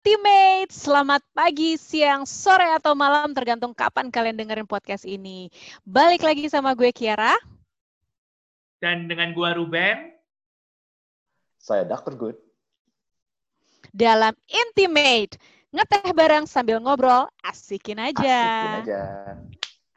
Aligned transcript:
Intimate, 0.00 0.72
selamat 0.72 1.20
pagi, 1.36 1.76
siang, 1.76 2.24
sore, 2.24 2.64
atau 2.72 2.96
malam, 2.96 3.36
tergantung 3.36 3.76
kapan 3.76 4.08
kalian 4.08 4.32
dengerin 4.32 4.64
podcast 4.64 5.04
ini. 5.04 5.52
Balik 5.84 6.24
lagi 6.24 6.48
sama 6.48 6.72
gue 6.72 6.88
Kiara. 6.88 7.36
Dan 8.80 9.12
dengan 9.12 9.36
gue 9.36 9.48
Ruben. 9.60 10.16
Saya 11.60 11.84
Dr. 11.84 12.16
Good. 12.16 12.40
Dalam 13.92 14.32
Intimate, 14.48 15.36
ngeteh 15.68 16.16
bareng 16.16 16.48
sambil 16.48 16.80
ngobrol, 16.80 17.28
asikin 17.44 18.00
aja. 18.00 18.40
Asikin 18.40 18.72
aja. 18.80 19.02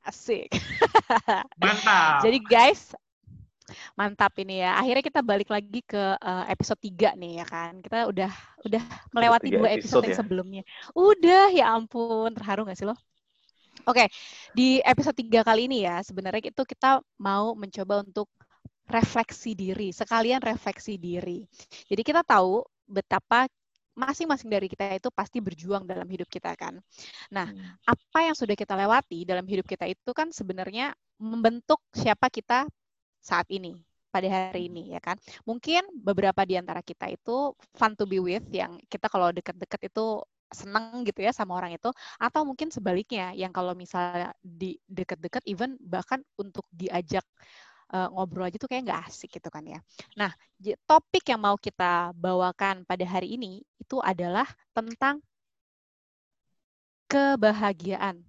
Asik. 0.04 0.50
Mantap. 1.64 2.28
Jadi 2.28 2.44
guys, 2.44 2.92
mantap 3.98 4.34
ini 4.42 4.62
ya. 4.64 4.78
Akhirnya 4.78 5.04
kita 5.04 5.22
balik 5.22 5.50
lagi 5.50 5.80
ke 5.84 6.18
uh, 6.18 6.46
episode 6.50 6.80
3 6.82 7.18
nih 7.18 7.32
ya 7.42 7.46
kan. 7.46 7.72
Kita 7.80 8.10
udah 8.10 8.32
udah 8.64 8.84
melewati 9.12 9.50
dua 9.54 9.70
episode, 9.76 10.04
episode 10.04 10.04
yang 10.08 10.14
ya? 10.14 10.20
sebelumnya. 10.22 10.64
Udah 10.96 11.46
ya 11.52 11.66
ampun, 11.74 12.30
terharu 12.34 12.68
gak 12.70 12.78
sih 12.80 12.88
lo? 12.88 12.96
Oke, 13.84 14.06
okay, 14.06 14.08
di 14.56 14.80
episode 14.86 15.18
3 15.18 15.44
kali 15.44 15.68
ini 15.68 15.84
ya, 15.84 16.00
sebenarnya 16.06 16.54
itu 16.54 16.64
kita 16.64 17.04
mau 17.20 17.52
mencoba 17.58 18.06
untuk 18.06 18.32
refleksi 18.88 19.58
diri, 19.58 19.92
sekalian 19.92 20.40
refleksi 20.40 20.96
diri. 20.96 21.44
Jadi 21.90 22.02
kita 22.06 22.24
tahu 22.24 22.64
betapa 22.88 23.50
masing-masing 23.94 24.50
dari 24.50 24.68
kita 24.70 24.90
itu 24.98 25.10
pasti 25.14 25.38
berjuang 25.38 25.86
dalam 25.86 26.06
hidup 26.10 26.26
kita 26.30 26.54
kan. 26.58 26.82
Nah, 27.30 27.48
hmm. 27.50 27.86
apa 27.86 28.20
yang 28.26 28.36
sudah 28.38 28.58
kita 28.58 28.74
lewati 28.74 29.24
dalam 29.24 29.46
hidup 29.46 29.70
kita 29.70 29.86
itu 29.86 30.12
kan 30.12 30.34
sebenarnya 30.34 30.98
membentuk 31.22 31.80
siapa 31.94 32.28
kita 32.34 32.66
saat 33.24 33.48
ini 33.48 33.80
pada 34.14 34.30
hari 34.30 34.70
ini 34.70 34.94
ya 34.94 35.02
kan. 35.02 35.18
Mungkin 35.48 35.82
beberapa 36.06 36.46
di 36.46 36.60
antara 36.60 36.86
kita 36.86 37.10
itu 37.10 37.58
fun 37.74 37.98
to 37.98 38.06
be 38.06 38.22
with 38.22 38.46
yang 38.54 38.78
kita 38.86 39.10
kalau 39.10 39.34
deket-deket 39.34 39.90
itu 39.90 40.22
seneng 40.54 41.02
gitu 41.02 41.26
ya 41.26 41.34
sama 41.34 41.58
orang 41.58 41.74
itu 41.74 41.90
atau 42.22 42.46
mungkin 42.46 42.70
sebaliknya 42.70 43.34
yang 43.34 43.50
kalau 43.50 43.74
misalnya 43.74 44.38
di 44.38 44.78
deket-deket 44.86 45.42
even 45.50 45.82
bahkan 45.82 46.22
untuk 46.38 46.62
diajak 46.70 47.26
uh, 47.90 48.06
ngobrol 48.14 48.46
aja 48.46 48.62
tuh 48.62 48.70
kayak 48.70 48.86
nggak 48.86 49.02
asik 49.10 49.34
gitu 49.34 49.50
kan 49.50 49.66
ya. 49.66 49.82
Nah, 50.14 50.30
topik 50.86 51.26
yang 51.26 51.42
mau 51.42 51.58
kita 51.58 52.14
bawakan 52.14 52.86
pada 52.86 53.06
hari 53.10 53.34
ini 53.34 53.66
itu 53.82 53.98
adalah 53.98 54.46
tentang 54.78 55.26
kebahagiaan, 57.10 58.22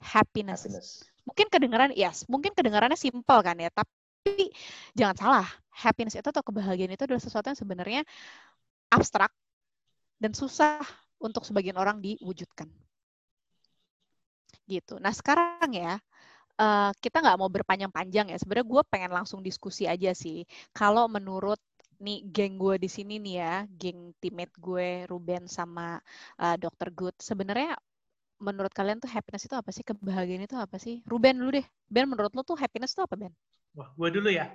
happiness. 0.00 0.64
happiness. 0.64 0.88
Mungkin 1.26 1.46
kedengaran, 1.50 1.90
yes, 1.96 2.22
mungkin 2.30 2.54
kedengarannya 2.54 3.00
simple 3.00 3.40
kan 3.42 3.56
ya, 3.58 3.72
tapi 3.72 3.90
jangan 4.98 5.16
salah, 5.16 5.48
happiness 5.72 6.16
itu 6.16 6.28
atau 6.28 6.44
kebahagiaan 6.44 6.92
itu 6.92 7.04
adalah 7.04 7.22
sesuatu 7.22 7.52
yang 7.52 7.58
sebenarnya 7.58 8.02
abstrak 8.90 9.32
dan 10.16 10.32
susah 10.32 10.80
untuk 11.20 11.44
sebagian 11.44 11.76
orang 11.76 12.00
diwujudkan. 12.00 12.68
Gitu. 14.66 14.98
Nah 14.98 15.12
sekarang 15.14 15.70
ya, 15.72 16.00
uh, 16.58 16.90
kita 16.98 17.22
nggak 17.22 17.38
mau 17.38 17.50
berpanjang-panjang 17.52 18.32
ya. 18.32 18.38
Sebenarnya 18.40 18.66
gue 18.66 18.82
pengen 18.88 19.12
langsung 19.14 19.40
diskusi 19.44 19.86
aja 19.86 20.12
sih. 20.16 20.42
Kalau 20.74 21.06
menurut 21.06 21.60
nih 21.96 22.28
geng 22.28 22.60
gue 22.60 22.76
di 22.76 22.88
sini 22.92 23.16
nih 23.20 23.34
ya, 23.40 23.54
geng 23.72 24.12
teammate 24.20 24.56
gue 24.60 25.08
Ruben 25.08 25.48
sama 25.48 25.96
uh, 26.40 26.56
Dr. 26.60 26.92
Good, 26.92 27.16
sebenarnya 27.20 27.76
menurut 28.36 28.72
kalian 28.72 29.00
tuh 29.00 29.08
happiness 29.08 29.48
itu 29.48 29.56
apa 29.56 29.70
sih? 29.72 29.82
Kebahagiaan 29.82 30.44
itu 30.44 30.56
apa 30.56 30.76
sih? 30.76 31.00
Ruben 31.08 31.40
dulu 31.40 31.60
deh. 31.60 31.66
Ben, 31.88 32.04
menurut 32.08 32.32
lo 32.36 32.42
tuh 32.44 32.56
happiness 32.56 32.92
itu 32.92 33.02
apa, 33.02 33.16
Ben? 33.16 33.32
Wah, 33.76 33.92
gue 33.92 34.08
dulu 34.20 34.28
ya. 34.28 34.52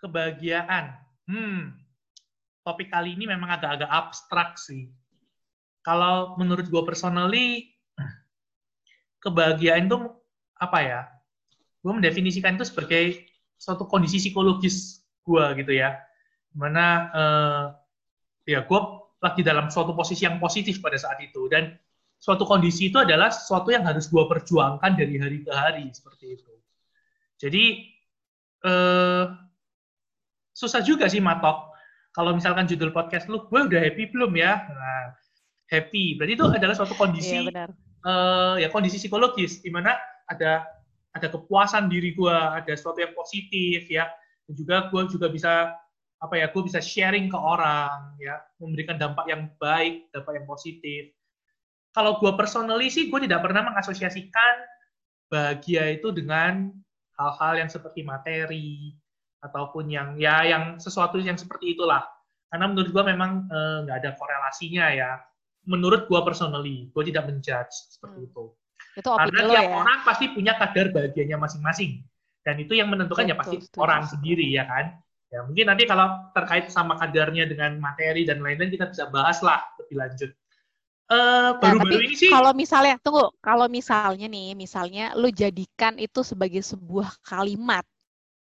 Kebahagiaan. 0.00 0.96
Hmm, 1.28 1.76
topik 2.64 2.88
kali 2.88 3.16
ini 3.16 3.28
memang 3.28 3.48
agak-agak 3.52 3.88
abstrak 3.88 4.50
sih. 4.56 4.88
Kalau 5.84 6.36
menurut 6.36 6.68
gue 6.68 6.82
personally, 6.84 7.72
kebahagiaan 9.24 9.88
itu 9.88 9.98
apa 10.56 10.78
ya? 10.84 11.00
Gue 11.80 11.92
mendefinisikan 11.96 12.60
itu 12.60 12.68
sebagai 12.68 13.24
suatu 13.56 13.88
kondisi 13.88 14.20
psikologis 14.20 15.02
gue 15.24 15.44
gitu 15.64 15.72
ya. 15.72 15.96
Mana 16.52 16.86
uh, 17.12 17.64
ya 18.48 18.64
gue 18.64 18.80
lagi 19.18 19.42
dalam 19.42 19.68
suatu 19.68 19.92
posisi 19.92 20.24
yang 20.24 20.38
positif 20.38 20.78
pada 20.78 20.96
saat 20.96 21.18
itu 21.20 21.50
dan 21.50 21.74
suatu 22.18 22.42
kondisi 22.44 22.90
itu 22.90 22.98
adalah 22.98 23.30
sesuatu 23.30 23.70
yang 23.70 23.86
harus 23.86 24.10
gue 24.10 24.24
perjuangkan 24.26 24.98
dari 24.98 25.14
hari 25.22 25.38
ke 25.46 25.52
hari 25.54 25.86
seperti 25.94 26.34
itu. 26.34 26.52
Jadi 27.38 27.64
uh, 28.66 29.30
susah 30.50 30.82
juga 30.82 31.06
sih 31.06 31.22
matok. 31.22 31.70
Kalau 32.10 32.34
misalkan 32.34 32.66
judul 32.66 32.90
podcast 32.90 33.30
lu, 33.30 33.46
gue 33.46 33.60
udah 33.70 33.78
happy 33.78 34.10
belum 34.10 34.34
ya? 34.34 34.58
Nah, 34.66 35.14
happy. 35.70 36.18
Berarti 36.18 36.34
itu 36.34 36.46
adalah 36.50 36.74
suatu 36.74 36.98
kondisi, 36.98 37.46
iya. 37.46 37.70
Uh, 38.02 38.58
ya 38.58 38.66
kondisi 38.74 38.98
psikologis, 38.98 39.62
di 39.62 39.70
mana 39.70 39.94
ada 40.26 40.66
ada 41.14 41.26
kepuasan 41.30 41.86
diri 41.86 42.18
gue, 42.18 42.34
ada 42.34 42.72
sesuatu 42.74 42.98
yang 42.98 43.14
positif 43.14 43.86
ya. 43.86 44.10
Dan 44.50 44.58
juga 44.58 44.90
gue 44.90 45.02
juga 45.06 45.30
bisa 45.30 45.78
apa 46.18 46.34
ya, 46.34 46.50
gue 46.50 46.62
bisa 46.66 46.82
sharing 46.82 47.30
ke 47.30 47.38
orang 47.38 48.18
ya, 48.18 48.42
memberikan 48.58 48.98
dampak 48.98 49.30
yang 49.30 49.46
baik, 49.62 50.10
dampak 50.10 50.42
yang 50.42 50.46
positif. 50.50 51.14
Kalau 51.98 52.22
gue 52.22 52.30
personally 52.38 52.94
sih, 52.94 53.10
gue 53.10 53.26
tidak 53.26 53.42
pernah 53.42 53.66
mengasosiasikan 53.66 54.54
bahagia 55.26 55.98
itu 55.98 56.14
dengan 56.14 56.70
hal-hal 57.18 57.66
yang 57.66 57.66
seperti 57.66 58.06
materi 58.06 58.94
ataupun 59.42 59.90
yang 59.90 60.14
ya 60.14 60.46
yang 60.46 60.78
sesuatu 60.78 61.18
yang 61.18 61.34
seperti 61.34 61.74
itulah. 61.74 62.06
Karena 62.54 62.70
menurut 62.70 62.94
gue 62.94 63.02
memang 63.02 63.50
eh, 63.50 63.78
nggak 63.82 63.96
eh, 63.98 64.00
ada 64.06 64.10
korelasinya 64.14 64.86
ya. 64.94 65.10
Menurut 65.66 66.06
gue 66.06 66.20
personally, 66.22 66.86
gue 66.94 67.02
tidak 67.10 67.34
menjudge 67.34 67.74
seperti 67.90 68.18
hmm. 68.22 68.28
itu. 68.30 68.44
Itu 68.94 69.08
Karena 69.18 69.40
tiap 69.50 69.64
ya? 69.66 69.74
orang 69.82 69.98
pasti 70.06 70.24
punya 70.30 70.54
kadar 70.54 70.94
bahagianya 70.94 71.34
masing-masing. 71.34 72.06
Dan 72.46 72.62
itu 72.62 72.78
yang 72.78 72.94
menentukan 72.94 73.26
betul, 73.26 73.34
ya 73.34 73.42
pasti 73.42 73.56
betul, 73.58 73.78
orang 73.82 74.06
betul. 74.06 74.12
sendiri 74.14 74.46
ya 74.54 74.70
kan. 74.70 74.94
Ya 75.34 75.42
mungkin 75.42 75.66
nanti 75.66 75.82
kalau 75.82 76.30
terkait 76.30 76.70
sama 76.70 76.94
kadarnya 76.94 77.50
dengan 77.50 77.74
materi 77.82 78.22
dan 78.22 78.38
lain-lain 78.38 78.70
kita 78.70 78.86
bisa 78.86 79.10
bahas 79.10 79.42
lah 79.42 79.66
lebih 79.82 79.98
lanjut. 79.98 80.30
Uh, 81.08 81.56
baru-baru 81.56 82.04
ini 82.04 82.20
sih 82.20 82.28
kalau 82.28 82.52
misalnya 82.52 83.00
tunggu 83.00 83.32
kalau 83.40 83.64
misalnya 83.64 84.28
nih 84.28 84.52
misalnya 84.52 85.16
lu 85.16 85.32
jadikan 85.32 85.96
itu 85.96 86.20
sebagai 86.20 86.60
sebuah 86.60 87.16
kalimat 87.24 87.80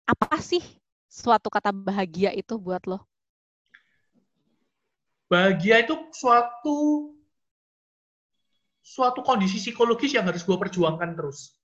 apa 0.02 0.34
sih 0.42 0.58
suatu 1.06 1.46
kata 1.46 1.70
bahagia 1.70 2.34
itu 2.34 2.58
buat 2.58 2.82
lo 2.90 3.06
bahagia 5.30 5.86
itu 5.86 5.94
suatu 6.10 7.14
suatu 8.90 9.22
kondisi 9.22 9.62
psikologis 9.62 10.10
yang 10.18 10.26
harus 10.26 10.42
gue 10.42 10.58
perjuangkan 10.58 11.14
terus. 11.14 11.54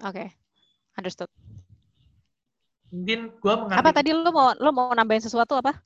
Oke, 0.00 0.24
okay. 0.24 0.28
understood. 0.96 1.28
Mungkin 2.88 3.36
gue 3.36 3.54
mengambil... 3.60 3.80
Apa 3.84 3.90
tadi 3.92 4.16
lo 4.16 4.32
mau 4.32 4.56
lo 4.56 4.72
mau 4.72 4.88
nambahin 4.96 5.20
sesuatu 5.20 5.60
apa? 5.60 5.76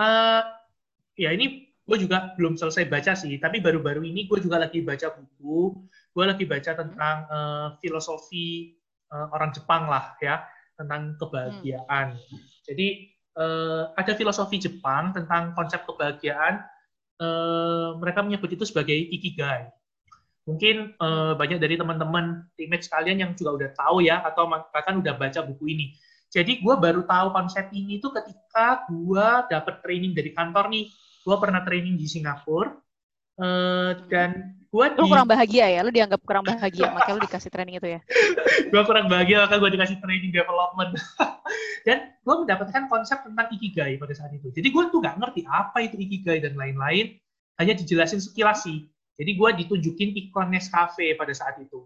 Uh, 0.00 0.40
ya 1.20 1.36
ini 1.36 1.68
gue 1.90 2.06
juga 2.06 2.38
belum 2.38 2.54
selesai 2.54 2.86
baca 2.86 3.18
sih, 3.18 3.34
tapi 3.42 3.58
baru-baru 3.58 4.06
ini 4.06 4.30
gue 4.30 4.38
juga 4.38 4.62
lagi 4.62 4.78
baca 4.86 5.10
buku. 5.10 5.74
Gue 6.14 6.24
lagi 6.26 6.46
baca 6.46 6.70
tentang 6.78 7.16
uh, 7.26 7.68
filosofi 7.82 8.78
uh, 9.10 9.34
orang 9.34 9.50
Jepang 9.50 9.90
lah 9.90 10.14
ya, 10.22 10.46
tentang 10.78 11.18
kebahagiaan. 11.18 12.14
Hmm. 12.14 12.38
Jadi 12.62 13.10
uh, 13.34 13.90
ada 13.98 14.14
filosofi 14.14 14.62
Jepang 14.62 15.10
tentang 15.10 15.50
konsep 15.58 15.82
kebahagiaan 15.82 16.62
Eh, 17.20 17.90
mereka 18.00 18.24
menyebut 18.24 18.48
itu 18.48 18.64
sebagai 18.64 18.96
ikigai. 18.96 19.68
Mungkin 20.48 20.96
uh, 20.96 21.36
banyak 21.36 21.60
dari 21.60 21.76
teman-teman 21.76 22.48
teammate 22.56 22.88
sekalian 22.88 23.20
yang 23.20 23.30
juga 23.36 23.60
udah 23.60 23.70
tahu 23.76 24.00
ya 24.00 24.24
atau 24.24 24.48
bahkan 24.48 24.98
udah 24.98 25.14
baca 25.14 25.44
buku 25.44 25.76
ini. 25.76 25.86
Jadi 26.32 26.64
gue 26.64 26.74
baru 26.80 27.04
tahu 27.04 27.28
konsep 27.36 27.68
ini 27.76 28.00
tuh 28.00 28.16
ketika 28.16 28.88
gue 28.88 29.26
dapet 29.52 29.84
training 29.84 30.16
dari 30.16 30.32
kantor 30.32 30.72
nih. 30.72 30.88
Gue 31.20 31.36
pernah 31.36 31.60
training 31.64 32.00
di 32.00 32.06
Singapura 32.08 32.72
uh, 33.40 33.90
dan 34.08 34.56
gue 34.70 34.86
lu 34.94 35.06
di... 35.06 35.10
kurang 35.10 35.26
bahagia 35.26 35.66
ya, 35.66 35.80
lu 35.82 35.90
dianggap 35.90 36.22
kurang 36.22 36.46
bahagia, 36.46 36.88
makanya 36.94 37.14
lu 37.18 37.22
dikasih 37.26 37.50
training 37.50 37.76
itu 37.82 37.88
ya. 37.98 38.00
gue 38.70 38.82
kurang 38.86 39.10
bahagia 39.10 39.44
maka 39.44 39.58
gue 39.58 39.70
dikasih 39.74 39.98
training 39.98 40.30
development. 40.30 40.94
dan 41.86 42.14
gue 42.22 42.34
mendapatkan 42.46 42.86
konsep 42.86 43.18
tentang 43.24 43.48
ikigai 43.50 43.98
pada 43.98 44.14
saat 44.14 44.32
itu. 44.36 44.52
Jadi 44.52 44.68
gue 44.70 44.84
tuh 44.92 45.00
gak 45.00 45.16
ngerti 45.18 45.42
apa 45.48 45.84
itu 45.84 45.96
ikigai 45.98 46.40
dan 46.40 46.54
lain-lain, 46.54 47.18
hanya 47.60 47.74
dijelasin 47.76 48.20
sekilas 48.22 48.64
sih. 48.64 48.88
Jadi 49.20 49.36
gue 49.36 49.50
ditunjukin 49.64 50.16
iklan 50.16 50.48
Nescafe 50.48 51.12
pada 51.12 51.36
saat 51.36 51.60
itu. 51.60 51.84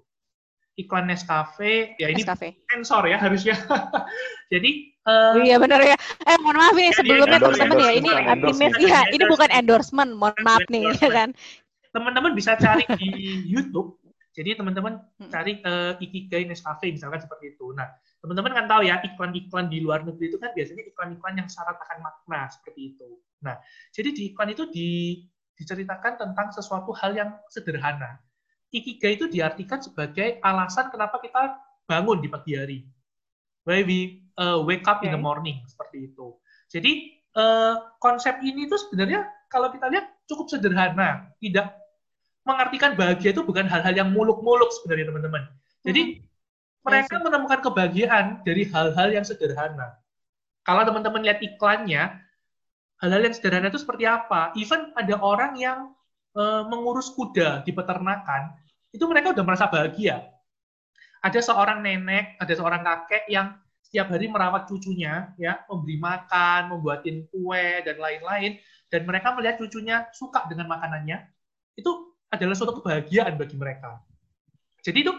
Iklan 0.79 1.11
Nescafe, 1.11 1.99
ya 1.99 2.11
ini 2.11 2.23
Nescafe. 2.23 2.63
sensor 2.71 3.07
ya 3.11 3.19
harusnya. 3.19 3.59
Jadi 4.55 4.94
Uh, 5.05 5.37
iya 5.45 5.61
benar 5.61 5.85
ya. 5.85 5.97
Eh 6.25 6.37
mohon 6.41 6.57
maaf 6.57 6.73
nih 6.73 6.89
sebelumnya 6.97 7.37
teman-teman 7.37 7.77
ya 7.85 7.93
ini 7.93 8.11
optimis 8.11 8.75
ya 8.81 9.01
ini 9.13 9.25
bukan 9.29 9.51
endorsement, 9.53 10.11
mohon 10.17 10.37
maaf 10.41 10.65
nih 10.73 10.89
ya 10.97 11.09
kan 11.13 11.31
teman-teman 11.95 12.35
bisa 12.35 12.59
cari 12.59 12.83
di 12.99 13.09
YouTube. 13.53 14.01
Jadi 14.35 14.59
teman-teman 14.59 14.99
cari 15.31 15.63
uh, 15.63 15.95
Ikigai 16.03 16.43
Nescafe 16.43 16.91
misalkan 16.91 17.23
seperti 17.23 17.55
itu. 17.55 17.71
Nah, 17.71 17.87
Teman-teman 18.25 18.57
kan 18.57 18.65
tahu 18.65 18.89
ya, 18.89 19.05
iklan-iklan 19.05 19.69
di 19.69 19.85
luar 19.85 20.01
negeri 20.01 20.33
itu 20.33 20.41
kan 20.41 20.49
biasanya 20.57 20.89
iklan-iklan 20.89 21.45
yang 21.45 21.45
syarat 21.45 21.77
akan 21.77 22.09
makna 22.09 22.49
seperti 22.49 22.97
itu. 22.97 23.21
Nah, 23.45 23.61
jadi 23.93 24.17
di 24.17 24.33
iklan 24.33 24.49
itu 24.49 24.65
di, 24.73 25.21
diceritakan 25.61 26.17
tentang 26.17 26.49
sesuatu 26.49 26.89
hal 26.97 27.13
yang 27.13 27.37
sederhana. 27.53 28.17
Ikigai 28.73 29.21
itu 29.21 29.29
diartikan 29.29 29.85
sebagai 29.85 30.41
alasan 30.41 30.89
kenapa 30.89 31.21
kita 31.21 31.53
bangun 31.85 32.25
di 32.25 32.33
pagi 32.33 32.57
hari. 32.57 32.79
Why 33.69 33.85
we 33.85 34.24
uh, 34.39 34.63
wake 34.63 34.87
up 34.87 35.01
okay. 35.01 35.11
in 35.11 35.17
the 35.17 35.21
morning, 35.21 35.63
seperti 35.69 36.13
itu. 36.13 36.35
Jadi, 36.73 37.23
uh, 37.39 37.95
konsep 37.99 38.41
ini 38.43 38.67
tuh 38.67 38.79
sebenarnya 38.89 39.27
kalau 39.53 39.71
kita 39.71 39.91
lihat 39.91 40.11
cukup 40.27 40.51
sederhana. 40.51 41.31
Tidak 41.39 41.67
mengartikan 42.45 42.93
bahagia 42.97 43.33
itu 43.33 43.41
bukan 43.45 43.65
hal-hal 43.65 43.95
yang 43.95 44.11
muluk-muluk 44.13 44.69
sebenarnya 44.81 45.09
teman-teman. 45.13 45.43
Jadi, 45.85 46.03
hmm 46.21 46.33
mereka 46.85 47.17
menemukan 47.17 47.65
kebahagiaan 47.65 48.45
dari 48.45 48.69
hal-hal 48.69 49.09
yang 49.09 49.25
sederhana. 49.25 49.97
Kalau 50.69 50.85
teman-teman 50.85 51.25
lihat 51.25 51.41
iklannya, 51.41 52.13
hal-hal 53.01 53.21
yang 53.25 53.33
sederhana 53.33 53.73
itu 53.73 53.81
seperti 53.81 54.05
apa? 54.05 54.53
Even 54.57 54.93
ada 54.93 55.17
orang 55.17 55.57
yang 55.57 55.97
uh, 56.37 56.69
mengurus 56.69 57.09
kuda 57.17 57.65
di 57.65 57.73
peternakan, 57.73 58.53
itu 58.93 59.05
mereka 59.09 59.33
udah 59.33 59.45
merasa 59.45 59.65
bahagia. 59.69 60.29
Ada 61.25 61.41
seorang 61.41 61.81
nenek, 61.81 62.37
ada 62.37 62.53
seorang 62.53 62.85
kakek 62.85 63.25
yang 63.33 63.57
setiap 63.95 64.11
hari 64.11 64.27
merawat 64.27 64.67
cucunya, 64.67 65.31
ya, 65.39 65.63
memberi 65.71 66.03
makan, 66.03 66.75
membuatin 66.75 67.31
kue 67.31 67.79
dan 67.87 67.95
lain-lain, 68.03 68.59
dan 68.91 69.07
mereka 69.07 69.31
melihat 69.39 69.55
cucunya 69.63 70.11
suka 70.11 70.51
dengan 70.51 70.67
makanannya, 70.67 71.23
itu 71.79 72.11
adalah 72.27 72.59
suatu 72.59 72.83
kebahagiaan 72.83 73.39
bagi 73.39 73.55
mereka. 73.55 74.03
Jadi 74.83 74.99
itu 74.99 75.15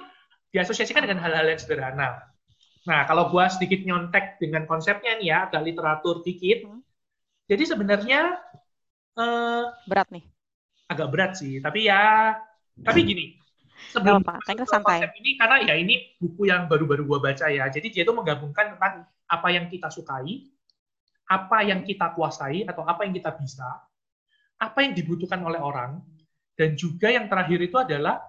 diasosiasikan 0.52 1.08
dengan 1.08 1.24
hal-hal 1.24 1.48
yang 1.48 1.56
sederhana. 1.56 2.20
Nah, 2.84 3.08
kalau 3.08 3.32
gua 3.32 3.48
sedikit 3.48 3.80
nyontek 3.80 4.44
dengan 4.44 4.68
konsepnya 4.68 5.24
nih 5.24 5.28
ya, 5.32 5.38
agak 5.48 5.72
literatur 5.72 6.20
dikit. 6.28 6.68
Hmm. 6.68 6.84
Jadi 7.48 7.64
sebenarnya 7.72 8.44
eh, 9.16 9.64
berat 9.88 10.12
nih. 10.12 10.28
Agak 10.92 11.08
berat 11.16 11.32
sih, 11.40 11.64
tapi 11.64 11.88
ya 11.88 12.36
tapi 12.84 13.08
gini. 13.08 13.40
Sebelum 13.92 14.24
apa, 14.24 14.40
santai. 14.44 15.04
konsep 15.04 15.12
ini 15.20 15.36
karena 15.36 15.58
ya 15.64 15.76
ini 15.76 16.16
buku 16.20 16.48
yang 16.48 16.68
baru-baru 16.68 17.04
gua 17.04 17.20
baca 17.20 17.48
ya. 17.52 17.68
Jadi 17.68 17.92
dia 17.92 18.04
itu 18.08 18.14
menggabungkan 18.16 18.76
tentang 18.76 19.04
apa 19.28 19.48
yang 19.52 19.68
kita 19.68 19.92
sukai, 19.92 20.48
apa 21.28 21.58
yang 21.66 21.84
kita 21.84 22.14
kuasai 22.16 22.64
atau 22.64 22.88
apa 22.88 23.04
yang 23.04 23.14
kita 23.16 23.34
bisa, 23.36 23.68
apa 24.60 24.78
yang 24.84 24.94
dibutuhkan 24.96 25.42
oleh 25.44 25.60
orang, 25.60 26.00
dan 26.56 26.78
juga 26.80 27.12
yang 27.12 27.28
terakhir 27.28 27.60
itu 27.60 27.76
adalah 27.76 28.24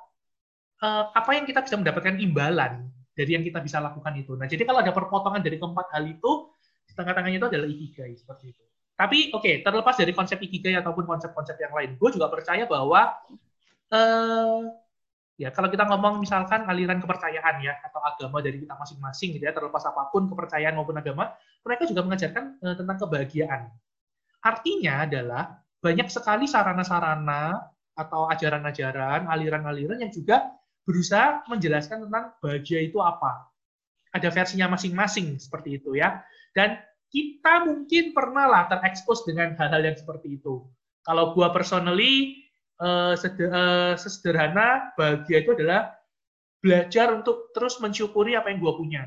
uh, 0.82 1.14
apa 1.14 1.30
yang 1.38 1.44
kita 1.46 1.62
bisa 1.62 1.76
mendapatkan 1.78 2.16
imbalan 2.18 2.90
dari 3.16 3.30
yang 3.32 3.44
kita 3.46 3.62
bisa 3.64 3.80
lakukan 3.80 4.12
itu. 4.18 4.36
Nah, 4.36 4.44
jadi 4.44 4.66
kalau 4.68 4.84
ada 4.84 4.92
perpotongan 4.92 5.40
dari 5.40 5.56
keempat 5.56 5.86
hal 5.94 6.04
itu, 6.04 6.52
di 6.84 6.92
tengah-tengahnya 6.92 7.38
itu 7.40 7.48
adalah 7.48 7.68
ikigai 7.68 8.12
seperti 8.18 8.52
itu. 8.52 8.64
Tapi 8.96 9.28
oke, 9.32 9.44
okay, 9.44 9.54
terlepas 9.60 9.96
dari 9.96 10.12
konsep 10.16 10.40
ikigai 10.40 10.80
ataupun 10.80 11.04
konsep-konsep 11.04 11.56
yang 11.60 11.72
lain, 11.72 12.00
gue 12.00 12.10
juga 12.12 12.32
percaya 12.32 12.64
bahwa 12.64 13.12
uh, 13.92 14.60
ya 15.36 15.52
kalau 15.52 15.68
kita 15.68 15.84
ngomong 15.84 16.24
misalkan 16.24 16.64
aliran 16.64 17.00
kepercayaan 17.00 17.60
ya 17.60 17.76
atau 17.84 18.00
agama 18.00 18.40
dari 18.40 18.60
kita 18.64 18.72
masing-masing 18.76 19.36
gitu 19.36 19.44
ya, 19.44 19.52
terlepas 19.52 19.84
apa 19.84 20.08
pun 20.08 20.28
kepercayaan 20.28 20.74
maupun 20.76 20.96
agama, 20.96 21.36
mereka 21.64 21.84
juga 21.84 22.00
mengajarkan 22.04 22.44
uh, 22.64 22.74
tentang 22.74 22.96
kebahagiaan. 23.04 23.62
Artinya 24.40 25.04
adalah 25.04 25.60
banyak 25.84 26.08
sekali 26.08 26.48
sarana-sarana 26.48 27.60
atau 27.96 28.28
ajaran-ajaran, 28.32 29.28
aliran-aliran 29.28 30.00
yang 30.00 30.12
juga 30.12 30.56
berusaha 30.86 31.44
menjelaskan 31.50 32.08
tentang 32.08 32.32
bahagia 32.40 32.80
itu 32.84 33.00
apa. 33.02 33.50
Ada 34.14 34.32
versinya 34.32 34.72
masing-masing 34.72 35.36
seperti 35.36 35.82
itu 35.82 35.98
ya. 35.98 36.24
Dan 36.56 36.80
kita 37.12 37.66
mungkin 37.68 38.16
pernah 38.16 38.48
lah 38.48 38.62
terekspos 38.70 39.26
dengan 39.28 39.52
hal-hal 39.58 39.82
yang 39.82 39.96
seperti 39.98 40.40
itu. 40.40 40.64
Kalau 41.04 41.36
gua 41.36 41.52
personally 41.52 42.45
uh, 42.80 43.14
sesederhana 43.98 44.92
bahagia 44.98 45.44
itu 45.44 45.56
adalah 45.56 45.94
belajar 46.60 47.12
untuk 47.14 47.52
terus 47.52 47.78
mensyukuri 47.78 48.34
apa 48.34 48.50
yang 48.52 48.58
gua 48.60 48.74
punya. 48.76 49.02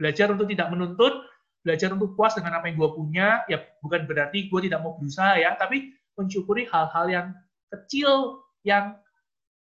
Belajar 0.00 0.32
untuk 0.32 0.48
tidak 0.48 0.72
menuntut, 0.72 1.26
belajar 1.60 1.92
untuk 1.92 2.16
puas 2.16 2.32
dengan 2.36 2.56
apa 2.60 2.68
yang 2.70 2.76
gua 2.80 2.90
punya. 2.96 3.44
Ya 3.50 3.64
bukan 3.84 4.04
berarti 4.08 4.48
gua 4.48 4.60
tidak 4.64 4.80
mau 4.80 4.96
berusaha 4.96 5.36
ya, 5.36 5.56
tapi 5.60 5.92
mensyukuri 6.16 6.68
hal-hal 6.68 7.06
yang 7.08 7.26
kecil 7.70 8.44
yang 8.64 8.96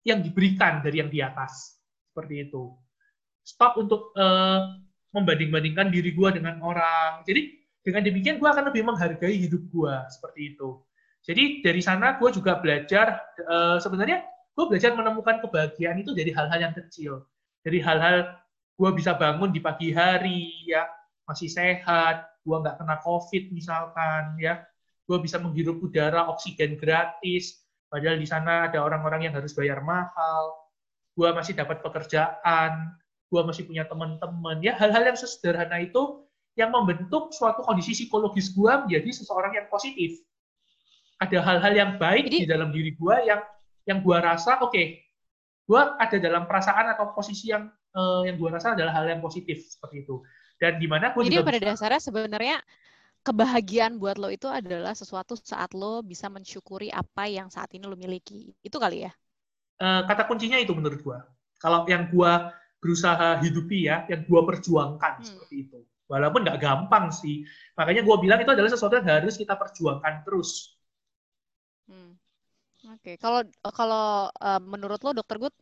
yang 0.06 0.22
diberikan 0.22 0.82
dari 0.82 1.02
yang 1.02 1.10
di 1.10 1.18
atas. 1.18 1.82
Seperti 2.14 2.46
itu. 2.48 2.72
Stop 3.42 3.78
untuk 3.78 4.14
uh, 4.18 4.78
membanding-bandingkan 5.16 5.88
diri 5.88 6.12
gue 6.12 6.28
dengan 6.36 6.60
orang. 6.60 7.24
Jadi 7.24 7.56
dengan 7.80 8.02
demikian 8.04 8.36
gue 8.36 8.48
akan 8.48 8.68
lebih 8.68 8.82
menghargai 8.84 9.36
hidup 9.36 9.62
gue 9.72 9.94
seperti 10.12 10.54
itu. 10.54 10.76
Jadi 11.26 11.60
dari 11.60 11.82
sana 11.82 12.14
gue 12.22 12.30
juga 12.30 12.62
belajar 12.62 13.18
uh, 13.50 13.82
sebenarnya 13.82 14.22
gue 14.54 14.64
belajar 14.70 14.94
menemukan 14.94 15.42
kebahagiaan 15.42 15.98
itu 16.00 16.14
dari 16.14 16.30
hal-hal 16.30 16.70
yang 16.70 16.74
kecil, 16.74 17.26
dari 17.66 17.82
hal-hal 17.82 18.30
gue 18.78 18.90
bisa 18.94 19.18
bangun 19.18 19.50
di 19.50 19.58
pagi 19.58 19.90
hari 19.90 20.70
ya 20.70 20.86
masih 21.26 21.50
sehat, 21.50 22.30
gue 22.46 22.56
nggak 22.56 22.78
kena 22.78 22.96
covid 23.02 23.50
misalkan 23.50 24.38
ya, 24.38 24.62
gue 25.10 25.18
bisa 25.18 25.42
menghirup 25.42 25.82
udara 25.82 26.30
oksigen 26.30 26.78
gratis, 26.78 27.66
Padahal 27.86 28.18
di 28.18 28.26
sana 28.26 28.66
ada 28.66 28.82
orang-orang 28.82 29.30
yang 29.30 29.34
harus 29.34 29.54
bayar 29.54 29.78
mahal. 29.82 30.52
Gua 31.16 31.32
masih 31.32 31.56
dapat 31.56 31.80
pekerjaan, 31.80 32.98
gua 33.30 33.46
masih 33.46 33.64
punya 33.64 33.86
teman-teman. 33.86 34.60
Ya 34.60 34.74
hal-hal 34.76 35.06
yang 35.06 35.16
sederhana 35.16 35.80
itu 35.80 36.26
yang 36.58 36.74
membentuk 36.74 37.32
suatu 37.32 37.62
kondisi 37.62 37.94
psikologis 37.94 38.52
gua 38.52 38.84
menjadi 38.84 39.22
seseorang 39.22 39.54
yang 39.54 39.66
positif. 39.70 40.18
Ada 41.16 41.38
hal-hal 41.40 41.72
yang 41.72 41.90
baik 41.96 42.28
Jadi, 42.28 42.44
di 42.44 42.48
dalam 42.48 42.68
diri 42.68 42.92
gua 42.92 43.24
yang 43.24 43.40
yang 43.88 44.04
gua 44.04 44.20
rasa 44.20 44.60
oke, 44.60 44.74
okay, 44.74 45.00
gua 45.64 45.96
ada 45.96 46.20
dalam 46.20 46.44
perasaan 46.44 46.92
atau 46.92 47.16
posisi 47.16 47.48
yang 47.48 47.72
uh, 47.96 48.20
yang 48.28 48.36
gua 48.36 48.60
rasa 48.60 48.76
adalah 48.76 48.92
hal 48.92 49.08
yang 49.08 49.24
positif 49.24 49.64
seperti 49.64 50.04
itu. 50.04 50.20
Dan 50.60 50.76
di 50.76 50.84
mana 50.84 51.16
gua 51.16 51.24
Jadi 51.24 51.40
juga 51.40 51.48
pada 51.48 51.60
bisa, 51.60 51.68
dasarnya 51.72 52.00
sebenarnya 52.04 52.56
kebahagiaan 53.24 53.96
buat 53.96 54.20
lo 54.20 54.28
itu 54.28 54.46
adalah 54.46 54.92
sesuatu 54.92 55.34
saat 55.40 55.72
lo 55.72 56.04
bisa 56.04 56.28
mensyukuri 56.28 56.92
apa 56.92 57.26
yang 57.26 57.48
saat 57.48 57.72
ini 57.72 57.88
lo 57.88 57.96
miliki. 57.96 58.52
Itu 58.60 58.76
kali 58.76 59.08
ya? 59.08 59.12
Uh, 59.80 60.04
kata 60.04 60.28
kuncinya 60.28 60.60
itu 60.60 60.76
menurut 60.76 61.00
gua. 61.00 61.24
Kalau 61.56 61.88
yang 61.88 62.12
gua 62.12 62.52
berusaha 62.76 63.40
hidupi 63.40 63.88
ya, 63.88 64.04
yang 64.12 64.28
gua 64.28 64.44
perjuangkan 64.44 65.20
hmm. 65.20 65.24
seperti 65.24 65.54
itu. 65.64 65.80
Walaupun 66.06 66.44
nggak 66.44 66.60
gampang 66.60 67.08
sih. 67.08 67.42
Makanya 67.74 68.04
gua 68.04 68.20
bilang 68.20 68.38
itu 68.38 68.52
adalah 68.52 68.68
sesuatu 68.68 69.00
yang 69.00 69.08
harus 69.08 69.40
kita 69.40 69.56
perjuangkan 69.56 70.22
terus. 70.22 70.75
Hmm. 71.86 72.18
Oke, 72.86 73.02
okay. 73.02 73.14
kalau 73.18 73.42
kalau 73.74 74.30
uh, 74.30 74.60
menurut 74.62 75.02
lo, 75.02 75.10
Dokter 75.14 75.38
Good? 75.42 75.54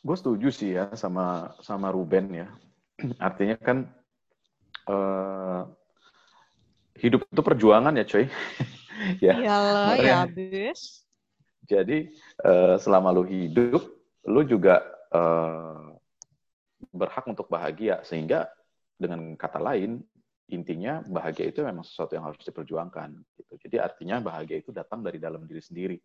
Gue 0.00 0.16
setuju 0.16 0.48
sih 0.54 0.78
ya 0.78 0.94
sama 0.94 1.56
sama 1.60 1.90
Ruben 1.90 2.30
ya. 2.30 2.48
Artinya 3.26 3.56
kan 3.58 3.90
uh, 4.86 5.66
hidup 6.98 7.26
itu 7.26 7.42
perjuangan 7.42 7.96
ya 7.96 8.04
coy. 8.06 8.26
ya. 9.26 9.34
Iyalah, 9.40 9.94
ya 9.98 10.14
habis. 10.24 11.04
Jadi 11.66 12.10
uh, 12.42 12.76
selama 12.78 13.14
lu 13.14 13.24
hidup, 13.26 13.82
lu 14.26 14.42
juga 14.42 14.82
uh, 15.14 15.94
berhak 16.90 17.24
untuk 17.30 17.46
bahagia 17.46 18.02
sehingga 18.02 18.50
dengan 19.00 19.38
kata 19.38 19.62
lain 19.62 20.04
intinya 20.50 21.00
bahagia 21.06 21.50
itu 21.54 21.62
memang 21.62 21.86
sesuatu 21.86 22.18
yang 22.18 22.26
harus 22.26 22.42
diperjuangkan 22.42 23.16
gitu. 23.38 23.52
Jadi 23.66 23.76
artinya 23.78 24.20
bahagia 24.20 24.60
itu 24.60 24.70
datang 24.74 25.00
dari 25.00 25.16
dalam 25.22 25.46
diri 25.46 25.62
sendiri. 25.62 25.98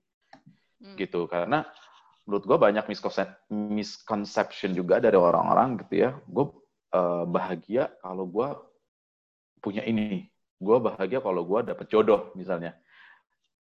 Hmm. 0.81 0.95
Gitu 0.95 1.25
karena 1.27 1.65
menurut 2.25 2.43
gue 2.45 2.57
banyak 2.57 2.85
misconception 3.49 4.71
juga 4.73 5.01
dari 5.01 5.17
orang-orang 5.17 5.81
gitu 5.85 5.95
ya. 6.07 6.11
Gue 6.25 6.53
uh, 6.93 7.25
bahagia 7.25 7.91
kalau 7.99 8.25
gue 8.29 8.47
punya 9.59 9.81
ini, 9.85 10.29
gue 10.61 10.77
bahagia 10.79 11.19
kalau 11.19 11.43
gue 11.43 11.59
dapet 11.73 11.87
jodoh 11.91 12.31
misalnya 12.37 12.77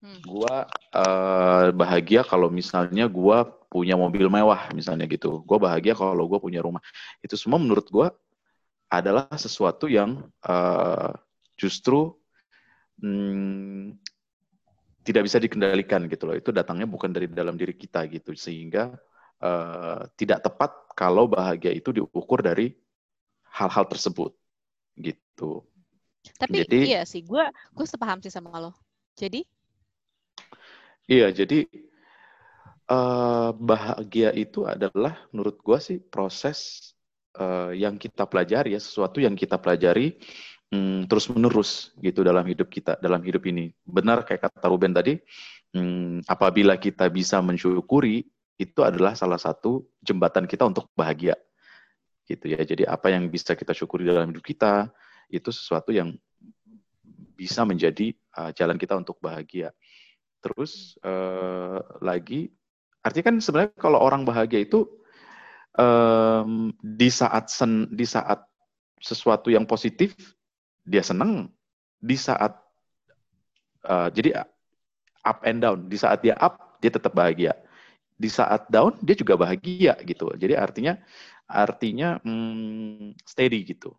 hmm. 0.05 0.21
gue 0.21 0.55
uh, 0.95 1.65
bahagia 1.73 2.21
kalau 2.21 2.47
misalnya 2.47 3.09
gue 3.09 3.37
punya 3.67 3.97
mobil 3.97 4.29
mewah 4.29 4.69
misalnya 4.71 5.09
gitu 5.09 5.43
gue 5.43 5.57
bahagia 5.57 5.97
kalau 5.97 6.29
gue 6.29 6.39
punya 6.39 6.61
rumah 6.61 6.79
itu 7.25 7.35
semua 7.35 7.59
menurut 7.59 7.89
gue 7.89 8.07
adalah 9.01 9.27
sesuatu 9.35 9.89
yang 9.89 10.23
uh, 10.45 11.11
justru 11.55 12.13
hmm, 13.01 13.95
tidak 15.05 15.23
bisa 15.27 15.37
dikendalikan 15.37 16.09
gitu 16.09 16.29
loh 16.29 16.35
itu 16.35 16.49
datangnya 16.49 16.89
bukan 16.89 17.13
dari 17.13 17.29
dalam 17.29 17.55
diri 17.59 17.75
kita 17.77 18.07
gitu 18.09 18.33
sehingga 18.33 18.95
uh, 19.43 20.07
tidak 20.17 20.43
tepat 20.45 20.71
kalau 20.95 21.27
bahagia 21.27 21.75
itu 21.75 21.91
diukur 21.91 22.41
dari 22.41 22.73
hal-hal 23.55 23.85
tersebut 23.87 24.33
gitu 24.97 25.63
tapi 26.33 26.65
jadi, 26.65 26.79
iya 26.89 27.01
sih, 27.05 27.21
gue 27.21 27.43
gue 27.75 27.85
sepaham 27.85 28.17
sih 28.23 28.33
sama 28.33 28.57
lo. 28.57 28.73
Jadi? 29.13 29.45
Iya, 31.05 31.29
jadi 31.29 31.69
uh, 32.89 33.53
bahagia 33.53 34.33
itu 34.33 34.65
adalah 34.65 35.21
menurut 35.29 35.61
gue 35.61 35.77
sih 35.77 35.97
proses 36.01 36.91
uh, 37.39 37.71
yang 37.75 37.99
kita 37.99 38.25
pelajari 38.25 38.75
ya, 38.75 38.81
sesuatu 38.81 39.19
yang 39.21 39.35
kita 39.37 39.59
pelajari 39.59 40.17
um, 40.71 41.05
terus 41.05 41.29
menerus 41.31 41.93
gitu 41.99 42.25
dalam 42.25 42.43
hidup 42.47 42.67
kita, 42.71 42.97
dalam 42.99 43.21
hidup 43.21 43.43
ini. 43.47 43.71
Benar 43.85 44.25
kayak 44.25 44.49
kata 44.49 44.67
Ruben 44.67 44.95
tadi, 44.95 45.19
um, 45.75 46.19
apabila 46.25 46.79
kita 46.79 47.07
bisa 47.11 47.39
mensyukuri 47.39 48.25
itu 48.55 48.79
adalah 48.81 49.13
salah 49.19 49.39
satu 49.39 49.83
jembatan 49.99 50.47
kita 50.47 50.63
untuk 50.63 50.87
bahagia 50.95 51.35
gitu 52.25 52.49
ya. 52.49 52.61
Jadi 52.63 52.87
apa 52.87 53.13
yang 53.13 53.29
bisa 53.29 53.53
kita 53.53 53.75
syukuri 53.75 54.07
dalam 54.07 54.31
hidup 54.31 54.41
kita 54.41 54.89
itu 55.29 55.49
sesuatu 55.51 55.91
yang 55.91 56.15
bisa 57.35 57.67
menjadi 57.67 58.15
uh, 58.39 58.51
jalan 58.55 58.79
kita 58.79 58.95
untuk 58.95 59.19
bahagia. 59.19 59.75
Terus 60.39 60.95
uh, 61.03 61.81
lagi, 61.99 62.53
artinya 63.03 63.33
kan 63.33 63.35
sebenarnya 63.41 63.71
kalau 63.75 63.99
orang 63.99 64.23
bahagia 64.23 64.63
itu 64.63 64.87
um, 65.77 66.71
di 66.79 67.09
saat 67.11 67.51
sen, 67.51 67.87
di 67.91 68.03
saat 68.07 68.43
sesuatu 68.99 69.51
yang 69.51 69.67
positif 69.67 70.15
dia 70.85 71.01
senang, 71.01 71.49
di 71.97 72.15
saat 72.17 72.53
uh, 73.85 74.09
jadi 74.13 74.45
up 75.25 75.39
and 75.43 75.59
down, 75.61 75.79
di 75.89 75.97
saat 75.97 76.21
dia 76.21 76.37
up 76.37 76.77
dia 76.79 76.91
tetap 76.93 77.11
bahagia, 77.11 77.57
di 78.15 78.29
saat 78.29 78.67
down 78.69 78.95
dia 79.01 79.15
juga 79.17 79.35
bahagia 79.35 79.97
gitu. 80.05 80.29
Jadi 80.37 80.53
artinya 80.55 80.97
artinya 81.45 82.21
hmm, 82.21 83.17
steady 83.25 83.65
gitu. 83.65 83.93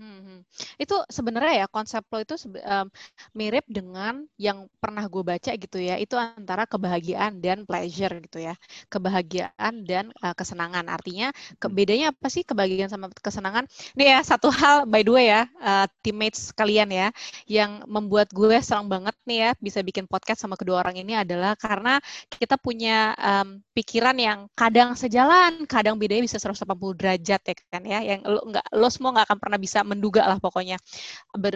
Hmm, 0.00 0.40
itu 0.80 0.96
sebenarnya 1.12 1.64
ya 1.64 1.66
konsep 1.68 2.02
lo 2.08 2.18
itu 2.24 2.34
um, 2.64 2.86
mirip 3.36 3.64
dengan 3.68 4.24
yang 4.40 4.66
pernah 4.80 5.04
gue 5.06 5.22
baca 5.22 5.52
gitu 5.52 5.78
ya. 5.78 6.00
Itu 6.00 6.16
antara 6.16 6.64
kebahagiaan 6.64 7.38
dan 7.38 7.68
pleasure 7.68 8.16
gitu 8.24 8.40
ya. 8.40 8.54
Kebahagiaan 8.88 9.84
dan 9.84 10.10
uh, 10.24 10.32
kesenangan. 10.32 10.88
Artinya 10.88 11.30
ke, 11.60 11.66
hmm. 11.68 11.76
bedanya 11.76 12.06
apa 12.16 12.28
sih 12.32 12.42
kebahagiaan 12.42 12.90
sama 12.90 13.12
kesenangan? 13.12 13.68
Ini 13.94 14.16
ya 14.16 14.20
satu 14.24 14.48
hal 14.48 14.88
by 14.88 15.04
the 15.04 15.12
way 15.12 15.26
ya, 15.28 15.44
uh, 15.60 15.86
teammates 16.00 16.50
kalian 16.56 16.88
ya, 16.90 17.08
yang 17.46 17.84
membuat 17.86 18.32
gue 18.32 18.56
senang 18.64 18.88
banget 18.88 19.14
nih 19.28 19.38
ya 19.48 19.50
bisa 19.60 19.80
bikin 19.84 20.08
podcast 20.08 20.42
sama 20.42 20.56
kedua 20.56 20.80
orang 20.80 20.96
ini 20.98 21.18
adalah 21.18 21.54
karena 21.58 22.00
kita 22.32 22.56
punya 22.56 23.12
um, 23.20 23.60
pikiran 23.76 24.16
yang 24.16 24.38
kadang 24.56 24.96
sejalan, 24.96 25.64
kadang 25.68 25.96
bedanya 26.00 26.24
bisa 26.24 26.40
180 26.40 26.98
derajat 26.98 27.40
ya 27.44 27.54
kan 27.68 27.82
ya. 27.84 28.00
Yang 28.02 28.20
lo 28.26 28.40
nggak 28.48 28.66
lo 28.72 28.88
semua 28.88 29.10
nggak 29.20 29.26
akan 29.28 29.38
pernah 29.38 29.58
bisa 29.60 29.81
menduga 29.84 30.24
lah 30.26 30.38
pokoknya 30.38 30.80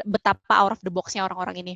betapa 0.06 0.54
out 0.62 0.73
of 0.76 0.80
the 0.83 0.92
box-nya 0.92 1.25
orang-orang 1.26 1.62
ini. 1.62 1.75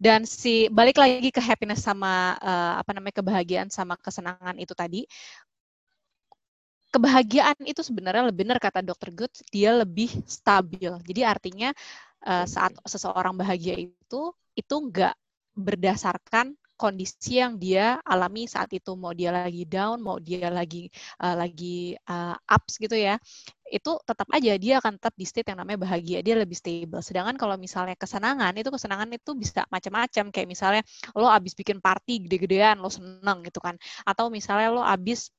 Dan 0.00 0.24
si 0.24 0.64
balik 0.72 0.96
lagi 0.96 1.28
ke 1.28 1.44
happiness 1.44 1.84
sama 1.84 2.32
uh, 2.40 2.80
apa 2.80 2.96
namanya 2.96 3.20
kebahagiaan 3.20 3.68
sama 3.68 4.00
kesenangan 4.00 4.56
itu 4.56 4.72
tadi. 4.72 5.04
Kebahagiaan 6.90 7.60
itu 7.68 7.84
sebenarnya 7.84 8.32
lebih 8.32 8.48
benar 8.48 8.58
kata 8.58 8.82
Dr. 8.82 9.12
Good, 9.14 9.34
dia 9.52 9.76
lebih 9.76 10.10
stabil. 10.26 10.90
Jadi 11.04 11.20
artinya 11.22 11.70
uh, 12.24 12.48
saat 12.48 12.74
seseorang 12.88 13.36
bahagia 13.36 13.76
itu 13.76 14.32
itu 14.56 14.74
enggak 14.74 15.14
berdasarkan 15.54 16.56
kondisi 16.80 17.36
yang 17.36 17.60
dia 17.60 18.00
alami 18.08 18.48
saat 18.48 18.72
itu 18.72 18.96
mau 18.96 19.12
dia 19.12 19.28
lagi 19.28 19.68
down 19.68 20.00
mau 20.00 20.16
dia 20.16 20.48
lagi 20.48 20.88
uh, 21.20 21.36
lagi 21.36 21.92
uh, 22.08 22.32
ups 22.48 22.80
gitu 22.80 22.96
ya 22.96 23.20
itu 23.70 23.92
tetap 24.02 24.28
aja 24.34 24.52
dia 24.58 24.74
akan 24.82 24.98
tetap 24.98 25.14
di 25.14 25.24
state 25.24 25.48
yang 25.54 25.62
namanya 25.62 25.86
bahagia 25.86 26.18
dia 26.26 26.34
lebih 26.34 26.58
stable 26.58 27.00
sedangkan 27.00 27.38
kalau 27.38 27.54
misalnya 27.54 27.94
kesenangan 27.94 28.50
itu 28.58 28.68
kesenangan 28.68 29.08
itu 29.14 29.30
bisa 29.38 29.62
macam-macam 29.70 30.24
kayak 30.34 30.48
misalnya 30.50 30.82
lo 31.14 31.30
abis 31.30 31.54
bikin 31.54 31.78
party 31.78 32.26
gede-gedean 32.26 32.82
lo 32.82 32.90
seneng 32.90 33.46
gitu 33.46 33.62
kan 33.62 33.78
atau 34.02 34.28
misalnya 34.28 34.74
lo 34.74 34.82
abis 34.82 35.30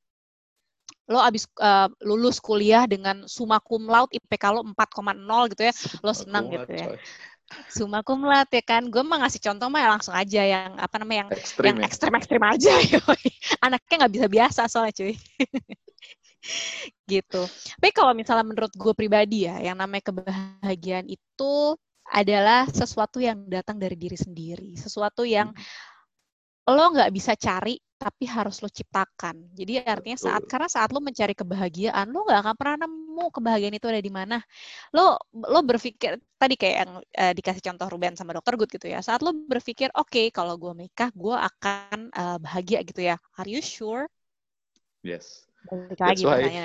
lo 1.11 1.19
abis 1.19 1.43
uh, 1.59 1.91
lulus 2.07 2.39
kuliah 2.39 2.87
dengan 2.87 3.27
summa 3.27 3.59
cum 3.59 3.83
laude 3.83 4.15
IPK 4.15 4.43
lo 4.55 4.63
4,0 4.63 5.51
gitu 5.51 5.61
ya 5.67 5.73
lo 5.99 6.11
seneng 6.15 6.47
gitu 6.55 6.71
ya 6.71 6.87
Summa 7.67 7.99
cum 7.99 8.23
laude 8.23 8.47
ya 8.47 8.63
kan. 8.63 8.87
Gue 8.87 9.03
mah 9.03 9.27
ngasih 9.27 9.43
contoh 9.43 9.67
mah 9.67 9.83
ya 9.83 9.89
langsung 9.91 10.15
aja 10.15 10.41
yang 10.43 10.71
apa 10.79 10.95
namanya 11.03 11.27
yang 11.27 11.31
ekstrim, 11.35 11.67
yang 11.67 11.77
ya. 11.83 11.85
ekstrim-ekstrim 11.91 12.43
aja. 12.47 12.71
Yoi. 12.95 13.27
Anaknya 13.59 13.95
nggak 14.07 14.13
bisa 14.15 14.27
biasa 14.31 14.61
soalnya 14.71 14.95
cuy. 14.95 15.15
gitu. 17.05 17.41
Tapi 17.77 17.89
kalau 17.93 18.13
misalnya 18.17 18.45
menurut 18.45 18.73
gue 18.73 18.93
pribadi 18.97 19.45
ya, 19.47 19.61
yang 19.61 19.77
namanya 19.77 20.11
kebahagiaan 20.11 21.07
itu 21.07 21.77
adalah 22.11 22.67
sesuatu 22.67 23.23
yang 23.23 23.47
datang 23.47 23.79
dari 23.79 23.95
diri 23.95 24.17
sendiri, 24.19 24.75
sesuatu 24.75 25.23
yang 25.23 25.53
hmm. 25.53 26.71
lo 26.75 26.85
nggak 26.91 27.11
bisa 27.13 27.39
cari 27.39 27.79
tapi 28.01 28.25
harus 28.25 28.57
lo 28.65 28.69
ciptakan. 28.69 29.53
Jadi 29.53 29.85
artinya 29.85 30.17
saat 30.17 30.43
karena 30.49 30.65
saat 30.65 30.89
lo 30.89 30.97
mencari 30.97 31.37
kebahagiaan, 31.37 32.09
lo 32.09 32.25
nggak 32.25 32.39
akan 32.41 32.55
pernah 32.57 32.77
nemu 32.89 33.25
kebahagiaan 33.29 33.77
itu 33.77 33.87
ada 33.87 34.01
di 34.01 34.09
mana. 34.09 34.37
Lo 34.89 35.21
lo 35.31 35.61
berpikir 35.61 36.17
tadi 36.41 36.57
kayak 36.57 36.75
yang 36.81 36.91
uh, 36.97 37.33
dikasih 37.37 37.61
contoh 37.61 37.87
Ruben 37.93 38.17
sama 38.17 38.33
dokter 38.33 38.57
Good 38.57 38.71
gitu 38.81 38.87
ya. 38.89 39.05
Saat 39.05 39.21
lo 39.21 39.31
berpikir, 39.31 39.93
oke 39.93 40.09
okay, 40.09 40.25
kalau 40.33 40.57
gue 40.57 40.73
menikah, 40.73 41.13
gue 41.13 41.35
akan 41.37 42.09
uh, 42.17 42.37
bahagia 42.41 42.81
gitu 42.81 43.05
ya. 43.05 43.21
Are 43.37 43.45
you 43.47 43.61
sure? 43.61 44.09
Yes 45.05 45.50
balik 45.69 45.99
lagi 46.01 46.23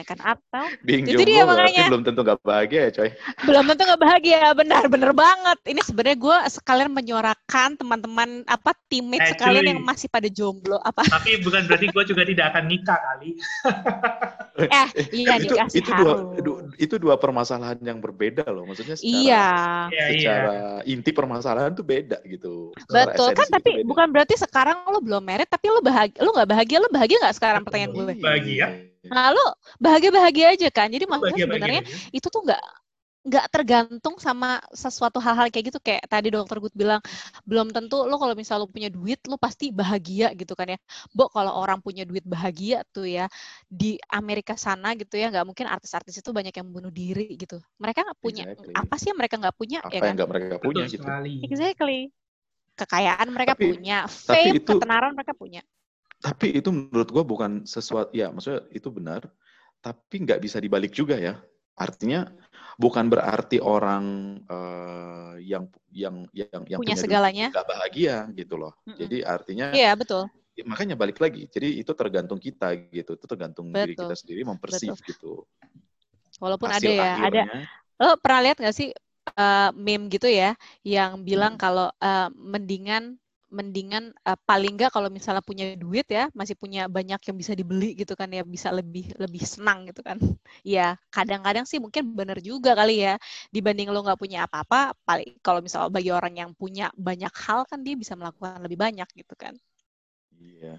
kan. 0.08 0.18
Atau 0.24 0.64
being 0.82 1.06
itu 1.06 1.22
dia 1.22 1.44
makanya. 1.44 1.86
belum 1.92 2.02
tentu 2.02 2.20
gak 2.24 2.40
bahagia 2.42 2.88
ya 2.88 2.90
coy. 2.90 3.10
Belum 3.46 3.64
tentu 3.68 3.82
gak 3.86 4.00
bahagia. 4.02 4.40
Benar 4.56 4.84
benar 4.88 5.12
banget. 5.12 5.58
Ini 5.68 5.80
sebenarnya 5.84 6.18
gue 6.18 6.36
sekalian 6.50 6.90
menyuarakan 6.90 7.78
teman-teman 7.78 8.42
apa 8.48 8.72
teammate 8.88 9.22
eh, 9.22 9.30
sekalian 9.36 9.64
yang 9.76 9.80
masih 9.84 10.08
pada 10.10 10.26
jomblo. 10.26 10.80
Apa? 10.82 11.06
Tapi 11.06 11.38
bukan 11.44 11.68
berarti 11.68 11.86
gue 11.92 12.04
juga 12.08 12.22
tidak 12.24 12.46
akan 12.54 12.64
nikah 12.66 12.98
kali. 12.98 13.30
Eh 14.56 14.88
iya 15.12 15.36
itu, 15.36 15.52
itu 15.52 15.90
dua 15.92 16.32
itu 16.80 16.96
dua 16.96 17.20
permasalahan 17.20 17.76
yang 17.84 18.00
berbeda 18.00 18.48
loh. 18.48 18.64
Maksudnya 18.64 18.96
secara 18.96 19.12
iya. 19.20 19.48
iya 19.92 20.04
secara 20.08 20.52
iya. 20.80 20.96
inti 20.96 21.12
permasalahan 21.12 21.76
tuh 21.76 21.84
beda 21.84 22.24
gitu. 22.24 22.72
Betul. 22.88 23.36
Kan 23.36 23.52
tapi 23.52 23.84
bukan 23.84 24.08
berarti 24.08 24.40
sekarang 24.40 24.80
lo 24.88 25.04
belum 25.04 25.20
merit 25.20 25.52
tapi 25.52 25.68
lo 25.68 25.84
bahagia 25.84 26.24
lo 26.24 26.32
nggak 26.32 26.48
bahagia 26.48 26.80
lo 26.80 26.88
bahagia 26.88 27.20
nggak 27.20 27.36
sekarang? 27.36 27.68
Pertanyaan 27.68 27.92
gue. 27.92 28.16
Bahagia 28.16 28.85
Nah, 29.10 29.30
lo 29.34 29.46
bahagia-bahagia 29.78 30.56
aja 30.58 30.68
kan. 30.70 30.88
Jadi 30.90 31.04
maksudnya 31.06 31.44
sebenarnya 31.46 31.82
itu 32.10 32.26
tuh 32.26 32.42
nggak 32.46 32.64
nggak 33.26 33.46
tergantung 33.50 34.14
sama 34.22 34.62
sesuatu 34.70 35.18
hal-hal 35.18 35.50
kayak 35.50 35.74
gitu. 35.74 35.82
Kayak 35.82 36.06
tadi 36.06 36.30
dokter 36.30 36.62
Gut 36.62 36.70
bilang 36.78 37.02
belum 37.42 37.74
tentu 37.74 38.06
lo 38.06 38.14
kalau 38.22 38.38
misalnya 38.38 38.62
lo 38.62 38.70
punya 38.70 38.86
duit 38.86 39.18
lo 39.26 39.34
pasti 39.34 39.74
bahagia 39.74 40.30
gitu 40.38 40.54
kan 40.54 40.70
ya. 40.70 40.78
Bo 41.10 41.26
kalau 41.26 41.58
orang 41.58 41.82
punya 41.82 42.06
duit 42.06 42.22
bahagia 42.22 42.86
tuh 42.94 43.10
ya 43.10 43.26
di 43.66 43.98
Amerika 44.14 44.54
sana 44.54 44.94
gitu 44.94 45.18
ya 45.18 45.34
nggak 45.34 45.42
mungkin 45.42 45.66
artis-artis 45.66 46.22
itu 46.22 46.30
banyak 46.30 46.54
yang 46.54 46.68
bunuh 46.70 46.94
diri 46.94 47.34
gitu. 47.34 47.58
Mereka 47.82 48.06
nggak 48.06 48.20
punya 48.22 48.44
exactly. 48.46 48.74
apa 48.78 48.94
sih 48.94 49.08
yang 49.10 49.18
mereka 49.18 49.34
nggak 49.42 49.56
punya? 49.58 49.78
Apa 49.82 49.90
ya 49.90 49.98
yang 49.98 50.06
kan? 50.06 50.14
nggak 50.14 50.30
mereka 50.30 50.54
punya 50.62 50.84
gitu. 50.86 51.06
exactly. 51.42 52.00
Kekayaan 52.76 53.28
mereka 53.32 53.56
tapi, 53.56 53.72
punya 53.72 54.04
fame 54.04 54.60
itu, 54.60 54.68
ketenaran 54.68 55.16
mereka 55.16 55.32
punya 55.32 55.64
tapi 56.26 56.58
itu 56.58 56.74
menurut 56.74 57.06
gue 57.06 57.22
bukan 57.22 57.62
sesuatu, 57.62 58.10
ya 58.10 58.34
maksudnya 58.34 58.66
itu 58.74 58.90
benar, 58.90 59.30
tapi 59.78 60.26
nggak 60.26 60.42
bisa 60.42 60.58
dibalik 60.58 60.90
juga 60.90 61.14
ya. 61.14 61.38
Artinya 61.78 62.26
bukan 62.74 63.06
berarti 63.06 63.62
orang 63.62 64.36
uh, 64.50 65.38
yang 65.38 65.70
yang 65.94 66.26
yang 66.34 66.66
yang 66.66 66.80
punya, 66.82 66.82
punya 66.82 66.96
segalanya 66.98 67.46
nggak 67.54 67.68
bahagia 67.70 68.26
gitu 68.34 68.58
loh. 68.58 68.74
Mm 68.82 68.90
-mm. 68.90 68.98
Jadi 69.06 69.16
artinya 69.22 69.66
Iya, 69.70 69.94
betul. 69.94 70.26
Ya, 70.58 70.64
makanya 70.66 70.98
balik 70.98 71.22
lagi. 71.22 71.46
Jadi 71.46 71.78
itu 71.78 71.92
tergantung 71.94 72.42
kita 72.42 72.74
gitu. 72.90 73.14
Itu 73.14 73.26
tergantung 73.30 73.70
betul. 73.70 73.86
diri 73.86 73.94
kita 73.94 74.14
sendiri 74.18 74.42
mempersif 74.42 74.98
gitu. 75.06 75.46
Walaupun 76.42 76.74
Hasil 76.74 76.90
ada 76.90 76.90
ya, 76.90 77.10
akhirnya, 77.22 77.44
ada 77.46 78.02
lo 78.02 78.10
pernah 78.20 78.40
lihat 78.50 78.56
nggak 78.60 78.76
sih 78.76 78.90
uh, 79.38 79.70
meme 79.72 80.12
gitu 80.12 80.28
ya 80.28 80.52
yang 80.84 81.22
bilang 81.22 81.54
hmm. 81.56 81.62
kalau 81.62 81.88
uh, 82.02 82.28
mendingan 82.34 83.16
mendingan 83.56 84.12
uh, 84.28 84.36
paling 84.44 84.76
nggak 84.76 84.92
kalau 84.92 85.08
misalnya 85.08 85.40
punya 85.40 85.72
duit 85.80 86.04
ya 86.12 86.28
masih 86.36 86.52
punya 86.52 86.84
banyak 86.92 87.16
yang 87.16 87.36
bisa 87.40 87.52
dibeli 87.56 87.96
gitu 87.96 88.12
kan 88.12 88.28
ya 88.28 88.44
bisa 88.44 88.68
lebih 88.68 89.16
lebih 89.16 89.42
senang 89.42 89.88
gitu 89.88 90.04
kan. 90.04 90.20
Ya 90.66 90.98
kadang-kadang 91.14 91.64
sih 91.64 91.78
mungkin 91.78 92.12
benar 92.12 92.38
juga 92.42 92.74
kali 92.74 93.06
ya 93.06 93.14
dibanding 93.54 93.88
lo 93.92 94.02
nggak 94.02 94.18
punya 94.18 94.44
apa-apa 94.44 94.92
paling 95.06 95.38
kalau 95.40 95.62
misalnya 95.62 95.90
bagi 95.92 96.10
orang 96.10 96.34
yang 96.36 96.50
punya 96.52 96.90
banyak 96.98 97.30
hal 97.32 97.64
kan 97.70 97.80
dia 97.86 97.94
bisa 97.94 98.18
melakukan 98.18 98.60
lebih 98.60 98.78
banyak 98.78 99.08
gitu 99.14 99.34
kan. 99.38 99.54
Iya. 100.36 100.74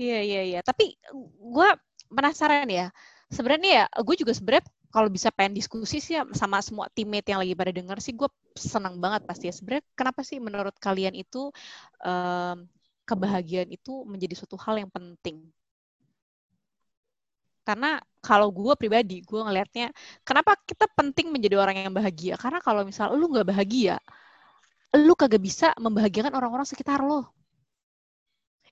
Iya 0.00 0.18
iya 0.24 0.42
iya. 0.48 0.60
Tapi 0.64 0.96
gue 1.38 1.68
penasaran 2.12 2.68
ya 2.68 2.88
sebenarnya 3.32 3.70
ya 3.72 3.84
gue 4.04 4.16
juga 4.20 4.32
sebenarnya 4.36 4.64
kalau 4.92 5.08
bisa 5.08 5.32
pengen 5.32 5.56
diskusi 5.56 5.98
sih 6.04 6.20
sama 6.36 6.60
semua 6.60 6.86
teammate 6.92 7.32
yang 7.32 7.40
lagi 7.40 7.56
pada 7.56 7.72
denger 7.72 7.98
sih 8.04 8.12
gue 8.12 8.28
senang 8.54 9.00
banget 9.00 9.24
pasti 9.24 9.48
ya. 9.48 9.54
Sebenarnya 9.56 9.84
kenapa 9.96 10.20
sih 10.20 10.38
menurut 10.38 10.76
kalian 10.76 11.16
itu 11.16 11.48
um, 12.04 12.56
kebahagiaan 13.08 13.72
itu 13.72 14.04
menjadi 14.04 14.34
suatu 14.36 14.60
hal 14.60 14.84
yang 14.84 14.90
penting? 14.92 15.48
Karena 17.64 17.96
kalau 18.20 18.50
gue 18.52 18.74
pribadi 18.76 19.22
gue 19.24 19.40
ngelihatnya 19.40 19.94
kenapa 20.26 20.58
kita 20.68 20.86
penting 20.92 21.32
menjadi 21.32 21.56
orang 21.56 21.88
yang 21.88 21.94
bahagia? 21.94 22.34
Karena 22.36 22.58
kalau 22.60 22.84
misal 22.84 23.14
lu 23.16 23.32
nggak 23.32 23.48
bahagia 23.48 23.96
lu 24.92 25.16
kagak 25.16 25.40
bisa 25.40 25.72
membahagiakan 25.80 26.36
orang-orang 26.36 26.68
sekitar 26.68 27.00
lo 27.00 27.32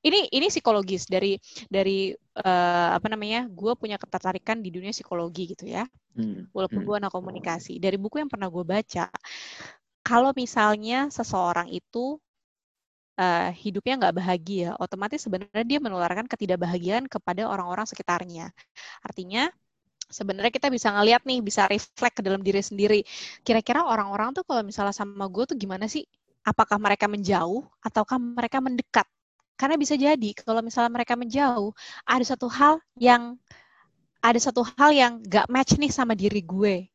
ini 0.00 0.32
ini 0.32 0.46
psikologis 0.48 1.04
dari 1.04 1.36
dari 1.68 2.12
uh, 2.40 2.88
apa 2.96 3.06
namanya 3.12 3.46
gue 3.52 3.72
punya 3.76 4.00
ketertarikan 4.00 4.64
di 4.64 4.72
dunia 4.72 4.92
psikologi 4.92 5.52
gitu 5.52 5.68
ya 5.68 5.84
hmm. 6.16 6.52
walaupun 6.56 6.80
hmm. 6.80 6.86
gue 6.88 6.96
anak 7.04 7.12
komunikasi 7.12 7.76
dari 7.76 8.00
buku 8.00 8.20
yang 8.20 8.30
pernah 8.32 8.48
gue 8.48 8.64
baca 8.64 9.12
kalau 10.00 10.32
misalnya 10.32 11.12
seseorang 11.12 11.68
itu 11.68 12.16
uh, 13.20 13.50
hidupnya 13.52 14.00
nggak 14.00 14.16
bahagia 14.16 14.72
otomatis 14.80 15.20
sebenarnya 15.20 15.66
dia 15.68 15.78
menularkan 15.78 16.24
ketidakbahagiaan 16.24 17.04
kepada 17.04 17.44
orang-orang 17.44 17.84
sekitarnya 17.84 18.48
artinya 19.04 19.52
sebenarnya 20.10 20.50
kita 20.50 20.68
bisa 20.68 20.90
ngeliat 20.90 21.22
nih, 21.22 21.38
bisa 21.38 21.70
reflect 21.70 22.18
ke 22.18 22.22
dalam 22.26 22.42
diri 22.42 22.58
sendiri. 22.58 23.00
Kira-kira 23.46 23.86
orang-orang 23.86 24.34
tuh 24.34 24.42
kalau 24.42 24.66
misalnya 24.66 24.90
sama 24.90 25.30
gue 25.30 25.46
tuh 25.46 25.54
gimana 25.56 25.86
sih? 25.86 26.02
Apakah 26.42 26.82
mereka 26.82 27.06
menjauh 27.06 27.62
ataukah 27.78 28.18
mereka 28.18 28.58
mendekat? 28.58 29.06
Karena 29.60 29.76
bisa 29.76 29.92
jadi 30.00 30.30
kalau 30.40 30.64
misalnya 30.64 30.88
mereka 30.88 31.20
menjauh, 31.20 31.76
ada 32.08 32.24
satu 32.24 32.48
hal 32.48 32.80
yang 32.96 33.36
ada 34.24 34.40
satu 34.40 34.64
hal 34.76 34.90
yang 34.92 35.12
gak 35.24 35.48
match 35.52 35.76
nih 35.76 35.92
sama 35.92 36.16
diri 36.16 36.40
gue 36.40 36.88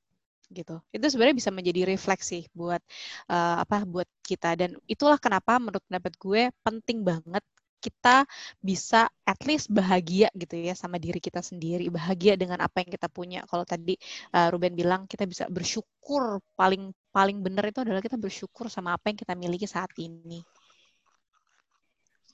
gitu. 0.53 0.77
Itu 0.93 1.05
sebenarnya 1.09 1.37
bisa 1.37 1.49
menjadi 1.53 1.81
refleksi 1.89 2.49
buat 2.53 2.81
uh, 3.29 3.65
apa 3.65 3.85
buat 3.85 4.09
kita 4.21 4.53
dan 4.57 4.77
itulah 4.85 5.17
kenapa 5.17 5.57
menurut 5.57 5.81
pendapat 5.89 6.13
gue 6.21 6.41
penting 6.61 7.01
banget 7.01 7.43
kita 7.85 8.25
bisa 8.57 9.05
at 9.29 9.37
least 9.45 9.69
bahagia 9.69 10.33
gitu 10.33 10.57
ya 10.57 10.73
sama 10.73 10.97
diri 10.97 11.21
kita 11.21 11.45
sendiri, 11.45 11.85
bahagia 11.93 12.33
dengan 12.33 12.65
apa 12.65 12.81
yang 12.81 12.89
kita 12.89 13.05
punya. 13.13 13.45
Kalau 13.45 13.61
tadi 13.61 13.93
uh, 14.33 14.49
Ruben 14.49 14.73
bilang 14.73 15.05
kita 15.05 15.29
bisa 15.29 15.45
bersyukur 15.45 16.41
paling 16.57 16.89
paling 17.13 17.45
benar 17.45 17.69
itu 17.69 17.85
adalah 17.85 18.01
kita 18.01 18.17
bersyukur 18.17 18.73
sama 18.73 18.97
apa 18.97 19.13
yang 19.13 19.17
kita 19.21 19.33
miliki 19.37 19.69
saat 19.69 19.93
ini. 20.01 20.41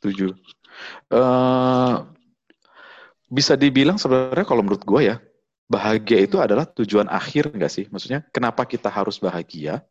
Setuju. 0.01 0.33
Uh, 1.13 2.09
bisa 3.29 3.53
dibilang 3.53 4.01
sebenarnya 4.01 4.49
kalau 4.49 4.65
menurut 4.65 4.81
gue 4.81 5.13
ya, 5.13 5.21
bahagia 5.69 6.25
itu 6.25 6.41
adalah 6.41 6.65
tujuan 6.65 7.05
akhir 7.05 7.53
nggak 7.53 7.69
sih? 7.69 7.85
Maksudnya 7.93 8.25
kenapa 8.33 8.65
kita 8.65 8.89
harus 8.89 9.21
bahagia? 9.21 9.85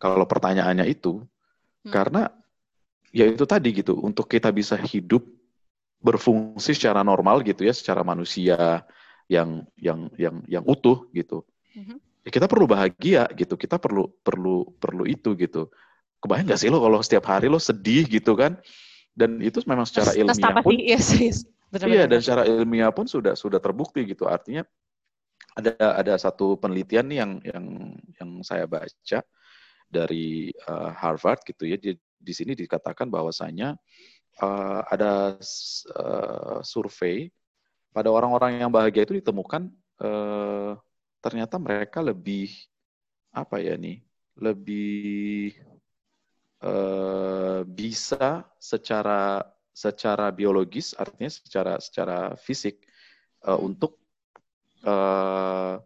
Kalau 0.00 0.24
pertanyaannya 0.24 0.88
itu, 0.88 1.20
hmm. 1.20 1.92
karena 1.92 2.32
ya 3.12 3.28
itu 3.28 3.44
tadi 3.44 3.76
gitu, 3.76 4.00
untuk 4.00 4.32
kita 4.32 4.48
bisa 4.48 4.80
hidup 4.80 5.22
berfungsi 6.00 6.72
secara 6.72 7.04
normal 7.04 7.44
gitu 7.44 7.68
ya, 7.68 7.76
secara 7.76 8.00
manusia 8.00 8.82
yang 9.28 9.68
yang 9.76 10.08
yang 10.16 10.40
yang 10.48 10.64
utuh 10.64 11.04
gitu. 11.12 11.44
Hmm. 11.76 12.00
Ya 12.24 12.32
kita 12.32 12.48
perlu 12.48 12.64
bahagia 12.64 13.28
gitu, 13.36 13.60
kita 13.60 13.76
perlu 13.76 14.08
perlu 14.24 14.72
perlu 14.80 15.04
itu 15.04 15.36
gitu. 15.36 15.68
Kebayang 16.24 16.48
nggak 16.48 16.60
sih 16.64 16.72
lo 16.72 16.80
kalau 16.80 17.04
setiap 17.04 17.28
hari 17.28 17.52
lo 17.52 17.60
sedih 17.60 18.08
gitu 18.08 18.32
kan? 18.32 18.56
Dan 19.14 19.38
itu 19.38 19.62
memang 19.64 19.86
secara 19.86 20.10
ilmiah 20.12 20.58
pun 20.60 20.74
iya, 20.74 20.98
iya 21.86 22.04
dan 22.10 22.18
secara 22.18 22.42
ilmiah 22.46 22.90
pun 22.90 23.06
sudah 23.06 23.38
sudah 23.38 23.62
terbukti 23.62 24.02
gitu. 24.06 24.26
Artinya 24.26 24.66
ada 25.54 25.74
ada 26.02 26.14
satu 26.18 26.58
penelitian 26.58 27.06
nih 27.06 27.18
yang 27.22 27.32
yang 27.46 27.66
yang 28.18 28.30
saya 28.42 28.66
baca 28.66 29.22
dari 29.86 30.50
uh, 30.66 30.90
Harvard 30.98 31.46
gitu 31.46 31.70
ya. 31.70 31.78
Di, 31.78 31.94
di 31.98 32.32
sini 32.34 32.58
dikatakan 32.58 33.06
bahwasanya 33.06 33.78
uh, 34.42 34.80
ada 34.90 35.38
uh, 35.94 36.58
survei 36.66 37.30
pada 37.94 38.10
orang-orang 38.10 38.58
yang 38.58 38.70
bahagia 38.74 39.06
itu 39.06 39.22
ditemukan 39.22 39.70
uh, 40.02 40.74
ternyata 41.22 41.56
mereka 41.62 42.02
lebih 42.02 42.50
apa 43.30 43.62
ya 43.62 43.78
nih 43.78 44.02
lebih 44.34 45.54
bisa 47.94 48.42
secara 48.58 49.38
secara 49.70 50.34
biologis 50.34 50.98
artinya 50.98 51.30
secara 51.30 51.78
secara 51.78 52.34
fisik 52.34 52.82
uh, 53.46 53.58
untuk 53.62 54.02
uh, 54.82 55.78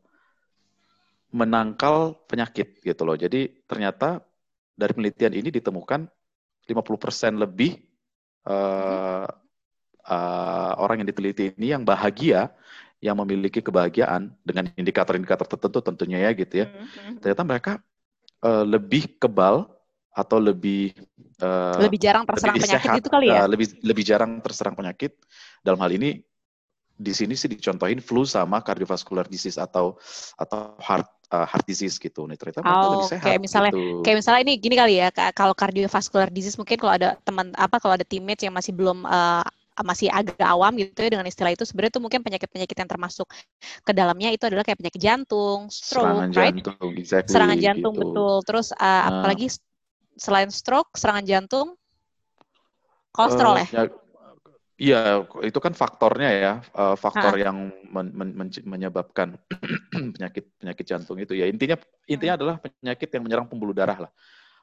menangkal 1.36 2.16
penyakit 2.24 2.80
gitu 2.80 3.04
loh. 3.04 3.12
Jadi 3.12 3.64
ternyata 3.68 4.24
dari 4.72 4.92
penelitian 4.96 5.36
ini 5.36 5.52
ditemukan 5.52 6.08
50% 6.64 7.44
lebih 7.44 7.76
uh, 8.48 9.28
uh, 10.08 10.72
orang 10.80 11.04
yang 11.04 11.08
diteliti 11.12 11.52
ini 11.56 11.76
yang 11.76 11.84
bahagia, 11.84 12.52
yang 13.04 13.20
memiliki 13.20 13.60
kebahagiaan 13.60 14.32
dengan 14.40 14.72
indikator-indikator 14.72 15.44
tertentu 15.44 15.84
tentunya 15.84 16.24
ya 16.24 16.30
gitu 16.32 16.64
ya. 16.64 16.66
Hmm, 16.72 16.88
hmm. 16.88 17.14
Ternyata 17.20 17.42
mereka 17.44 17.72
uh, 18.40 18.64
lebih 18.64 19.20
kebal 19.20 19.68
atau 20.18 20.42
lebih 20.42 20.90
uh, 21.38 21.78
lebih 21.78 22.02
jarang 22.02 22.26
terserang 22.26 22.58
lebih 22.58 22.66
penyakit 22.66 22.88
sehat, 22.90 22.98
itu 22.98 23.08
kali 23.08 23.26
ya? 23.30 23.46
Uh, 23.46 23.48
lebih 23.48 23.66
lebih 23.86 24.04
jarang 24.04 24.32
terserang 24.42 24.74
penyakit. 24.74 25.14
Dalam 25.62 25.78
hal 25.78 25.94
ini 25.94 26.18
di 26.98 27.12
sini 27.14 27.38
sih 27.38 27.46
dicontohin 27.46 28.02
flu 28.02 28.26
sama 28.26 28.58
cardiovascular 28.58 29.30
disease 29.30 29.54
atau 29.54 29.94
atau 30.34 30.74
heart 30.82 31.06
uh, 31.30 31.46
heart 31.46 31.62
disease 31.70 32.02
gitu. 32.02 32.26
Nih 32.26 32.34
ternyata 32.34 32.66
oh, 32.66 32.98
lebih 32.98 33.14
sehat. 33.14 33.24
Kayak 33.30 33.40
misalnya 33.46 33.72
gitu. 33.72 34.02
kayak 34.02 34.16
misalnya 34.18 34.40
ini 34.42 34.52
gini 34.58 34.74
kali 34.74 34.94
ya, 34.98 35.08
kalau 35.30 35.54
cardiovascular 35.54 36.28
disease 36.34 36.58
mungkin 36.58 36.76
kalau 36.82 36.92
ada 36.98 37.14
teman 37.22 37.54
apa 37.54 37.78
kalau 37.78 37.94
ada 37.94 38.02
teammates 38.02 38.42
yang 38.42 38.54
masih 38.54 38.74
belum 38.74 39.06
uh, 39.06 39.46
masih 39.86 40.10
agak 40.10 40.42
awam 40.42 40.74
gitu 40.74 41.06
ya 41.06 41.10
dengan 41.14 41.26
istilah 41.30 41.54
itu 41.54 41.62
sebenarnya 41.62 41.94
itu 41.94 42.02
mungkin 42.02 42.20
penyakit-penyakit 42.26 42.76
yang 42.82 42.90
termasuk 42.90 43.30
ke 43.86 43.92
dalamnya 43.94 44.34
itu 44.34 44.42
adalah 44.50 44.66
kayak 44.66 44.82
penyakit 44.82 44.98
jantung, 44.98 45.70
stroke, 45.70 46.02
serangan 46.02 46.30
right? 46.34 46.54
jantung, 46.58 46.90
exactly, 46.98 47.30
serangan 47.30 47.58
jantung 47.62 47.94
gitu. 47.94 48.02
betul. 48.02 48.34
Terus 48.42 48.66
uh, 48.74 48.82
nah. 48.82 49.22
apalagi 49.22 49.46
selain 50.18 50.50
stroke, 50.50 50.98
serangan 50.98 51.24
jantung, 51.24 51.78
kolesterol 53.14 53.54
uh, 53.54 53.60
ya? 53.62 53.66
Iya, 54.78 55.26
itu 55.42 55.58
kan 55.58 55.74
faktornya 55.74 56.30
ya, 56.30 56.52
uh, 56.70 56.94
faktor 56.94 57.34
ha. 57.34 57.50
yang 57.50 57.74
men 57.90 58.14
men 58.14 58.30
men 58.30 58.48
menyebabkan 58.62 59.34
penyakit 60.14 60.54
penyakit 60.54 60.86
jantung 60.86 61.18
itu 61.18 61.34
ya. 61.34 61.50
Intinya 61.50 61.74
intinya 62.06 62.38
hmm. 62.38 62.40
adalah 62.42 62.56
penyakit 62.62 63.10
yang 63.10 63.26
menyerang 63.26 63.50
pembuluh 63.50 63.74
darah 63.74 64.06
lah. 64.06 64.12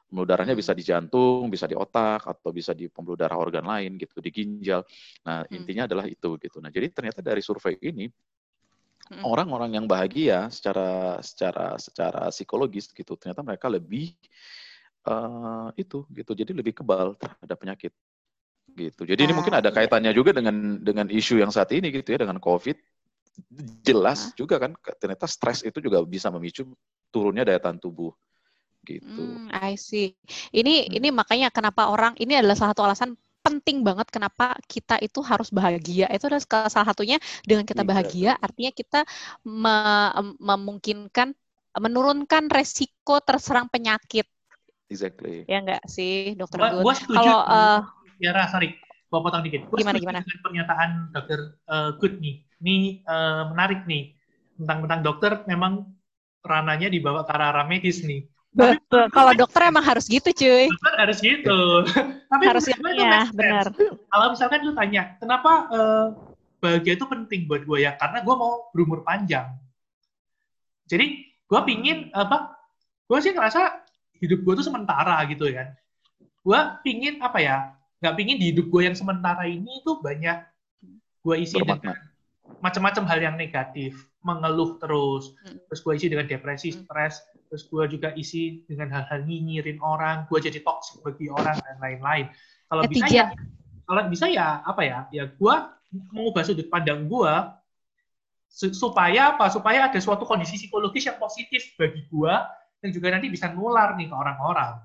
Pembuluh 0.08 0.24
darahnya 0.24 0.56
bisa 0.56 0.72
di 0.72 0.80
jantung, 0.80 1.52
bisa 1.52 1.68
di 1.68 1.76
otak, 1.76 2.24
atau 2.24 2.48
bisa 2.48 2.72
di 2.72 2.88
pembuluh 2.88 3.20
darah 3.20 3.36
organ 3.36 3.68
lain 3.68 4.00
gitu, 4.00 4.16
di 4.24 4.32
ginjal. 4.32 4.88
Nah, 5.28 5.44
hmm. 5.44 5.52
intinya 5.52 5.84
adalah 5.84 6.08
itu 6.08 6.40
gitu. 6.40 6.64
Nah, 6.64 6.72
jadi 6.72 6.88
ternyata 6.88 7.20
dari 7.20 7.44
survei 7.44 7.76
ini 7.84 8.08
hmm. 9.12 9.20
orang-orang 9.20 9.76
yang 9.76 9.84
bahagia 9.84 10.48
secara 10.48 11.20
secara 11.20 11.76
secara 11.76 12.32
psikologis 12.32 12.88
gitu, 12.88 13.20
ternyata 13.20 13.44
mereka 13.44 13.68
lebih 13.68 14.16
uh, 15.06 15.70
itu 15.78 16.04
gitu 16.12 16.32
jadi 16.34 16.52
lebih 16.52 16.82
kebal 16.82 17.14
terhadap 17.16 17.56
penyakit 17.56 17.92
gitu 18.76 19.08
jadi 19.08 19.20
ah, 19.22 19.26
ini 19.30 19.32
mungkin 19.32 19.54
ada 19.56 19.70
iya. 19.72 19.76
kaitannya 19.80 20.12
juga 20.12 20.36
dengan 20.36 20.82
dengan 20.82 21.06
isu 21.08 21.40
yang 21.40 21.48
saat 21.54 21.72
ini 21.72 21.88
gitu 21.94 22.12
ya 22.12 22.26
dengan 22.26 22.36
covid 22.42 22.76
jelas 23.80 24.32
ah. 24.32 24.36
juga 24.36 24.60
kan 24.60 24.76
ternyata 25.00 25.24
stres 25.24 25.64
itu 25.64 25.80
juga 25.80 26.02
bisa 26.04 26.28
memicu 26.28 26.68
turunnya 27.08 27.46
daya 27.46 27.60
tahan 27.62 27.80
tubuh 27.80 28.12
gitu. 28.86 29.10
Hmm, 29.10 29.50
I 29.50 29.74
see. 29.74 30.14
Ini 30.54 30.86
hmm. 30.86 30.96
ini 31.02 31.08
makanya 31.10 31.48
kenapa 31.50 31.90
orang 31.90 32.14
ini 32.22 32.38
adalah 32.38 32.54
salah 32.54 32.72
satu 32.72 32.86
alasan 32.86 33.10
penting 33.42 33.82
banget 33.82 34.10
kenapa 34.10 34.54
kita 34.70 34.98
itu 35.02 35.18
harus 35.26 35.50
bahagia. 35.50 36.06
Itu 36.10 36.30
adalah 36.30 36.70
salah 36.70 36.86
satunya 36.86 37.18
dengan 37.42 37.66
kita 37.66 37.82
bahagia 37.82 38.38
artinya 38.38 38.70
kita 38.70 39.00
me 39.42 39.76
memungkinkan 40.38 41.34
menurunkan 41.76 42.48
resiko 42.48 43.20
terserang 43.20 43.68
penyakit 43.68 44.24
Exactly. 44.86 45.42
Ya 45.50 45.58
enggak 45.62 45.82
sih, 45.90 46.38
dokter 46.38 46.62
gua, 46.62 46.82
Gua 46.82 46.94
setuju. 46.94 47.18
Kalau 47.18 47.38
uh, 47.42 47.80
ya 48.22 48.32
sorry, 48.46 48.78
gua 49.10 49.20
potong 49.22 49.42
dikit. 49.42 49.66
Gua 49.66 49.82
gimana 49.82 49.98
gimana? 49.98 50.18
Dengan 50.22 50.40
pernyataan 50.42 50.90
dokter 51.10 51.38
uh, 51.66 51.90
Good 51.98 52.22
nih. 52.22 52.34
Ini 52.62 52.76
uh, 53.06 53.42
menarik 53.50 53.84
nih. 53.84 54.14
Tentang 54.56 54.86
tentang 54.86 55.00
dokter 55.02 55.32
memang 55.50 55.90
rananya 56.46 56.86
dibawa 56.86 57.26
ke 57.26 57.32
arah 57.34 57.66
medis 57.66 58.06
nih. 58.06 58.24
Betul. 58.56 59.12
Kalau 59.12 59.32
dokter 59.36 59.68
emang 59.68 59.84
harus 59.84 60.08
gitu, 60.08 60.32
cuy. 60.32 60.72
Dokter 60.72 60.94
harus 60.96 61.18
gitu. 61.20 61.84
Tapi 62.32 62.44
harus 62.48 62.64
ya, 62.64 63.28
benar. 63.28 63.68
Kalau 64.08 64.26
misalkan 64.32 64.64
lu 64.64 64.72
tanya, 64.72 65.12
kenapa 65.20 65.68
uh, 65.68 66.06
bahagia 66.64 66.96
itu 66.96 67.04
penting 67.04 67.44
buat 67.44 67.68
gue 67.68 67.84
ya? 67.84 68.00
Karena 68.00 68.24
gue 68.24 68.34
mau 68.34 68.72
berumur 68.72 69.04
panjang. 69.04 69.52
Jadi 70.88 71.28
gue 71.28 71.60
pingin 71.68 72.08
apa? 72.16 72.56
Gue 73.04 73.20
sih 73.20 73.36
ngerasa 73.36 73.85
hidup 74.20 74.40
gue 74.42 74.54
tuh 74.58 74.66
sementara 74.66 75.20
gitu 75.28 75.48
kan 75.52 75.74
gue 76.46 76.60
pingin 76.86 77.18
apa 77.20 77.38
ya 77.42 77.56
nggak 78.00 78.14
pingin 78.14 78.36
di 78.38 78.54
hidup 78.54 78.70
gue 78.70 78.82
yang 78.86 78.96
sementara 78.96 79.48
ini 79.48 79.82
tuh 79.82 79.98
banyak 79.98 80.44
gue 81.26 81.36
isi 81.42 81.58
Bermakna. 81.58 81.96
dengan 81.96 81.96
macam-macam 82.62 83.04
hal 83.10 83.18
yang 83.18 83.36
negatif 83.36 84.06
mengeluh 84.22 84.78
terus 84.78 85.34
hmm. 85.42 85.66
terus 85.70 85.80
gue 85.82 85.92
isi 85.98 86.06
dengan 86.06 86.26
depresi 86.30 86.68
hmm. 86.70 86.78
stres 86.86 87.22
terus 87.50 87.66
gue 87.66 87.84
juga 87.90 88.14
isi 88.14 88.62
dengan 88.66 88.90
hal-hal 88.90 89.26
nyinyirin 89.26 89.78
orang 89.82 90.26
gue 90.30 90.38
jadi 90.38 90.62
toksik 90.62 91.02
bagi 91.02 91.30
orang 91.30 91.58
dan 91.62 91.76
lain-lain 91.82 92.26
kalau 92.70 92.82
bisa 92.86 93.06
ya 93.10 93.26
kalau 93.86 94.02
bisa 94.10 94.26
ya 94.26 94.62
apa 94.66 94.82
ya 94.82 94.98
ya 95.14 95.24
gue 95.30 95.54
mengubah 96.10 96.42
sudut 96.42 96.66
pandang 96.66 97.06
gue 97.06 97.32
supaya 98.50 99.36
apa 99.36 99.52
supaya 99.52 99.90
ada 99.90 99.98
suatu 100.00 100.24
kondisi 100.24 100.56
psikologis 100.56 101.06
yang 101.06 101.18
positif 101.20 101.76
bagi 101.76 102.06
gue 102.08 102.34
yang 102.86 102.94
juga 102.94 103.10
nanti 103.10 103.26
bisa 103.26 103.50
nular 103.50 103.98
nih 103.98 104.06
ke 104.06 104.14
orang-orang. 104.14 104.78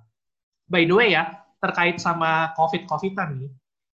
By 0.65 0.89
the 0.89 0.95
way 0.97 1.13
ya, 1.13 1.29
terkait 1.61 2.01
sama 2.01 2.57
COVID-COVIDan 2.57 3.37
nih, 3.37 3.51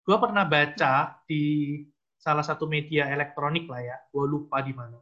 gue 0.07 0.17
pernah 0.17 0.47
baca 0.47 1.19
di 1.27 1.83
salah 2.15 2.41
satu 2.41 2.63
media 2.63 3.11
elektronik 3.11 3.67
lah 3.67 3.83
ya, 3.83 3.97
gue 4.07 4.23
lupa 4.23 4.63
di 4.63 4.71
mana. 4.71 4.95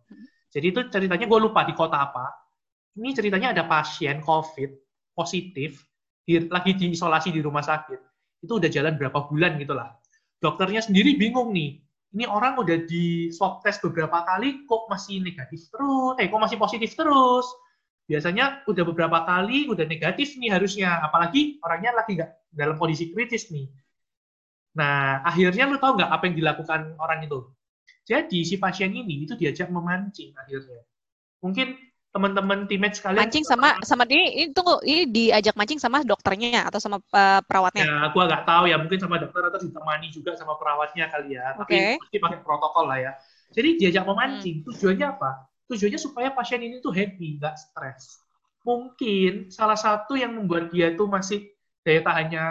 Jadi 0.49 0.65
itu 0.73 0.81
ceritanya 0.89 1.29
gue 1.29 1.39
lupa 1.39 1.61
di 1.61 1.77
kota 1.77 2.01
apa. 2.01 2.25
Ini 2.97 3.13
ceritanya 3.13 3.53
ada 3.53 3.63
pasien 3.69 4.23
COVID 4.23 4.71
positif, 5.13 5.85
di, 6.25 6.41
lagi 6.49 6.73
diisolasi 6.73 7.29
di 7.29 7.43
rumah 7.45 7.61
sakit. 7.61 7.99
Itu 8.41 8.57
udah 8.57 8.71
jalan 8.71 8.97
berapa 8.97 9.29
bulan 9.29 9.61
gitu 9.61 9.77
lah. 9.77 9.93
Dokternya 10.41 10.81
sendiri 10.81 11.19
bingung 11.19 11.53
nih, 11.53 11.85
ini 12.15 12.23
orang 12.23 12.55
udah 12.55 12.87
di 12.87 13.27
swab 13.35 13.59
test 13.61 13.83
beberapa 13.83 14.23
kali, 14.23 14.63
kok 14.63 14.87
masih 14.87 15.19
negatif 15.19 15.67
terus, 15.67 16.15
eh 16.23 16.31
kok 16.31 16.39
masih 16.39 16.55
positif 16.55 16.95
terus. 16.95 17.43
Biasanya 18.05 18.65
udah 18.69 18.83
beberapa 18.85 19.25
kali, 19.25 19.65
udah 19.65 19.85
negatif 19.89 20.37
nih 20.37 20.53
harusnya, 20.53 21.01
apalagi 21.01 21.57
orangnya 21.65 21.97
lagi 21.97 22.21
nggak 22.21 22.31
dalam 22.53 22.77
kondisi 22.77 23.09
kritis 23.09 23.49
nih. 23.49 23.65
Nah, 24.77 25.25
akhirnya 25.25 25.65
lu 25.65 25.81
tahu 25.81 25.97
nggak 25.97 26.11
apa 26.13 26.23
yang 26.29 26.35
dilakukan 26.37 26.81
orang 27.01 27.25
itu? 27.25 27.49
Jadi 28.05 28.45
si 28.45 28.61
pasien 28.61 28.93
ini 28.93 29.25
itu 29.25 29.33
diajak 29.33 29.73
memancing 29.73 30.37
akhirnya. 30.37 30.85
Mungkin 31.41 31.73
teman-teman 32.15 32.63
teammate 32.63 32.95
sekalian 32.95 33.27
mancing 33.27 33.43
sama 33.43 33.75
sama 33.83 34.07
ini, 34.07 34.47
ini 34.47 34.49
tunggu 34.55 34.79
ini 34.87 35.03
diajak 35.11 35.51
mancing 35.59 35.83
sama 35.83 35.99
dokternya 35.99 36.63
atau 36.63 36.79
sama 36.79 37.03
uh, 37.11 37.43
perawatnya 37.43 37.83
ya 37.83 38.07
aku 38.07 38.23
nggak 38.23 38.47
tahu 38.47 38.71
ya 38.71 38.79
mungkin 38.79 39.03
sama 39.03 39.19
dokter 39.19 39.43
atau 39.43 39.59
ditemani 39.59 40.07
juga 40.15 40.31
sama 40.39 40.55
perawatnya 40.55 41.11
kali 41.11 41.35
ya 41.35 41.59
okay. 41.59 41.99
tapi 41.99 42.07
pasti 42.07 42.17
pakai 42.23 42.39
protokol 42.39 42.87
lah 42.87 43.03
ya 43.03 43.11
jadi 43.51 43.69
diajak 43.75 44.07
memancing 44.07 44.63
hmm. 44.63 44.65
tujuannya 44.71 45.07
apa 45.11 45.31
tujuannya 45.71 45.99
supaya 45.99 46.29
pasien 46.33 46.61
ini 46.61 46.81
tuh 46.81 46.93
happy 46.93 47.41
nggak 47.41 47.55
stres 47.57 48.21
mungkin 48.65 49.53
salah 49.53 49.77
satu 49.77 50.17
yang 50.17 50.33
membuat 50.33 50.73
dia 50.73 50.97
tuh 50.97 51.05
masih 51.05 51.53
daya 51.85 52.01
tahannya 52.01 52.45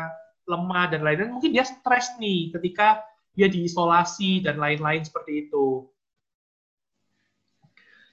lemah 0.44 0.92
dan 0.92 1.00
lain-lain, 1.02 1.34
mungkin 1.34 1.56
dia 1.56 1.64
stres 1.64 2.14
nih 2.20 2.52
ketika 2.54 3.00
dia 3.34 3.48
diisolasi 3.50 4.44
dan 4.44 4.60
lain-lain 4.60 5.02
seperti 5.02 5.48
itu. 5.48 5.88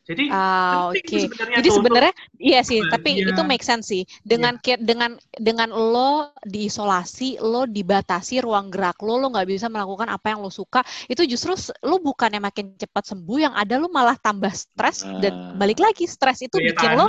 Jadi, 0.02 0.34
ah, 0.34 0.90
oke. 0.90 0.98
Okay. 1.06 1.30
Jadi 1.30 1.70
sebenarnya 1.70 2.14
iya 2.42 2.66
sih, 2.66 2.82
tapi 2.90 3.22
itu 3.22 3.42
make 3.46 3.62
sense 3.62 3.94
sih. 3.94 4.02
Dengan 4.26 4.58
yeah. 4.66 4.82
dengan 4.82 5.22
dengan 5.38 5.70
lo 5.70 6.34
diisolasi, 6.42 7.38
lo 7.38 7.70
dibatasi 7.70 8.42
ruang 8.42 8.74
gerak 8.74 8.98
lo, 9.06 9.22
lo 9.22 9.30
nggak 9.30 9.46
bisa 9.46 9.70
melakukan 9.70 10.10
apa 10.10 10.34
yang 10.34 10.42
lo 10.42 10.50
suka. 10.50 10.82
Itu 11.06 11.22
justru 11.30 11.54
lo 11.86 12.02
bukannya 12.02 12.42
makin 12.42 12.74
cepat 12.82 13.14
sembuh, 13.14 13.38
yang 13.38 13.54
ada 13.54 13.78
lo 13.78 13.94
malah 13.94 14.18
tambah 14.18 14.50
stres 14.50 15.06
nah. 15.06 15.22
dan 15.22 15.34
balik 15.62 15.78
lagi 15.78 16.10
stres 16.10 16.42
itu 16.42 16.58
bikin 16.58 16.98
lo 16.98 17.06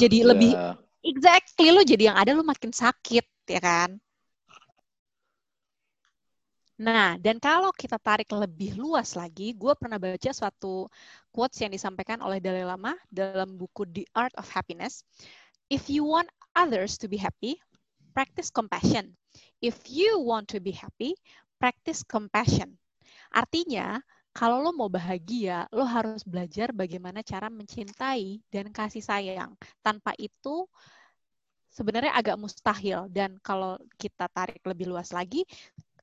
jadi 0.00 0.18
yeah. 0.24 0.28
lebih 0.32 0.52
exactly 1.04 1.68
lo 1.72 1.84
jadi 1.84 2.12
yang 2.12 2.16
ada 2.16 2.32
lo 2.32 2.40
makin 2.40 2.72
sakit, 2.72 3.52
ya 3.52 3.60
kan? 3.60 4.00
Nah, 6.80 7.20
dan 7.20 7.36
kalau 7.36 7.76
kita 7.76 8.00
tarik 8.00 8.32
lebih 8.32 8.72
luas 8.72 9.12
lagi, 9.12 9.52
gue 9.52 9.76
pernah 9.76 10.00
baca 10.00 10.32
suatu 10.32 10.88
quotes 11.28 11.60
yang 11.60 11.68
disampaikan 11.68 12.24
oleh 12.24 12.40
Dalai 12.40 12.64
Lama 12.64 12.96
dalam 13.12 13.60
buku 13.60 13.84
The 13.84 14.08
Art 14.16 14.32
of 14.40 14.48
Happiness. 14.48 15.04
If 15.68 15.92
you 15.92 16.08
want 16.08 16.32
others 16.56 16.96
to 17.04 17.06
be 17.06 17.20
happy, 17.20 17.60
practice 18.16 18.48
compassion. 18.48 19.12
If 19.60 19.92
you 19.92 20.24
want 20.24 20.48
to 20.56 20.58
be 20.64 20.72
happy, 20.72 21.12
practice 21.60 22.00
compassion. 22.00 22.80
Artinya, 23.28 24.00
kalau 24.32 24.64
lo 24.64 24.72
mau 24.72 24.88
bahagia, 24.88 25.68
lo 25.76 25.84
harus 25.84 26.24
belajar 26.24 26.72
bagaimana 26.72 27.20
cara 27.20 27.52
mencintai 27.52 28.40
dan 28.48 28.72
kasih 28.72 29.04
sayang. 29.04 29.52
Tanpa 29.84 30.16
itu, 30.16 30.64
sebenarnya 31.68 32.16
agak 32.16 32.40
mustahil. 32.40 33.04
Dan 33.12 33.36
kalau 33.44 33.76
kita 34.00 34.32
tarik 34.32 34.64
lebih 34.64 34.90
luas 34.90 35.12
lagi, 35.12 35.44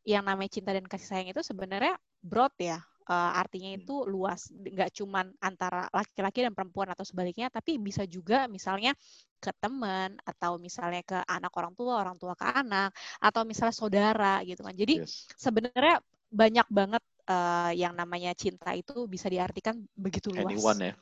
yang 0.07 0.23
namanya 0.23 0.55
cinta 0.55 0.71
dan 0.71 0.87
kasih 0.87 1.07
sayang 1.11 1.29
itu 1.35 1.43
sebenarnya 1.43 1.99
broad 2.23 2.55
ya. 2.55 2.79
Uh, 3.07 3.31
artinya 3.39 3.71
hmm. 3.71 3.79
itu 3.83 3.95
luas, 4.03 4.51
nggak 4.51 4.91
cuman 4.99 5.31
antara 5.39 5.87
laki-laki 5.95 6.43
dan 6.43 6.51
perempuan 6.51 6.91
atau 6.91 7.07
sebaliknya, 7.07 7.47
tapi 7.47 7.79
bisa 7.79 8.03
juga 8.03 8.51
misalnya 8.51 8.91
ke 9.39 9.47
teman 9.63 10.19
atau 10.27 10.59
misalnya 10.59 10.99
ke 11.07 11.15
anak 11.23 11.55
orang 11.55 11.71
tua, 11.71 12.03
orang 12.03 12.19
tua 12.19 12.35
ke 12.35 12.43
anak, 12.43 12.91
atau 13.23 13.47
misalnya 13.47 13.75
saudara 13.75 14.43
gitu 14.43 14.59
kan. 14.59 14.75
Jadi 14.75 15.07
yes. 15.07 15.23
sebenarnya 15.39 16.03
banyak 16.27 16.67
banget 16.67 17.03
uh, 17.31 17.71
yang 17.71 17.95
namanya 17.95 18.35
cinta 18.35 18.75
itu 18.75 19.07
bisa 19.07 19.31
diartikan 19.31 19.79
begitu 19.95 20.27
luas. 20.35 20.51
Anyone 20.51 20.79
ya. 20.83 20.93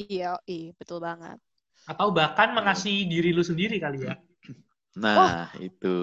Iya, 0.00 0.30
iya, 0.44 0.70
betul 0.76 1.00
banget. 1.00 1.40
Atau 1.88 2.12
bahkan 2.12 2.52
mengasihi 2.52 3.08
diri 3.08 3.32
lu 3.32 3.40
sendiri 3.40 3.80
kali 3.80 4.04
ya. 4.04 4.20
Nah, 5.00 5.16
oh, 5.16 5.64
itu 5.64 5.96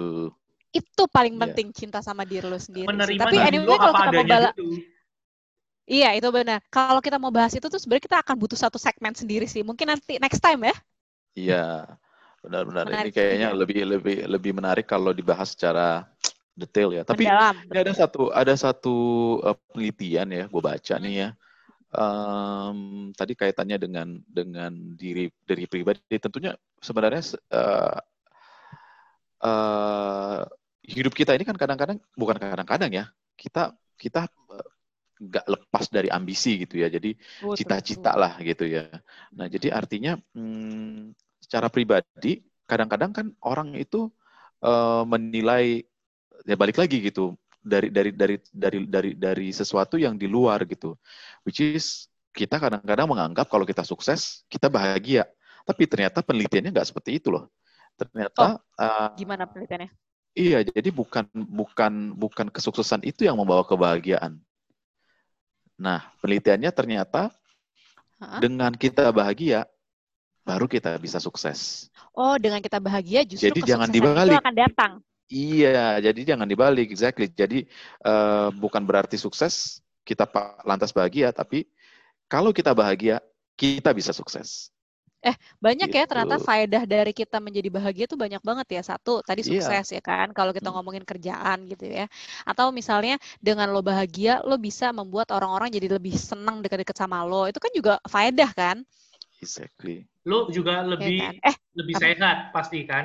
itu 0.72 1.02
paling 1.08 1.34
yeah. 1.36 1.42
penting 1.48 1.68
cinta 1.72 2.04
sama 2.04 2.28
diri 2.28 2.44
lo 2.44 2.60
sendiri. 2.60 2.88
Menerima 2.88 3.22
Tapi 3.24 3.36
anyway 3.40 3.76
kalau 3.78 3.94
kita 3.96 4.12
mau 4.12 4.26
bala 4.26 4.50
Iya, 5.88 6.12
itu 6.20 6.28
benar. 6.28 6.60
Kalau 6.68 7.00
kita 7.00 7.16
mau 7.16 7.32
bahas 7.32 7.56
itu 7.56 7.64
tuh 7.64 7.80
sebenarnya 7.80 8.04
kita 8.04 8.18
akan 8.20 8.36
butuh 8.36 8.60
satu 8.60 8.76
segmen 8.76 9.16
sendiri 9.16 9.48
sih. 9.48 9.64
Mungkin 9.64 9.88
nanti 9.88 10.20
next 10.20 10.44
time 10.44 10.68
ya. 10.68 10.76
Iya. 11.32 11.64
Benar-benar 12.44 12.92
ini 12.92 13.10
kayaknya 13.10 13.56
juga. 13.56 13.60
lebih 13.64 13.80
lebih 13.96 14.16
lebih 14.28 14.52
menarik 14.52 14.84
kalau 14.84 15.16
dibahas 15.16 15.56
secara 15.56 16.04
detail 16.52 16.92
ya. 16.92 17.02
Tapi 17.08 17.24
Mendalam, 17.24 17.56
ini 17.72 17.78
ada 17.80 17.94
satu 17.96 18.28
ada 18.36 18.54
satu 18.54 18.96
uh, 19.40 19.56
penelitian 19.72 20.28
ya, 20.28 20.44
gue 20.44 20.62
baca 20.62 20.94
hmm. 21.00 21.02
nih 21.08 21.14
ya. 21.16 21.28
Um, 21.88 23.08
tadi 23.16 23.32
kaitannya 23.32 23.80
dengan 23.80 24.20
dengan 24.28 24.76
diri 24.92 25.32
dari 25.48 25.64
pribadi 25.64 26.20
tentunya 26.20 26.52
sebenarnya 26.84 27.32
uh, 27.48 27.96
hidup 30.98 31.14
kita 31.14 31.32
ini 31.38 31.46
kan 31.46 31.54
kadang-kadang 31.54 31.98
bukan 32.18 32.36
kadang-kadang 32.36 32.90
ya 32.90 33.04
kita 33.38 33.72
kita 33.94 34.26
eh, 34.28 34.68
nggak 35.18 35.46
lepas 35.46 35.84
dari 35.90 36.10
ambisi 36.10 36.62
gitu 36.62 36.78
ya 36.82 36.90
jadi 36.90 37.14
cita-cita 37.58 38.14
lah 38.14 38.38
gitu 38.42 38.66
ya. 38.66 38.86
Nah 39.34 39.46
jadi 39.50 39.74
artinya 39.74 40.18
hmm, 40.34 41.14
secara 41.42 41.70
pribadi 41.70 42.42
kadang-kadang 42.68 43.10
kan 43.10 43.26
orang 43.42 43.74
itu 43.74 44.12
uh, 44.62 45.02
menilai 45.08 45.82
ya 46.46 46.54
balik 46.54 46.78
lagi 46.78 47.02
gitu 47.02 47.34
dari 47.58 47.90
dari 47.90 48.14
dari 48.14 48.36
dari 48.52 48.78
dari 48.86 49.10
dari 49.18 49.48
sesuatu 49.50 49.98
yang 49.98 50.14
di 50.14 50.30
luar 50.30 50.62
gitu 50.68 50.94
which 51.42 51.58
is 51.58 52.06
kita 52.30 52.60
kadang-kadang 52.62 53.10
menganggap 53.10 53.50
kalau 53.50 53.66
kita 53.66 53.82
sukses 53.82 54.46
kita 54.46 54.70
bahagia 54.70 55.26
tapi 55.66 55.84
ternyata 55.84 56.22
penelitiannya 56.24 56.72
nggak 56.72 56.88
seperti 56.88 57.20
itu 57.20 57.28
loh. 57.28 57.52
Ternyata 57.98 58.56
oh, 58.56 58.80
uh, 58.80 59.10
gimana 59.18 59.44
penelitiannya 59.50 59.90
Iya, 60.38 60.62
jadi 60.62 60.94
bukan 60.94 61.26
bukan 61.34 62.14
bukan 62.14 62.46
kesuksesan 62.46 63.02
itu 63.02 63.26
yang 63.26 63.34
membawa 63.34 63.66
kebahagiaan. 63.66 64.38
Nah, 65.74 66.06
penelitiannya 66.22 66.70
ternyata 66.70 67.34
huh? 68.22 68.38
dengan 68.38 68.70
kita 68.70 69.10
bahagia 69.10 69.66
baru 70.46 70.70
kita 70.70 70.94
bisa 71.02 71.18
sukses. 71.18 71.90
Oh, 72.14 72.38
dengan 72.38 72.62
kita 72.62 72.78
bahagia 72.78 73.26
justru 73.26 73.50
jadi 73.50 73.60
jangan 73.66 73.90
dibalik. 73.90 74.38
itu 74.38 74.42
akan 74.46 74.54
datang. 74.54 74.92
Iya, 75.28 76.00
jadi 76.00 76.20
jangan 76.34 76.48
dibalik, 76.48 76.88
exactly. 76.88 77.28
Jadi 77.28 77.66
uh, 78.06 78.48
bukan 78.54 78.80
berarti 78.86 79.18
sukses 79.18 79.82
kita 80.06 80.24
lantas 80.64 80.94
bahagia, 80.94 81.34
tapi 81.34 81.66
kalau 82.30 82.54
kita 82.54 82.72
bahagia 82.72 83.20
kita 83.58 83.90
bisa 83.90 84.14
sukses. 84.14 84.70
Eh, 85.18 85.34
banyak 85.58 85.90
gitu. 85.90 85.98
ya 85.98 86.04
ternyata 86.06 86.38
gitu. 86.38 86.46
faedah 86.46 86.82
dari 86.86 87.10
kita 87.10 87.42
menjadi 87.42 87.66
bahagia 87.74 88.06
tuh 88.06 88.14
banyak 88.14 88.38
banget 88.38 88.78
ya. 88.78 88.82
Satu, 88.86 89.18
tadi 89.26 89.42
iya. 89.42 89.50
sukses 89.50 89.86
yeah. 89.90 89.98
ya 89.98 90.02
kan, 90.02 90.30
kalau 90.30 90.54
kita 90.54 90.70
hmm. 90.70 90.78
ngomongin 90.78 91.02
kerjaan 91.02 91.66
gitu 91.66 91.90
ya. 91.90 92.06
Atau 92.46 92.70
misalnya 92.70 93.18
dengan 93.42 93.66
lo 93.74 93.82
bahagia, 93.82 94.46
lo 94.46 94.54
bisa 94.62 94.94
membuat 94.94 95.34
orang-orang 95.34 95.74
jadi 95.74 95.98
lebih 95.98 96.14
senang 96.14 96.62
dekat-dekat 96.62 96.94
sama 96.94 97.26
lo. 97.26 97.50
Itu 97.50 97.58
kan 97.58 97.72
juga 97.74 97.98
faedah 98.06 98.50
kan? 98.54 98.86
Exactly. 99.42 100.06
Lo 100.22 100.46
juga 100.54 100.86
iya 100.86 100.90
lebih 100.94 101.16
ya 101.18 101.30
kan? 101.34 101.50
eh, 101.50 101.56
lebih 101.74 101.94
apa? 101.98 102.02
sehat 102.06 102.38
pasti 102.54 102.78
kan? 102.86 103.04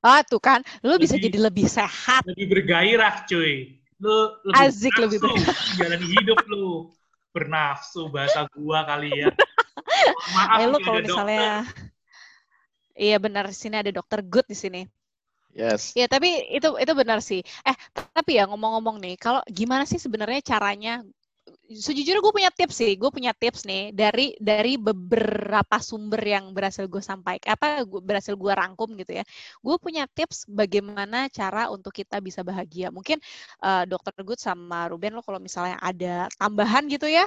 Ah, 0.00 0.24
tuh 0.24 0.40
kan. 0.40 0.64
Lo 0.80 0.96
lebih, 0.96 1.12
bisa 1.12 1.16
jadi 1.20 1.38
lebih 1.38 1.68
sehat. 1.68 2.24
Lebih 2.24 2.46
bergairah, 2.56 3.28
cuy. 3.28 3.76
Lo 4.00 4.40
lebih 4.48 4.64
Azik 4.64 4.94
lebih 4.96 5.20
bergairah. 5.20 5.56
Jalan 5.76 6.00
hidup 6.08 6.40
lo 6.48 6.88
bernafsu 7.36 8.08
bahasa 8.08 8.48
gua 8.56 8.84
kali 8.88 9.12
ya. 9.12 9.28
Maaf 10.34 10.58
eh, 10.60 10.66
lu 10.68 10.78
kalau 10.82 11.00
misalnya 11.00 11.66
Iya 12.92 13.16
benar 13.16 13.48
sini 13.56 13.80
ada 13.80 13.88
dokter 13.88 14.20
good 14.20 14.44
di 14.44 14.56
sini. 14.56 14.82
Yes. 15.52 15.92
Ya 15.92 16.08
tapi 16.08 16.48
itu 16.48 16.76
itu 16.80 16.92
benar 16.96 17.20
sih. 17.20 17.40
Eh 17.64 17.76
tapi 17.92 18.40
ya 18.40 18.48
ngomong-ngomong 18.48 19.00
nih, 19.00 19.14
kalau 19.20 19.40
gimana 19.48 19.84
sih 19.84 20.00
sebenarnya 20.00 20.40
caranya? 20.44 21.04
Sejujurnya 21.72 22.20
gue 22.20 22.34
punya 22.36 22.52
tips 22.52 22.84
sih, 22.84 22.92
gue 23.00 23.08
punya 23.08 23.32
tips 23.32 23.64
nih 23.64 23.96
dari 23.96 24.36
dari 24.36 24.76
beberapa 24.76 25.80
sumber 25.80 26.20
yang 26.20 26.52
berhasil 26.52 26.84
gue 26.84 27.00
sampaikan, 27.00 27.56
apa 27.56 27.80
gua, 27.88 28.04
berhasil 28.04 28.36
gue 28.36 28.52
rangkum 28.52 28.92
gitu 29.00 29.16
ya. 29.16 29.24
Gue 29.64 29.76
punya 29.80 30.04
tips 30.04 30.44
bagaimana 30.52 31.32
cara 31.32 31.72
untuk 31.72 31.96
kita 31.96 32.20
bisa 32.20 32.44
bahagia. 32.44 32.92
Mungkin 32.92 33.16
uh, 33.64 33.88
dokter 33.88 34.12
Good 34.20 34.40
sama 34.40 34.88
Ruben 34.92 35.16
lo 35.16 35.24
kalau 35.24 35.40
misalnya 35.40 35.80
ada 35.80 36.28
tambahan 36.36 36.84
gitu 36.92 37.08
ya, 37.08 37.24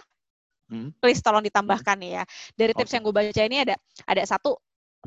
Hmm. 0.66 0.90
Please 0.98 1.22
tolong 1.22 1.46
ditambahkan 1.46 1.98
ya. 2.02 2.24
Dari 2.58 2.74
tips 2.74 2.90
okay. 2.90 2.96
yang 2.98 3.04
gue 3.06 3.16
baca 3.16 3.42
ini 3.46 3.58
ada 3.62 3.76
ada 4.10 4.24
satu 4.26 4.58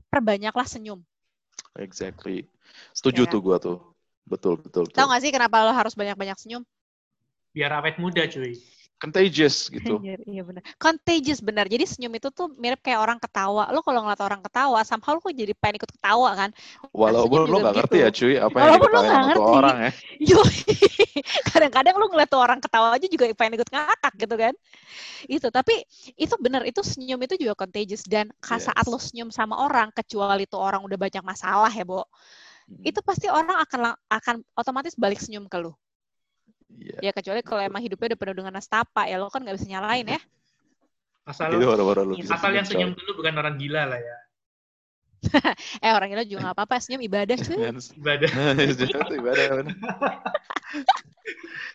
perbanyaklah 0.06 0.66
senyum. 0.66 1.02
Exactly. 1.78 2.46
Setuju 2.94 3.26
ya, 3.26 3.30
tuh 3.30 3.40
gue 3.42 3.56
tuh. 3.58 3.78
Betul, 4.28 4.60
betul, 4.60 4.86
betul. 4.86 4.96
Tahu 4.96 5.08
gak 5.08 5.22
sih 5.24 5.32
kenapa 5.32 5.64
lo 5.64 5.72
harus 5.72 5.96
banyak-banyak 5.96 6.36
senyum? 6.38 6.62
Biar 7.50 7.74
awet 7.74 7.96
muda, 7.98 8.28
cuy 8.28 8.54
contagious 8.98 9.70
gitu. 9.70 10.02
Iya 10.02 10.42
benar. 10.42 10.62
Contagious 10.76 11.38
benar. 11.38 11.70
Jadi 11.70 11.86
senyum 11.86 12.12
itu 12.18 12.28
tuh 12.34 12.50
mirip 12.58 12.82
kayak 12.82 12.98
orang 12.98 13.18
ketawa. 13.22 13.70
Lo 13.70 13.80
kalau 13.80 14.02
ngeliat 14.04 14.18
orang 14.20 14.42
ketawa, 14.42 14.82
somehow 14.82 15.14
lo 15.16 15.22
kok 15.22 15.32
jadi 15.32 15.54
pengen 15.54 15.78
ikut 15.78 15.90
ketawa 15.94 16.30
kan. 16.34 16.50
Walaupun 16.90 17.46
lo 17.46 17.56
gak 17.62 17.74
ngerti 17.78 17.96
ya 18.02 18.08
cuy, 18.10 18.34
apa 18.36 18.56
yang 18.58 18.66
Walaupun 18.66 18.90
lo 18.90 19.00
gak 19.00 19.24
ngerti. 19.30 19.46
orang 19.46 19.76
ya. 19.78 19.90
Kadang-kadang 21.54 21.94
lo 21.94 22.06
ngeliat 22.10 22.28
tuh 22.28 22.42
orang 22.42 22.58
ketawa 22.58 22.86
aja 22.98 23.06
juga 23.06 23.24
pengen 23.38 23.54
ikut 23.62 23.70
ngakak 23.70 24.12
gitu 24.18 24.34
kan. 24.34 24.54
Itu, 25.30 25.46
tapi 25.54 25.74
itu 26.18 26.34
benar. 26.42 26.66
Itu 26.66 26.82
senyum 26.82 27.22
itu 27.22 27.38
juga 27.38 27.54
contagious. 27.54 28.02
Dan 28.02 28.34
yes. 28.34 28.66
saat 28.66 28.84
lo 28.90 28.98
senyum 28.98 29.30
sama 29.30 29.62
orang, 29.62 29.94
kecuali 29.94 30.44
tuh 30.50 30.58
orang 30.58 30.82
udah 30.82 30.98
banyak 30.98 31.22
masalah 31.22 31.70
ya, 31.70 31.86
Bo. 31.86 32.02
Hmm. 32.02 32.82
Itu 32.82 33.00
pasti 33.00 33.30
orang 33.30 33.62
akan 33.62 33.94
akan 34.10 34.34
otomatis 34.58 34.98
balik 34.98 35.22
senyum 35.22 35.46
ke 35.46 35.56
lo 35.62 35.78
Yeah. 36.68 37.08
Ya 37.08 37.12
kecuali 37.16 37.40
kalau 37.40 37.64
emang 37.64 37.80
hidupnya 37.80 38.14
udah 38.14 38.20
penuh 38.20 38.36
dengan 38.44 38.60
nastapa 38.60 39.08
ya 39.08 39.16
lo 39.16 39.32
kan 39.32 39.40
nggak 39.40 39.56
bisa 39.56 39.68
nyalain 39.68 40.04
ya. 40.04 40.20
Asal 41.28 41.52
lo, 41.56 41.76
baru 41.76 42.16
asal 42.16 42.56
yang 42.56 42.64
senyum 42.64 42.96
dulu 42.96 43.24
bukan 43.24 43.36
orang 43.36 43.60
gila 43.60 43.84
lah 43.88 44.00
ya. 44.00 44.16
eh 45.84 45.92
orang 45.92 46.14
gila 46.14 46.24
juga 46.24 46.40
nggak 46.48 46.56
apa-apa 46.56 46.76
senyum 46.80 47.04
ibadah 47.04 47.36
sih. 47.36 47.56
ibadah. 48.00 48.30
ibadah. 49.20 49.44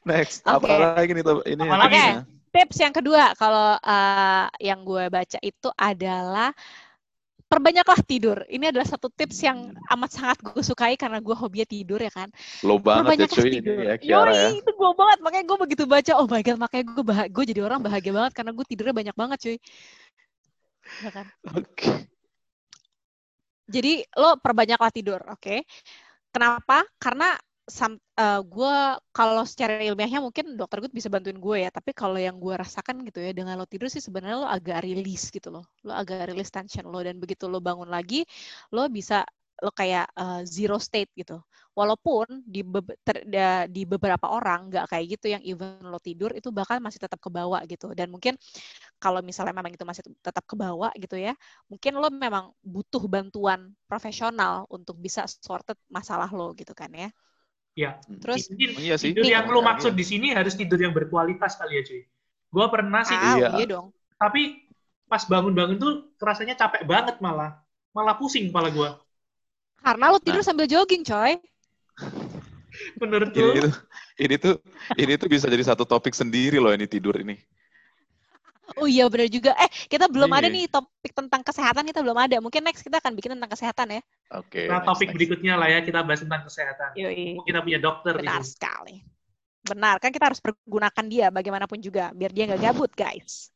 Next, 0.09 0.43
okay. 0.43 0.57
apa 0.57 0.99
lagi 0.99 1.15
nih 1.15 1.23
ini? 1.47 1.63
Oke, 1.63 1.87
okay. 1.87 2.09
tips 2.51 2.77
yang 2.81 2.91
kedua 2.91 3.31
kalau 3.39 3.79
uh, 3.79 4.45
yang 4.59 4.83
gue 4.83 5.07
baca 5.07 5.39
itu 5.39 5.69
adalah 5.79 6.51
perbanyaklah 7.53 7.99
tidur. 8.01 8.37
Ini 8.49 8.73
adalah 8.73 8.87
satu 8.89 9.13
tips 9.13 9.45
yang 9.45 9.69
amat 9.93 10.09
sangat 10.09 10.37
gue 10.41 10.63
sukai 10.65 10.97
karena 10.97 11.21
gue 11.21 11.35
hobinya 11.37 11.69
tidur 11.69 12.01
ya 12.01 12.09
kan. 12.09 12.33
Lo 12.65 12.81
banget 12.81 13.25
ya 13.25 13.27
cuy 13.29 13.61
tidur. 13.61 13.77
ini 13.77 13.89
ya 13.93 13.95
Kiara 14.01 14.33
ya. 14.33 14.49
itu 14.57 14.71
gue 14.73 14.91
banget. 14.97 15.17
Makanya 15.21 15.45
gue 15.45 15.57
begitu 15.61 15.83
baca, 15.85 16.11
oh 16.17 16.25
my 16.25 16.41
god, 16.41 16.57
makanya 16.57 16.85
gue 16.89 17.03
bah 17.05 17.21
gue 17.29 17.43
jadi 17.45 17.61
orang 17.61 17.79
bahagia 17.85 18.09
banget 18.09 18.33
karena 18.33 18.51
gue 18.57 18.65
tidurnya 18.65 18.95
banyak 18.97 19.15
banget 19.15 19.37
cuy. 19.45 19.57
Ya 21.05 21.11
kan? 21.13 21.25
Oke. 21.53 21.61
Okay. 21.69 21.95
Jadi 23.69 23.93
lo 24.17 24.35
perbanyaklah 24.41 24.91
tidur, 24.91 25.21
oke? 25.29 25.39
Okay? 25.39 25.59
Kenapa? 26.33 26.81
Karena 26.97 27.37
sam, 27.63 27.95
uh, 28.19 28.41
gue 28.43 28.75
kalau 29.15 29.43
secara 29.47 29.79
ilmiahnya 29.79 30.19
mungkin 30.19 30.59
dokter 30.59 30.83
gue 30.83 30.91
bisa 30.91 31.07
bantuin 31.07 31.39
gue 31.39 31.57
ya 31.63 31.69
tapi 31.71 31.95
kalau 31.95 32.19
yang 32.19 32.35
gue 32.35 32.53
rasakan 32.59 33.07
gitu 33.07 33.23
ya 33.23 33.31
dengan 33.31 33.55
lo 33.55 33.63
tidur 33.63 33.87
sih 33.87 34.03
sebenarnya 34.03 34.37
lo 34.43 34.49
agak 34.51 34.83
rilis 34.83 35.31
gitu 35.31 35.47
loh. 35.47 35.63
Lo 35.87 35.95
agak 35.95 36.31
rilis 36.31 36.51
tension 36.51 36.83
lo 36.87 36.99
dan 36.99 37.17
begitu 37.23 37.47
lo 37.47 37.63
bangun 37.63 37.87
lagi 37.87 38.27
lo 38.75 38.87
bisa 38.91 39.23
lo 39.63 39.71
kayak 39.71 40.11
uh, 40.19 40.43
zero 40.43 40.75
state 40.75 41.11
gitu. 41.15 41.39
Walaupun 41.73 42.45
di 42.45 42.61
be 42.61 42.83
ter, 43.01 43.25
di 43.71 43.81
beberapa 43.87 44.29
orang 44.29 44.69
nggak 44.69 44.93
kayak 44.93 45.05
gitu 45.17 45.25
yang 45.33 45.41
even 45.41 45.81
lo 45.87 45.97
tidur 45.97 46.29
itu 46.35 46.53
bahkan 46.53 46.77
masih 46.83 46.99
tetap 47.01 47.17
ke 47.17 47.31
bawah 47.31 47.63
gitu. 47.65 47.95
Dan 47.95 48.11
mungkin 48.13 48.35
kalau 49.03 49.19
misalnya 49.19 49.51
memang 49.51 49.75
itu 49.75 49.83
masih 49.83 50.03
tetap 50.23 50.43
ke 50.47 50.55
bawah 50.55 50.91
gitu 50.95 51.19
ya 51.19 51.35
mungkin 51.67 51.99
lo 51.99 52.07
memang 52.07 52.55
butuh 52.63 53.03
bantuan 53.11 53.75
profesional 53.83 54.63
untuk 54.71 54.95
bisa 54.95 55.27
sorted 55.27 55.75
masalah 55.91 56.31
lo 56.31 56.55
gitu 56.55 56.71
kan 56.71 56.87
ya 56.95 57.11
Ya. 57.73 57.97
Terus 58.05 58.53
mungkin 58.53 58.69
iya 58.77 58.95
sih. 59.01 59.11
tidur 59.13 59.25
yang 59.25 59.49
lu 59.49 59.65
maksud 59.65 59.97
di 59.97 60.05
sini 60.05 60.29
harus 60.29 60.53
tidur 60.53 60.77
yang 60.77 60.93
berkualitas 60.93 61.57
kali 61.57 61.81
ya, 61.81 61.83
cuy. 61.85 62.01
Gua 62.53 62.69
pernah 62.69 63.01
sih. 63.01 63.17
Ah, 63.17 63.35
iya. 63.37 63.49
iya 63.57 63.65
dong. 63.65 63.89
Tapi 64.17 64.69
pas 65.09 65.25
bangun-bangun 65.25 65.77
tuh 65.81 65.93
rasanya 66.21 66.53
capek 66.53 66.85
banget 66.85 67.17
malah. 67.17 67.57
Malah 67.93 68.17
pusing 68.17 68.53
kepala 68.53 68.69
gua. 68.69 69.01
Karena 69.81 70.13
lu 70.13 70.19
tidur 70.21 70.41
nah. 70.41 70.47
sambil 70.47 70.69
jogging, 70.69 71.01
coy. 71.01 71.37
Menurut 72.97 73.29
ini, 73.37 73.59
tuh, 73.61 73.73
ini 74.17 74.35
tuh 74.37 74.55
ini 74.97 75.13
tuh 75.17 75.27
bisa 75.29 75.45
jadi 75.45 75.61
satu 75.61 75.85
topik 75.85 76.13
sendiri 76.17 76.57
loh 76.57 76.73
ini 76.73 76.89
tidur 76.89 77.13
ini. 77.17 77.37
Oh 78.77 78.87
iya 78.89 79.05
benar 79.09 79.29
juga. 79.29 79.51
Eh 79.59 79.69
kita 79.89 80.09
belum 80.09 80.29
Ini. 80.31 80.37
ada 80.39 80.47
nih 80.49 80.65
topik 80.69 81.13
tentang 81.13 81.41
kesehatan 81.45 81.83
kita 81.89 81.99
belum 82.01 82.17
ada. 82.17 82.37
Mungkin 82.41 82.61
next 82.65 82.81
kita 82.81 82.97
akan 82.97 83.13
bikin 83.13 83.37
tentang 83.37 83.51
kesehatan 83.51 83.87
ya. 83.93 84.01
Oke. 84.33 84.65
Okay, 84.65 84.65
nah 84.69 84.81
next, 84.81 84.89
topik 84.89 85.07
next. 85.09 85.15
berikutnya 85.17 85.53
lah 85.59 85.67
ya 85.69 85.79
kita 85.85 85.99
bahas 86.01 86.21
tentang 86.25 86.41
kesehatan. 86.45 86.89
Yoi. 86.97 87.37
Kita 87.45 87.59
punya 87.61 87.79
dokter. 87.79 88.13
Benar 88.17 88.41
ini. 88.41 88.49
sekali. 88.49 88.95
Benar 89.63 89.95
kan 90.01 90.11
kita 90.11 90.25
harus 90.27 90.41
pergunakan 90.43 91.05
dia 91.07 91.27
bagaimanapun 91.31 91.79
juga 91.79 92.11
biar 92.11 92.31
dia 92.33 92.43
nggak 92.49 92.61
gabut 92.61 92.91
guys. 92.93 93.53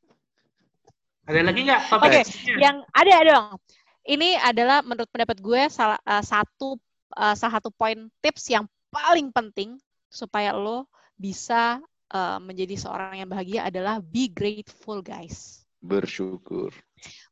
Ada 1.28 1.44
lagi 1.44 1.60
nggak? 1.68 1.82
Oke, 1.92 2.08
okay, 2.08 2.24
yang 2.56 2.88
ada 2.96 3.16
dong. 3.28 3.60
Ini 4.08 4.40
adalah 4.40 4.80
menurut 4.80 5.12
pendapat 5.12 5.44
gue 5.44 5.68
salah 5.68 6.00
uh, 6.08 6.24
satu 6.24 6.80
uh, 7.20 7.36
salah 7.36 7.60
satu 7.60 7.68
poin 7.76 8.08
tips 8.24 8.48
yang 8.48 8.64
paling 8.88 9.36
penting 9.36 9.76
supaya 10.08 10.56
lo 10.56 10.88
bisa 11.20 11.84
uh, 12.12 12.40
menjadi 12.40 12.76
seorang 12.78 13.24
yang 13.24 13.30
bahagia 13.30 13.68
adalah 13.68 14.00
be 14.00 14.30
grateful, 14.32 15.00
guys. 15.00 15.68
Bersyukur. 15.82 16.74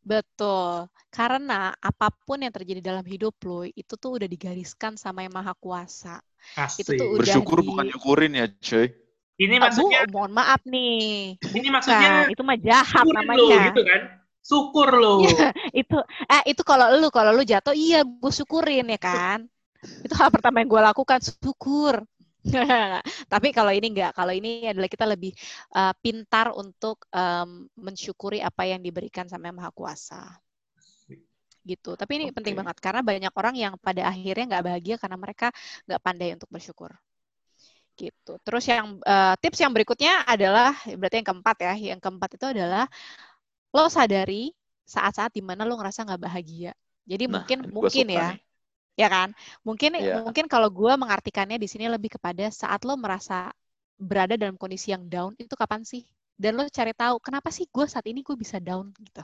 Betul. 0.05 0.85
Karena 1.09 1.73
apa 1.73 2.13
pun 2.13 2.45
yang 2.45 2.53
terjadi 2.53 2.81
dalam 2.81 3.05
hidup 3.07 3.35
lo, 3.47 3.65
itu 3.65 3.93
tuh 3.97 4.21
udah 4.21 4.29
digariskan 4.29 4.95
sama 4.95 5.25
yang 5.25 5.33
Maha 5.33 5.57
Kuasa. 5.57 6.21
Asik. 6.53 6.85
Itu 6.85 6.91
tuh 7.01 7.07
udah 7.17 7.21
Bersyukur 7.25 7.57
di... 7.63 7.67
bukan 7.67 7.85
nyukurin 7.89 8.33
ya, 8.37 8.45
cuy. 8.61 8.87
Ini 9.35 9.55
maksudnya... 9.59 10.07
Bu, 10.07 10.21
mohon 10.21 10.31
maaf 10.31 10.61
nih. 10.63 11.35
Ini 11.41 11.67
maksudnya... 11.67 12.31
itu 12.31 12.41
mah 12.45 12.55
jahat 12.55 13.03
namanya. 13.03 13.41
Lo, 13.41 13.67
gitu 13.73 13.81
kan? 13.83 14.01
Syukur 14.45 14.89
lo. 14.93 15.13
Ya, 15.25 15.49
itu 15.73 15.97
eh 16.29 16.53
itu 16.53 16.61
kalau 16.61 16.93
lu 17.01 17.09
kalau 17.09 17.33
lu 17.33 17.41
jatuh 17.41 17.73
iya 17.73 18.05
gue 18.05 18.31
syukurin 18.31 18.85
ya 18.85 18.99
kan. 19.01 19.49
itu 20.01 20.13
hal 20.17 20.33
pertama 20.33 20.61
yang 20.61 20.69
gue 20.69 20.81
lakukan 20.81 21.19
syukur. 21.21 22.05
Tapi 23.33 23.47
kalau 23.49 23.73
ini 23.73 23.87
enggak, 23.89 24.11
kalau 24.13 24.33
ini 24.33 24.69
adalah 24.69 24.89
kita 24.89 25.05
lebih 25.09 25.33
uh, 25.73 25.93
pintar 25.97 26.53
untuk 26.53 27.09
um, 27.09 27.65
mensyukuri 27.73 28.39
apa 28.39 28.69
yang 28.69 28.81
diberikan 28.85 29.25
sama 29.25 29.49
Yang 29.49 29.57
Maha 29.57 29.71
Kuasa. 29.73 30.23
Gitu. 31.65 31.97
Tapi 31.97 32.11
ini 32.21 32.25
okay. 32.29 32.35
penting 32.37 32.53
banget 32.53 32.77
karena 32.77 33.01
banyak 33.01 33.33
orang 33.33 33.55
yang 33.57 33.73
pada 33.81 34.05
akhirnya 34.05 34.45
nggak 34.57 34.65
bahagia 34.69 34.95
karena 35.01 35.17
mereka 35.17 35.47
nggak 35.89 36.01
pandai 36.05 36.29
untuk 36.37 36.49
bersyukur. 36.53 36.93
Gitu. 37.97 38.33
Terus 38.45 38.63
yang 38.69 39.01
uh, 39.01 39.33
tips 39.41 39.59
yang 39.65 39.73
berikutnya 39.73 40.27
adalah 40.29 40.77
berarti 40.85 41.25
yang 41.25 41.27
keempat 41.33 41.57
ya. 41.57 41.73
Yang 41.95 41.99
keempat 42.05 42.29
itu 42.37 42.45
adalah 42.45 42.85
lo 43.73 43.89
sadari 43.89 44.53
saat-saat 44.85 45.33
di 45.33 45.41
mana 45.41 45.65
lo 45.65 45.73
ngerasa 45.81 46.05
nggak 46.05 46.21
bahagia. 46.21 46.77
Jadi 47.09 47.25
nah, 47.25 47.41
mungkin 47.41 47.57
mungkin 47.73 48.05
ya. 48.13 48.37
Nih 48.37 48.45
ya 48.95 49.07
kan? 49.11 49.35
Mungkin 49.61 49.99
yeah. 49.99 50.23
mungkin 50.23 50.47
kalau 50.47 50.71
gue 50.71 50.93
mengartikannya 50.95 51.59
di 51.59 51.67
sini 51.67 51.91
lebih 51.91 52.15
kepada 52.15 52.47
saat 52.49 52.83
lo 52.87 52.95
merasa 52.95 53.51
berada 53.95 54.35
dalam 54.35 54.59
kondisi 54.59 54.91
yang 54.91 55.07
down 55.07 55.35
itu 55.39 55.53
kapan 55.55 55.83
sih? 55.83 56.03
Dan 56.35 56.59
lo 56.59 56.67
cari 56.67 56.91
tahu 56.91 57.19
kenapa 57.23 57.47
sih 57.51 57.67
gue 57.67 57.85
saat 57.87 58.03
ini 58.07 58.23
gue 58.23 58.35
bisa 58.35 58.59
down 58.59 58.91
gitu. 58.99 59.23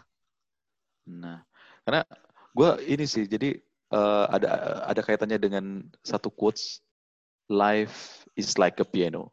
Nah, 1.11 1.43
karena 1.83 2.07
gue 2.55 2.69
ini 2.87 3.03
sih 3.07 3.27
jadi 3.27 3.59
uh, 3.91 4.31
ada 4.31 4.49
ada 4.87 5.01
kaitannya 5.03 5.39
dengan 5.39 5.65
satu 6.03 6.31
quotes 6.31 6.79
life 7.51 8.23
is 8.39 8.55
like 8.55 8.79
a 8.79 8.87
piano. 8.87 9.31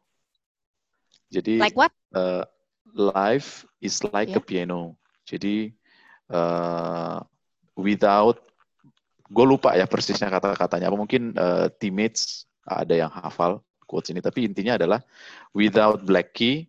Jadi 1.31 1.61
like 1.61 1.77
what? 1.77 1.93
Uh, 2.11 2.43
life 2.91 3.63
is 3.79 4.01
like 4.11 4.33
yeah. 4.33 4.39
a 4.39 4.43
piano. 4.43 4.97
Jadi 5.23 5.71
uh, 6.33 7.21
without 7.77 8.48
gue 9.29 9.45
lupa 9.45 9.77
ya 9.77 9.85
persisnya 9.85 10.27
kata-katanya. 10.33 10.89
Apa 10.89 10.97
mungkin 10.97 11.37
uh, 11.37 11.69
teammates 11.77 12.49
ada 12.65 12.97
yang 12.97 13.11
hafal 13.13 13.61
quotes 13.85 14.09
ini. 14.09 14.19
Tapi 14.19 14.49
intinya 14.49 14.75
adalah 14.75 14.99
without 15.53 16.01
black 16.03 16.33
key 16.33 16.65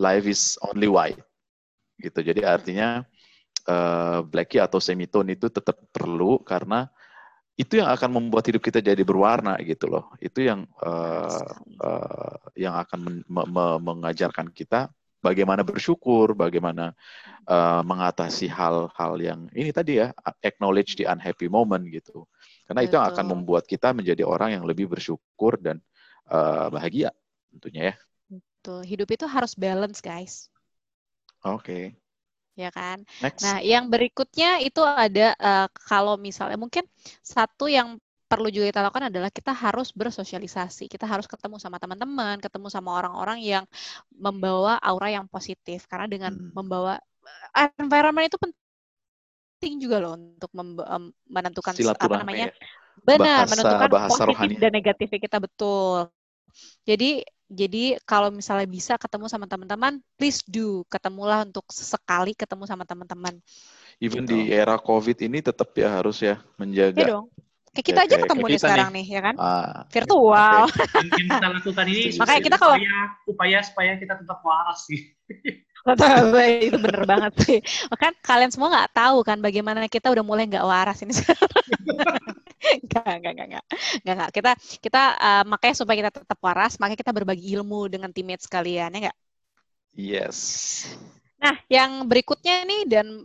life 0.00 0.24
is 0.24 0.56
only 0.64 0.88
white. 0.88 1.20
Gitu. 2.00 2.20
Jadi 2.24 2.40
artinya 2.42 3.04
uh, 3.68 4.24
black 4.24 4.56
key 4.56 4.60
atau 4.60 4.80
semitone 4.80 5.36
itu 5.36 5.52
tetap 5.52 5.76
perlu 5.92 6.40
karena 6.42 6.88
itu 7.58 7.82
yang 7.82 7.90
akan 7.90 8.22
membuat 8.22 8.46
hidup 8.46 8.62
kita 8.62 8.78
jadi 8.78 9.02
berwarna 9.02 9.58
gitu 9.66 9.90
loh. 9.90 10.14
Itu 10.22 10.46
yang 10.46 10.64
uh, 10.78 11.52
uh, 11.82 12.38
yang 12.54 12.78
akan 12.78 12.98
men 13.02 13.16
me 13.26 13.42
me 13.50 13.66
mengajarkan 13.82 14.54
kita 14.54 14.94
bagaimana 15.28 15.60
bersyukur, 15.60 16.32
bagaimana 16.32 16.96
uh, 17.44 17.84
mengatasi 17.84 18.48
hal-hal 18.48 19.14
yang 19.20 19.40
ini 19.52 19.68
tadi 19.68 20.00
ya, 20.00 20.16
acknowledge 20.40 20.96
the 20.96 21.04
unhappy 21.04 21.52
moment 21.52 21.84
gitu. 21.92 22.24
Karena 22.64 22.80
Betul. 22.84 22.88
itu 22.88 22.94
yang 22.96 23.06
akan 23.12 23.26
membuat 23.28 23.64
kita 23.68 23.92
menjadi 23.92 24.24
orang 24.24 24.56
yang 24.56 24.64
lebih 24.64 24.88
bersyukur 24.88 25.60
dan 25.60 25.84
uh, 26.32 26.72
bahagia 26.72 27.12
tentunya 27.52 27.92
ya. 27.92 27.94
Betul. 28.28 28.80
Hidup 28.88 29.08
itu 29.12 29.24
harus 29.28 29.52
balance, 29.52 30.00
guys. 30.00 30.48
Oke. 31.44 31.64
Okay. 31.64 31.84
Ya 32.58 32.74
kan. 32.74 33.06
Next. 33.22 33.46
Nah, 33.46 33.62
yang 33.62 33.86
berikutnya 33.86 34.58
itu 34.58 34.82
ada 34.82 35.30
uh, 35.38 35.68
kalau 35.86 36.18
misalnya 36.18 36.58
mungkin 36.58 36.82
satu 37.22 37.70
yang 37.70 38.02
perlu 38.28 38.52
juga 38.52 38.68
kita 38.68 38.80
lakukan 38.84 39.08
adalah 39.08 39.32
kita 39.32 39.56
harus 39.56 39.88
bersosialisasi. 39.96 40.86
Kita 40.86 41.08
harus 41.08 41.24
ketemu 41.24 41.56
sama 41.56 41.80
teman-teman, 41.80 42.36
ketemu 42.38 42.68
sama 42.68 42.92
orang-orang 43.00 43.40
yang 43.40 43.64
membawa 44.12 44.76
aura 44.84 45.08
yang 45.08 45.24
positif. 45.26 45.88
Karena 45.88 46.04
dengan 46.04 46.36
hmm. 46.36 46.52
membawa 46.52 47.00
eh, 47.56 47.72
environment 47.80 48.28
itu 48.28 48.36
penting 48.36 49.80
juga 49.80 49.96
loh 49.98 50.14
untuk 50.14 50.52
menentukan 51.26 51.72
apa 51.74 52.16
namanya 52.22 52.52
ya. 52.52 52.54
Benar, 52.98 53.46
bahasa, 53.46 53.50
menentukan 53.54 53.88
bahasa 53.88 54.10
positif 54.12 54.36
rohani. 54.36 54.54
dan 54.60 54.72
negatif 54.74 55.08
kita 55.16 55.38
betul. 55.40 56.10
Jadi 56.84 57.22
jadi 57.48 57.96
kalau 58.04 58.28
misalnya 58.28 58.68
bisa 58.68 59.00
ketemu 59.00 59.24
sama 59.24 59.48
teman-teman, 59.48 60.04
please 60.20 60.44
do 60.44 60.84
ketemulah 60.92 61.48
untuk 61.48 61.64
sekali 61.72 62.36
ketemu 62.36 62.68
sama 62.68 62.84
teman-teman. 62.84 63.40
Even 63.98 64.28
gitu. 64.28 64.36
di 64.36 64.52
era 64.52 64.76
COVID 64.76 65.16
ini 65.24 65.40
tetap 65.40 65.72
ya 65.72 65.88
harus 65.88 66.20
ya 66.20 66.44
menjaga. 66.60 67.00
Ya 67.00 67.06
dong. 67.08 67.26
Kayak 67.78 67.94
kita 67.94 68.00
aja 68.10 68.16
ketemu 68.26 68.44
nih 68.50 68.58
sekarang 68.58 68.90
nih. 68.90 69.06
nih, 69.06 69.14
ya 69.14 69.20
kan? 69.22 69.34
Ah, 69.38 69.86
Virtual. 69.86 70.66
Okay. 70.66 70.98
Yang 70.98 71.30
kita 71.30 71.46
lakukan 71.46 71.86
ini 71.86 72.02
makanya 72.26 72.40
kita 72.42 72.56
kalau 72.58 72.74
upaya, 72.74 72.98
upaya 73.30 73.58
supaya 73.62 73.92
kita 73.94 74.14
tetap 74.18 74.38
waras 74.42 74.80
sih. 74.90 75.14
itu 76.66 76.74
bener 76.74 77.06
banget 77.06 77.32
sih. 77.46 77.58
Kan 77.94 78.18
kalian 78.18 78.50
semua 78.50 78.74
nggak 78.74 78.98
tahu 78.98 79.22
kan 79.22 79.38
bagaimana 79.38 79.86
kita 79.86 80.10
udah 80.10 80.26
mulai 80.26 80.50
nggak 80.50 80.66
waras 80.66 80.98
ini 81.06 81.14
sekarang. 81.22 81.54
Enggak, 82.82 83.06
enggak, 83.14 83.30
enggak, 83.30 83.46
enggak. 83.46 83.64
Enggak, 84.02 84.28
Kita 84.34 84.50
kita 84.82 85.02
uh, 85.14 85.44
makanya 85.46 85.76
supaya 85.78 85.96
kita 86.02 86.10
tetap 86.18 86.38
waras, 86.42 86.82
makanya 86.82 86.98
kita 86.98 87.14
berbagi 87.14 87.46
ilmu 87.54 87.86
dengan 87.86 88.10
teammates 88.10 88.50
kalian, 88.50 88.90
ya 88.90 88.98
enggak? 89.06 89.16
Yes. 89.94 90.38
Nah, 91.38 91.54
yang 91.70 92.02
berikutnya 92.10 92.66
nih 92.66 92.82
dan 92.90 93.22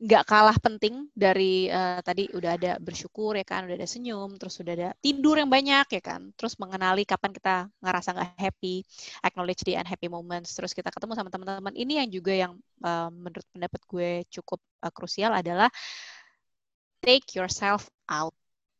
nggak 0.00 0.24
um, 0.24 0.28
kalah 0.28 0.56
penting 0.56 1.12
dari 1.12 1.68
uh, 1.68 2.00
tadi 2.00 2.24
udah 2.32 2.56
ada 2.56 2.72
bersyukur 2.80 3.36
ya 3.36 3.44
kan, 3.44 3.68
udah 3.68 3.76
ada 3.76 3.84
senyum, 3.84 4.40
terus 4.40 4.56
udah 4.64 4.72
ada 4.72 4.88
tidur 5.04 5.36
yang 5.36 5.52
banyak 5.52 5.84
ya 5.84 6.00
kan, 6.00 6.32
terus 6.32 6.56
mengenali 6.56 7.04
kapan 7.04 7.28
kita 7.36 7.68
ngerasa 7.84 8.08
nggak 8.16 8.30
happy, 8.40 8.80
acknowledge 9.20 9.60
the 9.68 9.76
unhappy 9.76 10.08
moments, 10.08 10.56
terus 10.56 10.72
kita 10.72 10.88
ketemu 10.88 11.12
sama 11.12 11.28
teman-teman. 11.28 11.76
Ini 11.76 11.92
yang 12.00 12.08
juga 12.08 12.32
yang 12.32 12.52
uh, 12.80 13.12
menurut 13.12 13.44
pendapat 13.52 13.80
gue 13.84 14.10
cukup 14.32 14.60
uh, 14.80 14.88
krusial 14.88 15.36
adalah 15.36 15.68
take 17.04 17.36
yourself 17.36 17.92
out 18.08 18.32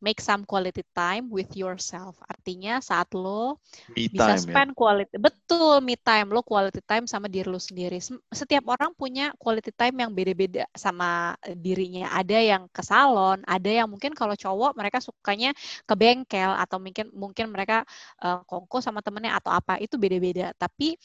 make 0.03 0.19
some 0.19 0.43
quality 0.43 0.83
time 0.91 1.31
with 1.31 1.49
yourself. 1.55 2.19
Artinya 2.27 2.83
saat 2.83 3.15
lo 3.15 3.63
me 3.95 4.11
bisa 4.11 4.35
time, 4.35 4.37
ya? 4.37 4.43
spend 4.43 4.71
ya? 4.75 4.77
quality, 4.77 5.15
betul 5.15 5.79
me 5.79 5.95
time 5.95 6.35
lo 6.35 6.43
quality 6.43 6.83
time 6.83 7.07
sama 7.07 7.31
diri 7.31 7.47
lo 7.47 7.63
sendiri. 7.63 8.03
Setiap 8.35 8.67
orang 8.67 8.91
punya 8.99 9.31
quality 9.39 9.71
time 9.71 10.03
yang 10.03 10.11
beda-beda 10.11 10.67
sama 10.75 11.39
dirinya. 11.55 12.11
Ada 12.11 12.39
yang 12.43 12.63
ke 12.69 12.83
salon, 12.83 13.47
ada 13.47 13.71
yang 13.71 13.87
mungkin 13.87 14.11
kalau 14.13 14.35
cowok 14.35 14.75
mereka 14.75 14.99
sukanya 14.99 15.55
ke 15.87 15.95
bengkel 15.95 16.51
atau 16.59 16.83
mungkin 16.83 17.07
mungkin 17.15 17.47
mereka 17.55 17.87
uh, 18.19 18.43
kongko 18.43 18.83
sama 18.83 19.01
temennya 19.01 19.39
atau 19.39 19.55
apa 19.55 19.79
itu 19.79 19.95
beda-beda. 19.95 20.51
Tapi 20.59 20.99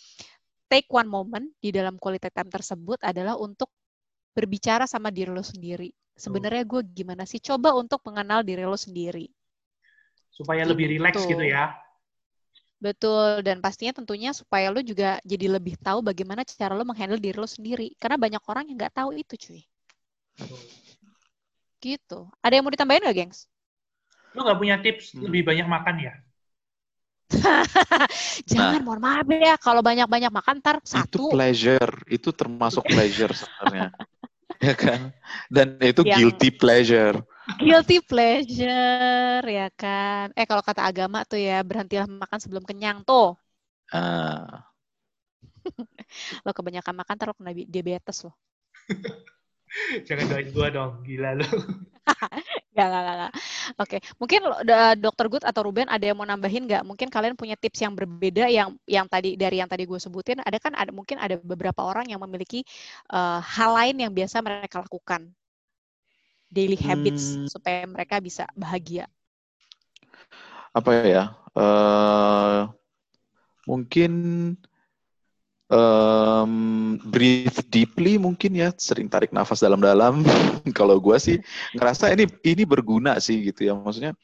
take 0.65 0.89
one 0.89 1.07
moment 1.07 1.45
di 1.61 1.69
dalam 1.69 2.01
quality 2.01 2.33
time 2.33 2.49
tersebut 2.49 2.97
adalah 3.05 3.37
untuk 3.37 3.69
berbicara 4.33 4.89
sama 4.89 5.13
diri 5.13 5.29
lo 5.29 5.45
sendiri 5.45 5.93
sebenarnya 6.17 6.65
gue 6.65 6.81
gimana 6.83 7.23
sih? 7.23 7.37
Coba 7.37 7.77
untuk 7.77 8.01
mengenal 8.03 8.41
diri 8.41 8.65
lo 8.65 8.75
sendiri. 8.75 9.29
Supaya 10.33 10.65
lebih 10.65 10.89
rileks 10.97 11.23
gitu 11.23 11.45
ya. 11.45 11.77
Betul, 12.77 13.41
dan 13.41 13.57
pastinya 13.57 13.89
tentunya 13.89 14.33
supaya 14.37 14.69
lo 14.69 14.81
juga 14.85 15.17
jadi 15.25 15.49
lebih 15.49 15.81
tahu 15.81 16.05
bagaimana 16.05 16.45
cara 16.45 16.77
lo 16.77 16.85
menghandle 16.85 17.17
diri 17.17 17.37
lo 17.37 17.49
sendiri. 17.49 17.93
Karena 17.97 18.21
banyak 18.21 18.43
orang 18.45 18.69
yang 18.69 18.77
nggak 18.77 18.93
tahu 18.97 19.17
itu, 19.17 19.33
cuy. 19.33 19.61
Gitu. 21.81 22.19
Ada 22.41 22.53
yang 22.57 22.63
mau 22.65 22.73
ditambahin 22.73 23.01
nggak, 23.01 23.17
gengs? 23.17 23.49
Lo 24.37 24.45
nggak 24.45 24.59
punya 24.61 24.75
tips 24.81 25.17
hmm. 25.17 25.25
lebih 25.25 25.41
banyak 25.45 25.65
makan 25.65 25.95
ya? 26.01 26.13
Jangan, 28.49 28.79
nah, 28.79 28.83
mohon 28.85 29.01
maaf 29.01 29.25
ya. 29.25 29.57
Kalau 29.57 29.81
banyak-banyak 29.81 30.31
makan, 30.31 30.61
ntar 30.61 30.77
satu. 30.85 31.27
Itu 31.27 31.33
pleasure. 31.33 31.93
Itu 32.05 32.29
termasuk 32.29 32.85
pleasure 32.85 33.33
sebenarnya. 33.33 33.89
ya 34.61 34.75
kan? 34.75 35.13
Dan 35.47 35.77
itu 35.81 36.01
yang 36.03 36.17
guilty 36.19 36.49
pleasure. 36.53 37.17
Guilty 37.57 38.03
pleasure, 38.03 39.43
ya 39.45 39.67
kan? 39.71 40.35
Eh 40.35 40.43
kalau 40.43 40.59
kata 40.59 40.83
agama 40.83 41.23
tuh 41.23 41.39
ya 41.39 41.63
berhentilah 41.63 42.07
makan 42.07 42.39
sebelum 42.43 42.63
kenyang 42.67 43.01
tuh. 43.07 43.39
Ah. 43.93 44.67
lo 46.45 46.51
kebanyakan 46.51 46.95
makan 46.95 47.15
terus 47.15 47.35
kena 47.39 47.51
diabetes 47.55 48.17
loh. 48.27 48.35
Jangan 50.07 50.25
doain 50.31 50.49
gua 50.51 50.67
dong, 50.71 50.91
gila 51.03 51.39
lo. 51.39 51.47
Gak, 52.77 52.87
gak, 52.93 53.03
gak. 53.03 53.33
Oke, 53.81 53.97
mungkin 54.21 54.41
Dokter 55.01 55.25
Good 55.25 55.45
atau 55.49 55.65
Ruben 55.65 55.89
ada 55.89 56.05
yang 56.05 56.13
mau 56.13 56.29
nambahin 56.29 56.69
nggak? 56.69 56.85
Mungkin 56.85 57.09
kalian 57.09 57.33
punya 57.33 57.57
tips 57.57 57.81
yang 57.81 57.97
berbeda 57.97 58.45
yang 58.53 58.77
yang 58.85 59.09
tadi 59.09 59.33
dari 59.33 59.57
yang 59.57 59.65
tadi 59.65 59.89
gue 59.89 59.97
sebutin. 59.97 60.39
Ada 60.45 60.61
kan 60.61 60.77
ada 60.77 60.93
mungkin 60.93 61.17
ada 61.17 61.41
beberapa 61.41 61.81
orang 61.81 62.05
yang 62.05 62.21
memiliki 62.21 62.61
uh, 63.09 63.41
hal 63.41 63.73
lain 63.73 63.97
yang 63.97 64.13
biasa 64.13 64.45
mereka 64.45 64.85
lakukan, 64.85 65.25
daily 66.53 66.77
habits 66.77 67.33
hmm. 67.33 67.49
supaya 67.49 67.81
mereka 67.89 68.21
bisa 68.21 68.45
bahagia. 68.53 69.09
Apa 70.69 71.01
ya? 71.01 71.33
Uh, 71.57 72.69
mungkin 73.65 74.11
um, 75.71 76.51
breathe 77.03 77.59
deeply 77.67 78.15
mungkin 78.15 78.55
ya 78.55 78.69
sering 78.75 79.11
tarik 79.11 79.31
nafas 79.35 79.63
dalam-dalam. 79.63 80.23
Kalau 80.77 80.99
gue 80.99 81.17
sih 81.19 81.37
ngerasa 81.75 82.11
ini 82.15 82.27
ini 82.43 82.63
berguna 82.63 83.19
sih 83.19 83.51
gitu 83.51 83.67
ya. 83.67 83.73
Maksudnya 83.75 84.15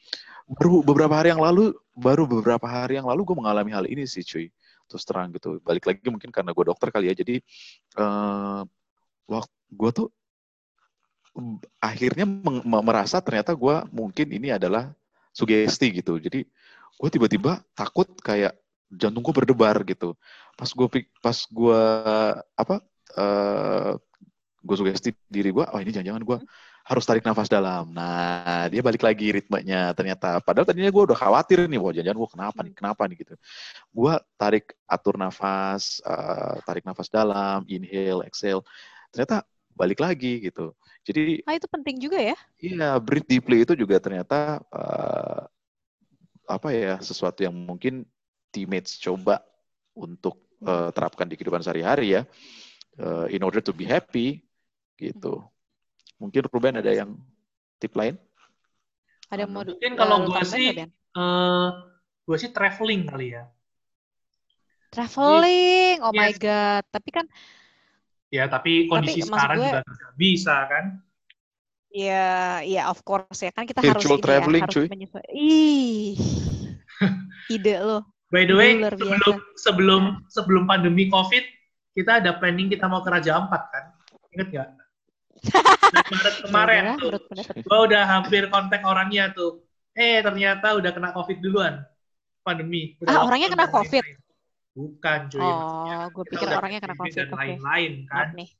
baru 0.44 0.84
beberapa 0.84 1.14
hari 1.16 1.32
yang 1.32 1.40
lalu 1.40 1.72
baru 1.96 2.28
beberapa 2.28 2.66
hari 2.68 3.00
yang 3.00 3.08
lalu 3.08 3.24
gue 3.24 3.36
mengalami 3.36 3.70
hal 3.72 3.84
ini 3.88 4.04
sih 4.08 4.24
cuy. 4.24 4.48
Terus 4.88 5.04
terang 5.04 5.32
gitu. 5.32 5.60
Balik 5.64 5.88
lagi 5.88 6.08
mungkin 6.08 6.28
karena 6.32 6.52
gue 6.52 6.64
dokter 6.64 6.88
kali 6.92 7.12
ya. 7.12 7.14
Jadi 7.16 7.40
uh, 7.96 8.64
waktu 9.28 9.54
gue 9.72 9.90
tuh 9.92 10.08
akhirnya 11.82 12.30
merasa 12.62 13.18
ternyata 13.18 13.50
gue 13.58 13.76
mungkin 13.90 14.26
ini 14.30 14.54
adalah 14.54 14.92
sugesti 15.34 15.90
gitu. 15.92 16.20
Jadi 16.20 16.46
gue 16.94 17.08
tiba-tiba 17.10 17.58
takut 17.74 18.06
kayak 18.22 18.54
jantung 18.94 19.26
gue 19.26 19.34
berdebar 19.34 19.82
gitu 19.82 20.14
pas 20.54 20.70
gue 20.70 20.88
pas 21.18 21.38
gue 21.38 21.82
apa 22.54 22.76
uh, 23.18 23.22
eh, 23.22 23.92
gue 24.64 24.76
sugesti 24.78 25.10
diri 25.28 25.50
gue 25.52 25.64
oh 25.66 25.78
ini 25.82 25.90
jangan-jangan 25.92 26.24
gue 26.24 26.38
harus 26.84 27.04
tarik 27.08 27.24
nafas 27.24 27.48
dalam. 27.48 27.88
Nah 27.96 28.68
dia 28.68 28.84
balik 28.84 29.00
lagi 29.00 29.32
ritmenya 29.32 29.96
ternyata. 29.96 30.36
Padahal 30.44 30.68
tadinya 30.68 30.92
gue 30.92 31.04
udah 31.12 31.16
khawatir 31.16 31.64
nih 31.64 31.80
wah 31.80 31.92
jangan-jangan 31.96 32.20
gue 32.20 32.30
kenapa 32.36 32.58
nih 32.60 32.74
kenapa 32.76 33.02
nih? 33.08 33.16
Gitu. 33.24 33.34
Gue 33.88 34.12
tarik 34.36 34.76
atur 34.84 35.16
nafas 35.16 36.04
uh, 36.04 36.60
tarik 36.68 36.84
nafas 36.84 37.08
dalam 37.08 37.64
inhale 37.72 38.28
exhale. 38.28 38.60
Ternyata 39.08 39.48
balik 39.72 40.04
lagi 40.04 40.44
gitu. 40.44 40.76
Jadi 41.08 41.40
ah 41.48 41.56
itu 41.56 41.68
penting 41.72 41.96
juga 41.96 42.20
ya? 42.20 42.36
Iya 42.60 43.00
breathe 43.00 43.28
deeply 43.32 43.64
itu 43.64 43.72
juga 43.72 43.96
ternyata 43.96 44.60
uh, 44.68 45.48
apa 46.44 46.68
ya 46.68 47.00
sesuatu 47.00 47.40
yang 47.40 47.56
mungkin 47.56 48.04
teammates 48.52 49.00
coba 49.00 49.40
untuk 49.96 50.43
uh, 50.64 50.88
terapkan 50.90 51.28
di 51.28 51.38
kehidupan 51.38 51.62
sehari-hari 51.62 52.20
ya, 52.20 52.22
uh, 53.00 53.28
in 53.30 53.40
order 53.44 53.60
to 53.60 53.70
be 53.70 53.84
happy, 53.84 54.42
gitu. 54.98 55.44
Mungkin 56.18 56.48
Ruben 56.48 56.80
ada 56.80 56.90
yang 56.90 57.14
tip 57.78 57.92
lain? 57.94 58.16
Ada 59.28 59.48
mau 59.48 59.64
mungkin 59.64 59.92
kalau 59.96 60.28
gue 60.28 60.42
sih, 60.44 60.72
uh, 61.16 61.68
gue 62.24 62.36
sih 62.40 62.50
traveling 62.50 63.08
kali 63.08 63.36
ya. 63.36 63.44
Traveling, 64.94 65.98
oh 66.06 66.12
yes. 66.14 66.18
my 66.18 66.32
god. 66.38 66.84
Tapi 66.90 67.10
kan 67.10 67.26
Ya, 68.34 68.50
tapi 68.50 68.90
kondisi 68.90 69.22
tapi, 69.22 69.30
sekarang 69.30 69.56
gue, 69.62 69.70
juga 69.70 69.80
bisa 70.18 70.56
kan? 70.66 70.84
Iya, 71.94 72.66
iya 72.66 72.82
of 72.90 72.98
course 73.06 73.46
ya 73.46 73.54
kan 73.54 73.62
kita 73.62 73.78
Virtual 73.78 74.18
harus 74.18 74.26
traveling, 74.26 74.62
ya, 74.62 74.66
harus 74.66 74.74
cuy. 74.74 74.86
Ih. 75.30 76.18
Ide 77.54 77.74
lo. 77.78 78.13
By 78.34 78.50
the 78.50 78.58
way, 78.58 78.82
sebelum 78.82 79.34
sebelum 79.54 80.02
sebelum 80.26 80.62
pandemi 80.66 81.06
COVID, 81.06 81.44
kita 81.94 82.18
ada 82.18 82.34
planning 82.42 82.66
kita 82.66 82.90
mau 82.90 82.98
ke 83.06 83.14
Raja 83.14 83.38
Ampat 83.38 83.62
kan? 83.70 83.84
Ingat 84.34 84.48
nggak? 84.50 84.70
Maret 86.10 86.34
kemarin 86.42 86.82
tuh, 86.98 87.14
gue 87.54 87.78
udah 87.86 88.02
hampir 88.02 88.50
kontak 88.50 88.82
orangnya 88.82 89.30
tuh. 89.30 89.62
Eh 89.94 90.18
ternyata 90.18 90.74
udah 90.74 90.90
kena 90.90 91.14
COVID 91.14 91.38
duluan, 91.38 91.86
pandemi. 92.42 92.98
Udah 92.98 93.22
ah 93.22 93.30
orangnya 93.30 93.54
kena 93.54 93.70
COVID? 93.70 94.02
Bukan 94.74 95.18
cuy. 95.30 95.38
Oh, 95.38 96.02
gue 96.10 96.24
pikir 96.34 96.50
orangnya 96.50 96.80
kena 96.82 96.98
COVID. 96.98 97.14
Dan 97.14 97.30
lain-lain 97.38 97.92
okay. 98.02 98.10
kan. 98.10 98.26
Nih. 98.34 98.50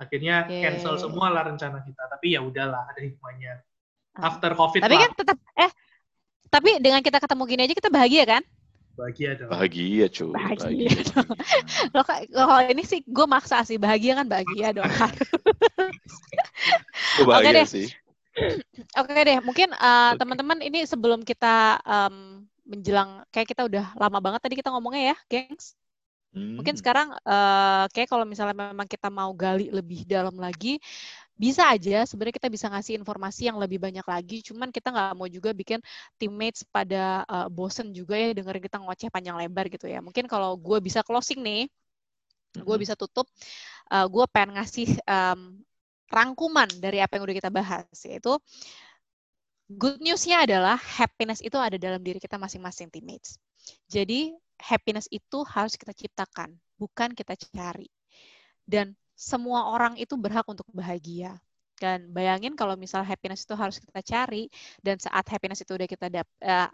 Akhirnya 0.00 0.34
yeah. 0.48 0.62
cancel 0.72 0.96
semua 0.96 1.28
lah 1.28 1.44
rencana 1.44 1.84
kita. 1.84 2.00
Tapi 2.08 2.32
ya 2.32 2.40
udahlah, 2.40 2.88
ada 2.88 3.00
hikmahnya. 3.04 3.60
Ah. 4.16 4.32
After 4.32 4.56
COVID 4.56 4.80
Tapi 4.80 4.96
kan 4.96 5.10
tetap, 5.12 5.36
eh, 5.60 5.70
tapi 6.48 6.80
dengan 6.80 7.04
kita 7.04 7.20
ketemu 7.20 7.42
gini 7.44 7.62
aja 7.68 7.74
kita 7.76 7.90
bahagia 7.92 8.24
kan? 8.24 8.42
Bahagia 8.98 9.38
dong. 9.38 9.50
Bahagia 9.54 10.06
cuy. 10.10 10.34
Bahagia. 10.34 10.90
bahagia. 10.90 11.22
Lo 11.94 12.02
kalau 12.02 12.58
ini 12.66 12.82
sih 12.82 13.06
gue 13.06 13.26
maksa 13.30 13.62
sih 13.62 13.78
bahagia 13.78 14.18
kan 14.18 14.26
bahagia 14.26 14.74
dong. 14.74 14.90
Oke 17.22 17.50
deh. 17.54 17.62
Sih. 17.62 17.94
Oke 19.00 19.20
deh, 19.22 19.38
mungkin 19.42 19.70
uh, 19.78 20.18
teman-teman 20.18 20.58
ini 20.62 20.82
sebelum 20.82 21.22
kita 21.22 21.78
um, 21.86 22.42
menjelang 22.66 23.22
kayak 23.30 23.54
kita 23.54 23.70
udah 23.70 23.94
lama 23.94 24.18
banget 24.18 24.42
tadi 24.42 24.58
kita 24.58 24.74
ngomongnya 24.74 25.14
ya, 25.14 25.16
gengs. 25.30 25.78
Hmm. 26.28 26.60
Mungkin 26.60 26.76
sekarang 26.76 27.16
uh, 27.24 27.88
kayak 27.88 28.08
kalau 28.12 28.28
misalnya 28.28 28.52
memang 28.52 28.84
kita 28.84 29.08
mau 29.08 29.32
gali 29.32 29.72
lebih 29.72 30.04
dalam 30.04 30.36
lagi, 30.36 30.76
bisa 31.38 31.70
aja 31.70 32.02
sebenarnya 32.04 32.36
kita 32.36 32.50
bisa 32.50 32.66
ngasih 32.68 32.98
informasi 32.98 33.48
yang 33.48 33.56
lebih 33.56 33.80
banyak 33.80 34.04
lagi. 34.04 34.44
Cuman 34.44 34.68
kita 34.68 34.92
nggak 34.92 35.14
mau 35.16 35.30
juga 35.30 35.54
bikin 35.56 35.80
teammates 36.20 36.66
pada 36.68 37.24
uh, 37.24 37.48
bosen 37.48 37.94
juga 37.94 38.18
ya 38.18 38.34
dengerin 38.36 38.60
kita 38.60 38.76
ngoceh 38.82 39.08
panjang 39.08 39.38
lebar 39.40 39.70
gitu 39.72 39.88
ya. 39.88 40.04
Mungkin 40.04 40.28
kalau 40.28 40.58
gue 40.58 40.78
bisa 40.84 41.00
closing 41.00 41.40
nih, 41.40 41.70
gue 42.58 42.76
bisa 42.76 42.92
tutup. 42.98 43.24
Uh, 43.88 44.04
gue 44.04 44.24
pengen 44.28 44.60
ngasih 44.60 45.00
um, 45.08 45.56
rangkuman 46.12 46.68
dari 46.80 47.00
apa 47.00 47.16
yang 47.16 47.24
udah 47.28 47.36
kita 47.36 47.50
bahas 47.52 47.84
yaitu 48.04 48.36
good 49.68 50.00
newsnya 50.00 50.48
adalah 50.48 50.80
happiness 50.80 51.44
itu 51.44 51.56
ada 51.60 51.76
dalam 51.76 52.00
diri 52.00 52.16
kita 52.16 52.40
masing-masing 52.40 52.88
teammates. 52.88 53.36
Jadi 53.84 54.32
happiness 54.58 55.06
itu 55.08 55.42
harus 55.46 55.78
kita 55.78 55.94
ciptakan, 55.94 56.54
bukan 56.76 57.14
kita 57.14 57.38
cari. 57.38 57.88
Dan 58.66 58.92
semua 59.18 59.72
orang 59.72 59.96
itu 59.98 60.14
berhak 60.14 60.46
untuk 60.46 60.66
bahagia. 60.70 61.38
Dan 61.78 62.10
bayangin 62.10 62.58
kalau 62.58 62.74
misal 62.74 63.06
happiness 63.06 63.46
itu 63.46 63.54
harus 63.54 63.78
kita 63.78 64.02
cari 64.02 64.50
dan 64.82 64.98
saat 64.98 65.22
happiness 65.30 65.62
itu 65.62 65.78
udah 65.78 65.86
kita 65.86 66.10
dapat 66.10 66.34
uh, 66.42 66.66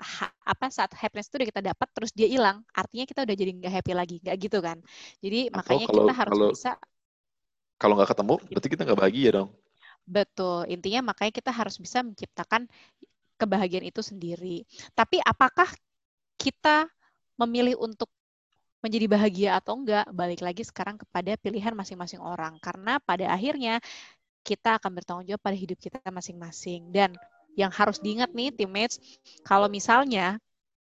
apa 0.49 0.73
saat 0.73 0.97
happiness 0.97 1.29
itu 1.29 1.45
udah 1.45 1.49
kita 1.53 1.61
dapat 1.61 1.89
terus 1.93 2.11
dia 2.17 2.25
hilang, 2.25 2.65
artinya 2.73 3.05
kita 3.05 3.21
udah 3.29 3.37
jadi 3.37 3.53
nggak 3.53 3.73
happy 3.81 3.93
lagi, 3.93 4.17
nggak 4.25 4.37
gitu 4.41 4.59
kan? 4.65 4.81
Jadi 5.21 5.53
Atau 5.53 5.57
makanya 5.61 5.87
kalau, 5.93 6.01
kita 6.01 6.13
harus 6.17 6.33
kalau, 6.33 6.49
bisa 6.57 6.71
kalau 7.77 7.95
nggak 8.01 8.11
ketemu, 8.17 8.35
berarti 8.49 8.69
kita 8.73 8.83
nggak 8.89 9.01
bahagia 9.05 9.31
dong. 9.37 9.49
Betul, 10.09 10.61
intinya 10.73 11.01
makanya 11.13 11.33
kita 11.37 11.53
harus 11.53 11.77
bisa 11.77 12.01
menciptakan 12.01 12.65
kebahagiaan 13.37 13.85
itu 13.85 14.01
sendiri. 14.01 14.65
Tapi 14.97 15.21
apakah 15.21 15.69
kita 16.41 16.89
memilih 17.41 17.79
untuk 17.81 18.11
menjadi 18.85 19.07
bahagia 19.09 19.51
atau 19.57 19.81
enggak, 19.81 20.05
balik 20.13 20.45
lagi 20.45 20.61
sekarang 20.61 21.01
kepada 21.01 21.41
pilihan 21.41 21.73
masing-masing 21.73 22.21
orang. 22.21 22.61
Karena 22.61 23.01
pada 23.01 23.33
akhirnya 23.33 23.81
kita 24.45 24.77
akan 24.77 24.93
bertanggung 24.93 25.25
jawab 25.25 25.41
pada 25.41 25.57
hidup 25.57 25.81
kita 25.81 25.99
masing-masing. 26.13 26.93
Dan 26.93 27.17
yang 27.57 27.73
harus 27.73 27.97
diingat 27.97 28.37
nih, 28.37 28.53
teammates, 28.53 29.01
kalau 29.41 29.73
misalnya 29.73 30.37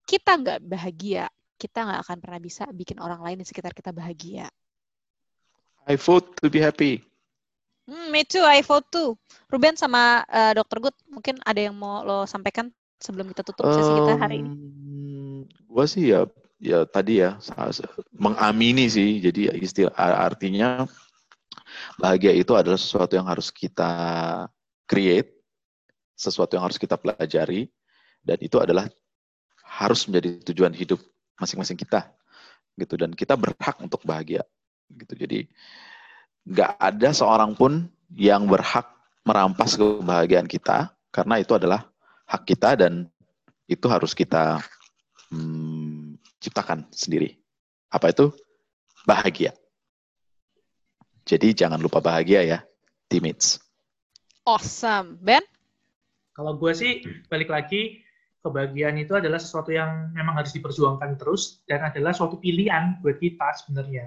kita 0.03 0.35
nggak 0.35 0.59
bahagia, 0.67 1.31
kita 1.55 1.87
nggak 1.87 1.99
akan 2.03 2.17
pernah 2.19 2.39
bisa 2.43 2.67
bikin 2.75 2.99
orang 2.99 3.23
lain 3.23 3.39
di 3.39 3.47
sekitar 3.47 3.71
kita 3.71 3.95
bahagia. 3.95 4.51
I 5.87 5.95
vote 5.95 6.35
to 6.43 6.51
be 6.51 6.59
happy. 6.59 6.99
Hmm, 7.85 8.09
me 8.09 8.25
too, 8.25 8.41
I 8.41 8.65
vote 8.65 8.89
too. 8.89 9.13
Ruben 9.47 9.77
sama 9.77 10.25
uh, 10.25 10.51
Dr. 10.57 10.89
Good, 10.89 10.97
mungkin 11.07 11.37
ada 11.45 11.61
yang 11.61 11.77
mau 11.77 12.01
lo 12.01 12.25
sampaikan 12.25 12.73
sebelum 12.97 13.29
kita 13.29 13.45
tutup 13.45 13.69
sesi 13.69 13.91
kita 13.93 14.13
hari 14.17 14.41
ini? 14.41 14.51
Gue 15.75 15.91
sih 15.91 16.15
ya 16.15 16.23
ya 16.55 16.87
tadi 16.87 17.19
ya 17.19 17.35
mengamini 18.15 18.87
sih. 18.87 19.19
Jadi 19.19 19.51
istilah 19.59 19.91
artinya 19.99 20.87
bahagia 21.99 22.31
itu 22.31 22.55
adalah 22.55 22.79
sesuatu 22.79 23.19
yang 23.19 23.27
harus 23.27 23.51
kita 23.51 23.91
create, 24.87 25.35
sesuatu 26.15 26.55
yang 26.55 26.63
harus 26.63 26.79
kita 26.79 26.95
pelajari, 26.95 27.67
dan 28.23 28.39
itu 28.39 28.55
adalah 28.55 28.87
harus 29.67 30.07
menjadi 30.07 30.39
tujuan 30.55 30.71
hidup 30.71 31.03
masing-masing 31.35 31.75
kita, 31.75 32.07
gitu. 32.79 32.95
Dan 32.95 33.11
kita 33.11 33.35
berhak 33.35 33.75
untuk 33.83 33.99
bahagia, 34.07 34.47
gitu. 34.95 35.11
Jadi 35.27 35.51
nggak 36.47 36.71
ada 36.79 37.09
seorang 37.11 37.51
pun 37.51 37.91
yang 38.15 38.47
berhak 38.47 38.87
merampas 39.27 39.75
kebahagiaan 39.75 40.47
kita, 40.47 40.87
karena 41.11 41.43
itu 41.43 41.51
adalah 41.51 41.83
hak 42.31 42.47
kita 42.47 42.79
dan 42.79 43.11
itu 43.67 43.91
harus 43.91 44.15
kita 44.15 44.61
hmm, 45.35 46.15
ciptakan 46.39 46.87
sendiri. 46.95 47.35
Apa 47.91 48.15
itu? 48.15 48.31
Bahagia. 49.03 49.51
Jadi 51.25 51.57
jangan 51.57 51.81
lupa 51.81 51.99
bahagia 51.99 52.45
ya, 52.45 52.59
teammates. 53.09 53.59
Awesome. 54.45 55.17
Ben? 55.19 55.41
Kalau 56.37 56.53
gue 56.55 56.71
sih, 56.75 57.01
balik 57.31 57.49
lagi, 57.49 58.05
kebahagiaan 58.45 59.01
itu 59.01 59.17
adalah 59.17 59.41
sesuatu 59.41 59.73
yang 59.73 60.13
memang 60.13 60.37
harus 60.37 60.53
diperjuangkan 60.53 61.17
terus 61.17 61.65
dan 61.65 61.81
adalah 61.81 62.13
suatu 62.13 62.37
pilihan 62.37 63.01
buat 63.01 63.17
kita 63.17 63.57
sebenarnya. 63.65 64.05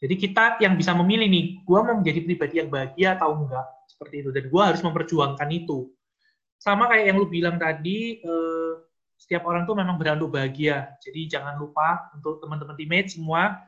Jadi 0.00 0.14
kita 0.16 0.56
yang 0.64 0.80
bisa 0.80 0.96
memilih 0.96 1.28
nih, 1.28 1.60
gue 1.60 1.78
mau 1.84 1.92
menjadi 1.92 2.24
pribadi 2.24 2.54
yang 2.56 2.72
bahagia 2.72 3.20
atau 3.20 3.36
enggak, 3.36 3.68
seperti 3.84 4.24
itu. 4.24 4.30
Dan 4.32 4.48
gue 4.48 4.62
harus 4.64 4.80
memperjuangkan 4.80 5.48
itu. 5.52 5.92
Sama 6.56 6.88
kayak 6.88 7.12
yang 7.12 7.16
lu 7.20 7.28
bilang 7.28 7.60
tadi, 7.60 8.16
eh, 8.24 8.72
setiap 9.20 9.44
orang 9.44 9.68
tuh 9.68 9.76
memang 9.76 10.00
berhak 10.00 10.16
untuk 10.16 10.32
bahagia. 10.32 10.96
Jadi 11.04 11.28
jangan 11.28 11.60
lupa 11.60 12.08
untuk 12.16 12.40
teman-teman 12.40 12.72
teammate 12.72 13.12
semua, 13.12 13.60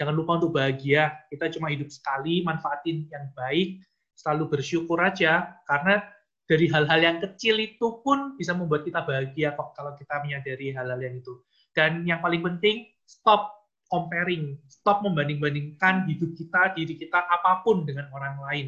jangan 0.00 0.16
lupa 0.16 0.40
untuk 0.40 0.56
bahagia. 0.56 1.12
Kita 1.28 1.52
cuma 1.52 1.68
hidup 1.68 1.92
sekali, 1.92 2.40
manfaatin 2.40 3.04
yang 3.12 3.28
baik, 3.36 3.84
selalu 4.16 4.56
bersyukur 4.56 4.96
aja, 5.04 5.60
karena 5.68 6.00
dari 6.48 6.72
hal-hal 6.72 7.00
yang 7.04 7.18
kecil 7.20 7.60
itu 7.60 8.00
pun 8.00 8.40
bisa 8.40 8.56
membuat 8.56 8.88
kita 8.88 9.04
bahagia 9.04 9.52
kok 9.52 9.76
kalau 9.76 9.92
kita 9.92 10.24
menyadari 10.24 10.72
hal-hal 10.72 10.96
yang 10.96 11.20
itu. 11.20 11.36
Dan 11.76 12.08
yang 12.08 12.24
paling 12.24 12.40
penting, 12.40 12.88
stop 13.04 13.52
comparing, 13.92 14.56
stop 14.72 15.04
membanding-bandingkan 15.04 16.08
hidup 16.08 16.32
kita, 16.32 16.72
diri 16.72 16.96
kita, 16.96 17.20
apa 17.20 17.60
pun 17.60 17.84
dengan 17.84 18.08
orang 18.16 18.40
lain. 18.40 18.66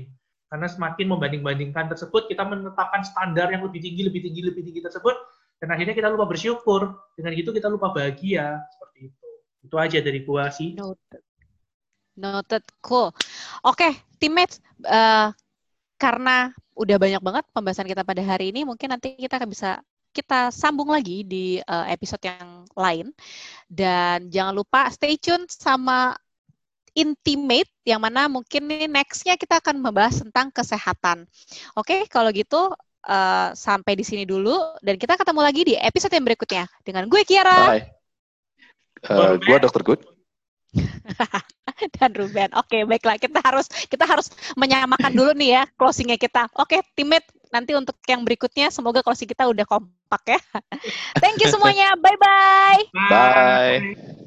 Karena 0.53 0.69
semakin 0.69 1.17
membanding-bandingkan 1.17 1.91
tersebut, 1.91 2.29
kita 2.29 2.45
menetapkan 2.45 3.03
standar 3.03 3.49
yang 3.51 3.65
lebih 3.65 3.81
tinggi, 3.83 4.05
lebih 4.05 4.21
tinggi, 4.23 4.41
lebih 4.47 4.63
tinggi 4.63 4.85
tersebut, 4.85 5.17
dan 5.57 5.69
akhirnya 5.73 5.95
kita 5.97 6.13
lupa 6.13 6.29
bersyukur. 6.29 6.93
Dengan 7.17 7.33
itu 7.33 7.51
kita 7.53 7.69
lupa 7.73 7.89
bahagia. 7.93 8.61
Seperti 8.73 8.99
itu. 9.09 9.27
Itu 9.65 9.77
aja 9.81 9.99
dari 10.05 10.21
gua 10.23 10.53
sih. 10.53 10.77
Noted. 10.77 11.23
Noted. 12.17 12.65
Cool. 12.85 13.09
Oke 13.65 13.89
okay, 13.89 13.93
teammates 14.21 14.61
uh, 14.85 15.33
karena 15.97 16.53
udah 16.77 16.97
banyak 17.01 17.23
banget 17.25 17.45
pembahasan 17.57 17.89
kita 17.89 18.05
pada 18.05 18.21
hari 18.21 18.53
ini 18.53 18.69
mungkin 18.69 18.93
nanti 18.93 19.17
kita 19.17 19.41
akan 19.41 19.49
bisa 19.49 19.81
kita 20.13 20.53
sambung 20.53 20.93
lagi 20.93 21.25
di 21.25 21.61
uh, 21.65 21.89
episode 21.89 22.21
yang 22.25 22.69
lain. 22.77 23.13
Dan 23.69 24.29
jangan 24.29 24.53
lupa 24.53 24.89
stay 24.93 25.17
tune 25.17 25.49
sama 25.49 26.17
intimate 26.97 27.69
yang 27.85 28.01
mana 28.01 28.25
mungkin 28.25 28.73
nextnya 28.89 29.37
kita 29.37 29.61
akan 29.61 29.81
membahas 29.81 30.25
tentang 30.25 30.49
kesehatan. 30.49 31.29
Oke, 31.77 31.93
okay, 31.93 32.01
kalau 32.09 32.33
gitu 32.33 32.73
uh, 33.07 33.55
sampai 33.55 33.95
di 33.97 34.05
sini 34.05 34.27
dulu 34.27 34.55
dan 34.83 34.99
kita 34.99 35.17
ketemu 35.17 35.41
lagi 35.41 35.63
di 35.63 35.75
episode 35.79 36.13
yang 36.13 36.27
berikutnya 36.27 36.65
dengan 36.83 37.07
gue 37.07 37.23
Kiara. 37.23 37.61
Bye. 37.73 37.85
Uh, 39.07 39.39
gue 39.39 39.57
Dokter 39.63 39.83
Good. 39.87 40.03
dan 41.97 42.11
Ruben. 42.13 42.51
Oke, 42.57 42.69
okay, 42.69 42.83
baiklah 42.85 43.17
kita 43.17 43.41
harus 43.41 43.67
kita 43.89 44.05
harus 44.05 44.29
menyamakan 44.57 45.13
dulu 45.13 45.33
nih 45.37 45.61
ya 45.61 45.63
closingnya 45.79 46.21
kita. 46.21 46.49
Oke, 46.57 46.77
okay, 46.77 46.81
teammate 46.97 47.29
nanti 47.55 47.73
untuk 47.73 47.97
yang 48.05 48.27
berikutnya 48.27 48.69
semoga 48.69 49.01
closing 49.01 49.29
kita 49.31 49.49
udah 49.49 49.65
kompak 49.65 50.23
ya. 50.27 50.41
Thank 51.23 51.41
you 51.41 51.49
semuanya. 51.49 51.95
Bye-bye. 51.97 52.81
Bye. 52.93 53.11
Bye. 53.11 54.25